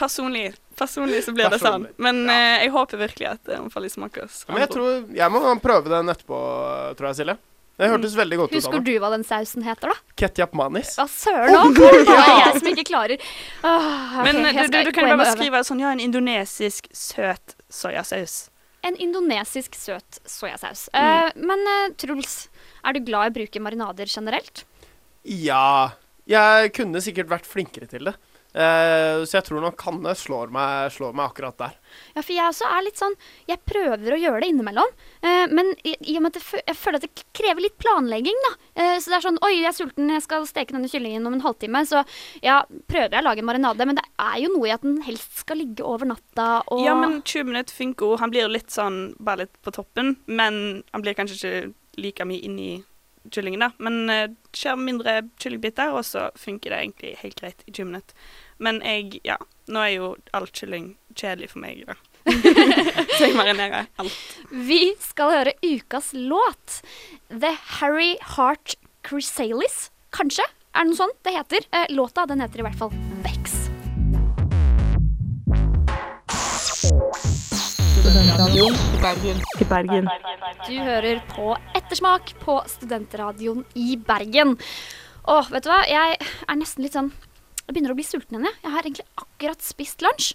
Personlig 0.00 0.54
Personlig 0.80 1.24
så 1.26 1.32
blir 1.36 1.50
det 1.52 1.58
sånn. 1.60 1.88
Men 1.98 2.24
Men 2.24 2.30
eh, 2.32 2.62
jeg 2.64 2.70
håper 2.72 2.96
virkelig 3.02 3.26
at 3.34 3.42
det 3.44 3.58
faller 3.72 3.92
smaker 3.92 4.28
smak 4.28 4.30
hos 4.30 4.48
Men 4.48 4.64
jeg 4.64 4.72
tror 4.72 5.16
Jeg 5.16 5.34
må 5.34 5.54
prøve 5.60 5.92
den 5.92 6.08
etterpå, 6.08 6.38
tror 6.96 7.10
jeg, 7.10 7.16
Silje. 7.20 7.36
Det 7.80 7.88
hørtes 7.88 8.12
veldig 8.12 8.36
godt 8.36 8.50
ut. 8.52 8.56
Husker 8.58 8.82
du 8.84 8.90
hva 9.00 9.08
den 9.14 9.22
sausen 9.24 9.64
heter, 9.64 9.88
da? 9.94 10.14
Ketjap 10.20 10.52
manis. 10.52 10.92
Hva 10.98 11.06
søren 11.08 11.56
òg? 11.56 11.78
Det 11.78 11.88
er 12.12 12.28
jeg 12.28 12.58
som 12.58 12.68
ikke 12.74 12.84
klarer. 12.90 13.22
Åh, 13.64 13.86
okay, 14.20 14.26
Men 14.26 14.40
du, 14.44 14.60
du, 14.74 14.78
du 14.84 14.92
kan 14.92 15.08
bare 15.14 15.32
skrive 15.32 15.62
sånn 15.64 15.80
Ja, 15.80 15.94
en 15.96 16.02
indonesisk 16.04 16.90
søt 16.92 17.56
soyasaus. 17.72 18.50
En 18.84 18.96
indonesisk 19.00 19.76
søt 19.80 20.20
soyasaus. 20.28 20.90
Mm. 20.92 21.08
Uh, 21.08 21.46
men 21.52 21.64
uh, 21.68 21.86
Truls, 22.00 22.36
er 22.84 22.96
du 22.96 23.04
glad 23.06 23.28
i 23.28 23.32
å 23.32 23.36
bruke 23.40 23.62
marinader 23.62 24.10
generelt? 24.10 24.64
Ja 25.24 25.92
Jeg 26.30 26.72
kunne 26.76 27.02
sikkert 27.04 27.28
vært 27.32 27.48
flinkere 27.48 27.88
til 27.90 28.08
det. 28.08 28.16
Uh, 28.50 29.22
så 29.30 29.36
jeg 29.36 29.46
tror 29.46 29.62
nok 29.62 29.82
Hanne 29.86 30.10
slår 30.18 30.50
meg, 30.50 30.88
slår 30.90 31.12
meg 31.14 31.28
akkurat 31.30 31.54
der. 31.60 31.76
Ja, 32.16 32.22
for 32.22 32.32
jeg 32.34 32.42
også 32.48 32.66
er 32.66 32.82
litt 32.82 32.98
sånn 32.98 33.14
Jeg 33.46 33.60
prøver 33.62 34.16
å 34.16 34.18
gjøre 34.18 34.40
det 34.42 34.48
innimellom. 34.50 34.90
Uh, 35.22 35.46
men 35.54 35.70
i, 35.86 35.94
i 36.10 36.16
og 36.18 36.24
med 36.24 36.34
at 36.34 36.40
jeg, 36.40 36.64
jeg 36.66 36.78
føler 36.80 36.98
at 36.98 37.06
det 37.06 37.26
krever 37.36 37.62
litt 37.62 37.76
planlegging, 37.78 38.42
da. 38.48 38.52
Uh, 38.74 38.96
så 38.98 39.12
det 39.12 39.18
er 39.20 39.26
sånn 39.28 39.38
Oi, 39.46 39.52
jeg 39.60 39.70
er 39.70 39.76
sulten, 39.76 40.10
jeg 40.16 40.26
skal 40.26 40.48
steke 40.50 40.74
denne 40.74 40.90
kyllingen 40.90 41.30
om 41.30 41.38
en 41.38 41.44
halvtime. 41.44 41.84
Så 41.86 42.02
ja, 42.42 42.58
prøver 42.90 43.14
jeg 43.14 43.22
å 43.22 43.28
lage 43.28 43.44
en 43.44 43.50
marinade. 43.52 43.86
Men 43.86 44.00
det 44.00 44.06
er 44.18 44.40
jo 44.42 44.50
noe 44.56 44.66
i 44.66 44.74
at 44.74 44.86
den 44.86 44.98
helst 45.06 45.44
skal 45.44 45.62
ligge 45.62 45.86
over 45.86 46.10
natta 46.10 46.48
og 46.74 46.82
Ja, 46.82 46.96
men 46.98 47.20
20 47.22 47.52
minutter 47.52 47.76
funker. 47.76 48.18
Han 48.18 48.34
blir 48.34 48.50
litt 48.50 48.74
sånn 48.74 49.12
bare 49.22 49.44
litt 49.44 49.62
på 49.62 49.74
toppen, 49.78 50.16
men 50.26 50.82
han 50.90 51.06
blir 51.06 51.14
kanskje 51.18 51.38
ikke 51.38 51.70
like 51.98 52.24
mye 52.24 52.44
inni 52.46 52.70
kyllingen, 53.30 53.64
da. 53.64 53.70
Men 53.78 54.10
uh, 54.10 54.26
skjer 54.56 54.78
mindre 54.80 55.16
kyllingbiter, 55.40 55.92
og 55.94 56.04
så 56.08 56.28
funker 56.38 56.72
det 56.72 56.82
egentlig 56.84 57.16
helt 57.20 57.40
greit 57.40 57.64
i 57.66 57.72
20 57.72 57.90
minutter. 57.90 58.30
Men 58.60 58.80
jeg, 58.84 59.20
ja, 59.26 59.36
nå 59.72 59.82
er 59.84 59.92
jo 59.96 60.14
all 60.36 60.48
kylling 60.52 60.94
kjedelig 61.14 61.52
for 61.54 61.64
meg, 61.64 61.84
da. 61.88 61.98
så 63.16 63.26
jeg 63.26 63.36
marinerer 63.36 63.88
alt. 64.00 64.18
Vi 64.52 64.92
skal 65.00 65.32
høre 65.38 65.56
ukas 65.64 66.12
låt. 66.16 66.80
The 67.32 67.54
Harry 67.80 68.16
Heart 68.36 68.76
Chrysalis. 69.06 69.88
Kanskje? 70.16 70.44
Er 70.74 70.84
det 70.84 70.92
noe 70.92 71.00
sånt 71.00 71.22
det 71.26 71.34
heter? 71.38 71.70
Eh, 71.74 71.88
låta 71.96 72.28
den 72.30 72.44
heter 72.44 72.62
i 72.62 72.68
hvert 72.68 72.78
fall 72.78 73.09
I 78.10 79.66
Bergen. 79.70 80.08
Du 80.66 80.74
hører 80.82 81.20
på 81.30 81.52
Ettersmak 81.78 82.32
på 82.42 82.56
Studentradioen 82.66 83.60
i 83.78 83.94
Bergen. 83.94 84.56
Åh, 85.30 85.50
vet 85.52 85.62
du 85.62 85.68
hva? 85.70 85.84
Jeg 85.86 86.16
er 86.18 86.56
nesten 86.58 86.82
litt 86.82 86.96
sånn 86.96 87.12
Jeg 87.68 87.76
begynner 87.76 87.92
å 87.94 87.98
bli 87.98 88.06
sulten 88.08 88.34
igjen. 88.34 88.48
jeg. 88.48 88.56
Jeg 88.64 88.72
har 88.74 88.88
egentlig 88.88 89.06
akkurat 89.22 89.62
spist 89.62 90.02
lunsj. 90.02 90.32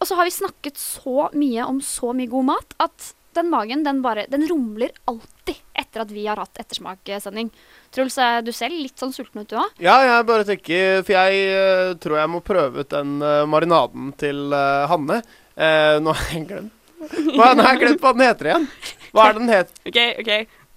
Og 0.00 0.10
så 0.10 0.18
har 0.18 0.28
vi 0.28 0.34
snakket 0.34 0.76
så 0.80 1.30
mye 1.32 1.64
om 1.64 1.78
så 1.80 2.12
mye 2.16 2.28
god 2.28 2.48
mat 2.50 2.76
at 2.84 3.14
den 3.38 3.48
magen 3.48 3.84
den 3.86 4.02
bare, 4.04 4.26
den 4.28 4.44
rumler 4.50 4.92
alltid 5.08 5.56
etter 5.72 6.02
at 6.02 6.12
vi 6.12 6.26
har 6.26 6.36
hatt 6.36 6.60
ettersmakssending. 6.60 7.48
Truls, 7.94 8.18
er 8.20 8.44
du 8.44 8.50
selv 8.52 8.76
litt 8.76 9.00
sånn 9.00 9.14
sulten 9.16 9.40
ut, 9.40 9.48
du 9.48 9.56
òg? 9.56 9.72
Ja, 9.80 9.96
jeg 10.04 10.26
bare 10.28 10.44
tenker 10.48 11.00
For 11.06 11.16
jeg 11.16 11.46
eh, 11.54 11.94
tror 12.02 12.18
jeg 12.20 12.32
må 12.34 12.42
prøve 12.44 12.84
ut 12.84 12.92
den 12.92 13.16
eh, 13.24 13.46
marinaden 13.48 14.12
til 14.20 14.52
eh, 14.52 14.84
Hanne. 14.90 15.22
Eh, 15.56 15.96
nå 16.04 16.12
har 16.18 16.36
jeg 16.36 16.44
glemt 16.50 16.76
Hva, 17.00 17.50
har 17.54 17.72
jeg 17.72 17.80
glemt 17.84 18.02
hva 18.04 18.12
den 18.16 18.26
heter 18.26 18.50
igjen. 18.50 18.66
Hva 19.14 19.26
er 19.28 19.36
det 19.36 19.40
den 19.44 19.52
het? 19.54 19.76
OK, 19.88 20.00
OK. 20.20 20.32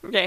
ok. 0.07 0.19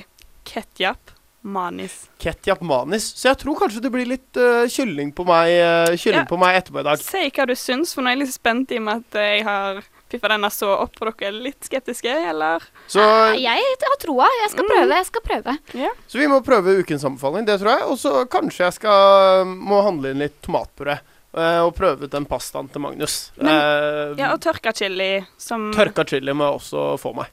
Ketjap 0.47 1.13
manis. 1.47 1.95
Ketjap 2.23 2.63
manis. 2.67 3.07
Så 3.17 3.29
jeg 3.31 3.39
tror 3.43 3.59
kanskje 3.61 3.83
det 3.85 3.91
blir 3.95 4.09
litt 4.11 4.39
eh, 4.41 4.67
kylling 4.73 5.13
på 5.15 5.25
meg 5.29 5.53
eh, 5.55 5.93
Kylling 5.95 6.25
Ja. 6.25 6.29
på 6.29 6.39
meg 6.43 6.59
etterpå 6.61 6.83
i 6.83 6.87
dag. 6.89 7.03
Si 7.03 7.23
hva 7.31 7.47
du 7.47 7.55
syns, 7.59 7.95
for 7.95 8.03
nå 8.03 8.11
er 8.11 8.17
jeg 8.17 8.25
litt 8.25 8.35
spent 8.35 8.75
i 8.75 8.81
og 8.81 8.87
med 8.89 9.05
at 9.07 9.21
jeg 9.23 9.45
har 9.47 9.81
piffa 10.11 10.31
denne 10.31 10.51
så 10.55 10.71
opp, 10.85 10.99
og 11.03 11.09
dere 11.09 11.31
er 11.33 11.39
litt 11.49 11.67
skeptiske, 11.67 12.13
eller? 12.31 12.63
Så, 12.91 13.03
Jeg 13.39 13.67
har 13.83 13.99
troa. 14.03 14.29
Jeg 14.43 14.53
skal 14.55 14.69
prøve. 14.71 15.01
Jeg 15.01 15.09
skal 15.11 15.27
prøve. 15.27 15.57
så 16.07 16.19
vi 16.21 16.29
må 16.31 16.41
prøve 16.47 16.77
ukens 16.83 17.07
anbefaling, 17.07 17.47
det 17.49 17.59
tror 17.63 17.73
jeg. 17.75 17.89
Og 17.91 17.99
så 18.03 18.13
kanskje 18.31 18.67
jeg 18.69 18.79
skal 18.81 19.47
må 19.47 19.83
handle 19.87 20.15
inn 20.15 20.23
litt 20.23 20.39
tomatpuré. 20.47 21.01
Eh, 21.37 21.61
og 21.65 21.75
prøve 21.77 22.05
ut 22.09 22.13
den 22.13 22.27
pastaen 22.29 22.69
til 22.73 22.81
Magnus. 22.85 23.17
Eh, 23.39 24.15
Ja, 24.19 24.33
og 24.33 24.41
tørka 24.41 24.73
chili 24.77 25.11
som 25.39 25.71
Tørka 25.77 26.05
chili 26.09 26.33
må 26.33 26.49
jeg 26.51 26.61
også 26.61 26.87
få 27.03 27.15
meg. 27.17 27.33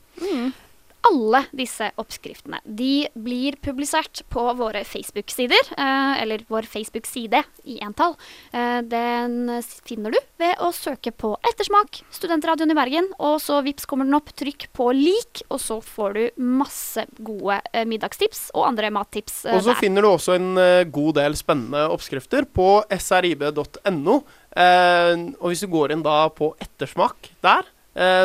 Alle 1.09 1.43
disse 1.51 1.89
oppskriftene 1.99 2.61
de 2.63 3.07
blir 3.19 3.57
publisert 3.61 4.21
på 4.31 4.43
våre 4.55 4.85
Facebook-sider, 4.87 5.73
eh, 5.77 6.21
eller 6.21 6.45
vår 6.47 6.67
Facebook-side 6.69 7.41
i 7.67 7.79
entall. 7.83 8.15
Eh, 8.53 8.79
den 8.87 9.49
finner 9.83 10.15
du 10.15 10.19
ved 10.39 10.55
å 10.63 10.71
søke 10.75 11.11
på 11.11 11.33
Ettersmak, 11.43 12.01
Studentradioen 12.13 12.71
i 12.71 12.77
Bergen, 12.77 13.09
og 13.19 13.41
så 13.43 13.59
vips 13.65 13.85
kommer 13.89 14.07
den 14.07 14.15
opp, 14.15 14.31
trykk 14.39 14.69
på 14.73 14.89
lik, 14.95 15.43
og 15.49 15.59
så 15.59 15.81
får 15.83 16.13
du 16.17 16.23
masse 16.41 17.03
gode 17.19 17.59
eh, 17.73 17.83
middagstips 17.89 18.47
og 18.55 18.69
andre 18.71 18.91
mattips 18.95 19.43
eh, 19.45 19.57
Og 19.57 19.67
så 19.67 19.73
der. 19.73 19.81
finner 19.83 20.07
du 20.07 20.11
også 20.13 20.37
en 20.39 20.49
god 20.93 21.13
del 21.19 21.35
spennende 21.39 21.85
oppskrifter 21.91 22.47
på 22.47 22.69
srib.no. 22.95 24.17
Eh, 24.55 25.13
og 25.39 25.47
hvis 25.51 25.63
du 25.65 25.71
går 25.71 25.93
inn 25.95 26.03
da 26.05 26.27
på 26.33 26.53
ettersmak 26.63 27.33
der, 27.43 27.67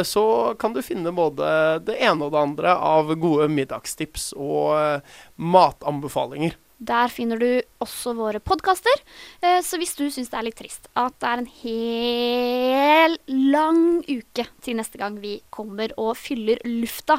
så 0.06 0.54
kan 0.60 0.72
du 0.72 0.80
finne 0.84 1.12
både 1.12 1.48
det 1.84 1.98
ene 2.00 2.24
og 2.24 2.32
det 2.32 2.40
andre 2.40 2.72
av 2.72 3.12
gode 3.20 3.50
middagstips 3.52 4.30
og 4.36 4.72
eh, 4.78 5.18
matanbefalinger. 5.36 6.56
Der 6.78 7.10
finner 7.10 7.40
du 7.42 7.48
også 7.82 8.12
våre 8.14 8.38
podkaster. 8.38 9.00
Eh, 9.42 9.58
så 9.66 9.80
hvis 9.80 9.96
du 9.98 10.04
syns 10.14 10.30
det 10.30 10.38
er 10.38 10.46
litt 10.46 10.58
trist 10.60 10.86
at 10.94 11.16
det 11.18 11.30
er 11.30 11.42
en 11.42 11.50
hel 11.64 13.16
lang 13.50 13.80
uke 14.06 14.46
til 14.62 14.78
neste 14.78 15.00
gang 15.00 15.18
vi 15.18 15.40
kommer 15.54 15.90
og 15.98 16.14
fyller 16.20 16.62
lufta, 16.68 17.18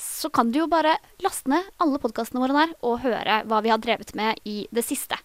så 0.00 0.32
kan 0.32 0.52
du 0.52 0.62
jo 0.62 0.70
bare 0.72 0.96
laste 1.24 1.52
ned 1.52 1.68
alle 1.84 2.00
podkastene 2.00 2.40
våre 2.40 2.56
der 2.56 2.74
og 2.80 3.02
høre 3.04 3.42
hva 3.44 3.60
vi 3.64 3.74
har 3.74 3.84
drevet 3.84 4.16
med 4.16 4.40
i 4.48 4.64
det 4.72 4.86
siste. 4.88 5.20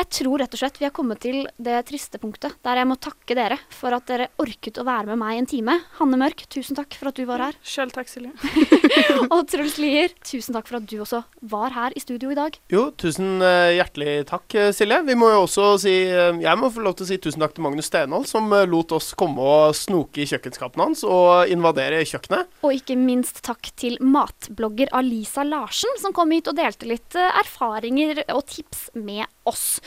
Jeg 0.00 0.08
tror 0.16 0.40
rett 0.40 0.54
og 0.56 0.60
slett 0.62 0.78
vi 0.80 0.86
har 0.86 0.92
kommet 0.96 1.20
til 1.20 1.42
det 1.60 1.74
triste 1.90 2.16
punktet 2.16 2.54
der 2.64 2.78
jeg 2.80 2.88
må 2.88 2.94
takke 2.96 3.34
dere 3.36 3.58
for 3.74 3.92
at 3.92 4.06
dere 4.08 4.30
orket 4.40 4.78
å 4.80 4.84
være 4.86 5.10
med 5.10 5.18
meg 5.20 5.36
en 5.36 5.48
time. 5.50 5.74
Hanne 5.98 6.16
Mørk, 6.16 6.46
tusen 6.48 6.78
takk 6.78 6.94
for 6.96 7.10
at 7.10 7.18
du 7.18 7.26
var 7.28 7.42
her. 7.44 7.58
Sjøl 7.60 7.92
takk, 7.92 8.08
Silje. 8.08 8.32
Og 9.34 9.42
Truls 9.50 9.76
Lier, 9.82 10.14
tusen 10.24 10.56
takk 10.56 10.70
for 10.70 10.78
at 10.78 10.86
du 10.88 10.94
også 11.04 11.20
var 11.52 11.76
her 11.76 11.92
i 11.92 12.00
studio 12.00 12.32
i 12.32 12.38
dag. 12.38 12.56
Jo, 12.72 12.86
tusen 12.96 13.44
eh, 13.44 13.74
hjertelig 13.76 14.14
takk, 14.30 14.46
eh, 14.56 14.70
Silje. 14.72 15.02
Vi 15.04 15.18
må 15.20 15.28
jo 15.34 15.42
også 15.42 15.66
si 15.84 15.92
eh, 16.08 16.40
Jeg 16.46 16.56
må 16.62 16.72
få 16.72 16.86
lov 16.86 16.96
til 16.96 17.04
å 17.04 17.10
si 17.10 17.20
tusen 17.20 17.44
takk 17.44 17.58
til 17.58 17.66
Magnus 17.66 17.92
Stenhold, 17.92 18.30
som 18.30 18.48
lot 18.72 18.96
oss 18.96 19.10
komme 19.20 19.44
og 19.44 19.76
snoke 19.76 20.24
i 20.24 20.28
kjøkkenskapene 20.32 20.88
hans 20.88 21.04
og 21.04 21.52
invadere 21.52 22.00
kjøkkenet. 22.08 22.48
Og 22.64 22.78
ikke 22.78 22.96
minst 22.96 23.42
takk 23.44 23.68
til 23.76 24.00
matblogger 24.00 24.94
Alisa 24.96 25.44
Larsen, 25.44 25.92
som 26.00 26.16
kom 26.16 26.32
hit 26.32 26.48
og 26.48 26.56
delte 26.56 26.88
litt 26.88 27.20
erfaringer 27.20 28.24
og 28.30 28.46
tips 28.48 28.88
med 28.96 29.28
oss. 29.50 29.80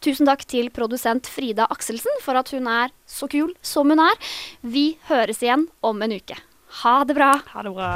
Tusen 0.00 0.28
takk 0.30 0.46
til 0.48 0.70
produsent 0.72 1.28
Frida 1.28 1.66
Akselsen 1.68 2.22
for 2.24 2.38
at 2.40 2.48
hun 2.54 2.70
er 2.70 2.94
så 3.04 3.28
kul 3.28 3.52
som 3.60 3.92
hun 3.92 4.00
er. 4.00 4.16
Vi 4.64 4.94
høres 5.10 5.42
igjen 5.44 5.68
om 5.84 6.00
en 6.00 6.16
uke. 6.16 6.38
Ha 6.80 6.94
det 7.04 7.18
bra. 7.18 7.34
Ha 7.52 7.66
det 7.66 7.74
bra. 7.76 7.90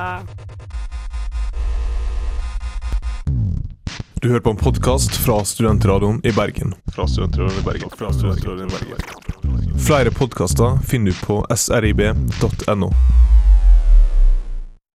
Du 4.20 4.28
hører 4.28 4.40
på 4.40 4.50
en 4.50 4.56
podkast 4.56 5.16
fra 5.20 5.44
Studentradioen 5.44 6.20
i 6.24 6.32
Bergen. 6.32 6.74
Fra 6.94 7.08
Studentradioen 7.08 7.60
i 7.60 7.64
Bergen. 7.66 7.90
Fra 7.92 8.12
Studentradioen 8.12 8.68
i 8.68 8.72
Bergen. 8.72 9.78
Flere 9.84 10.10
podkaster 10.10 10.78
finner 10.88 11.12
du 11.12 11.26
på 11.26 11.40
srib.no. 11.56 12.88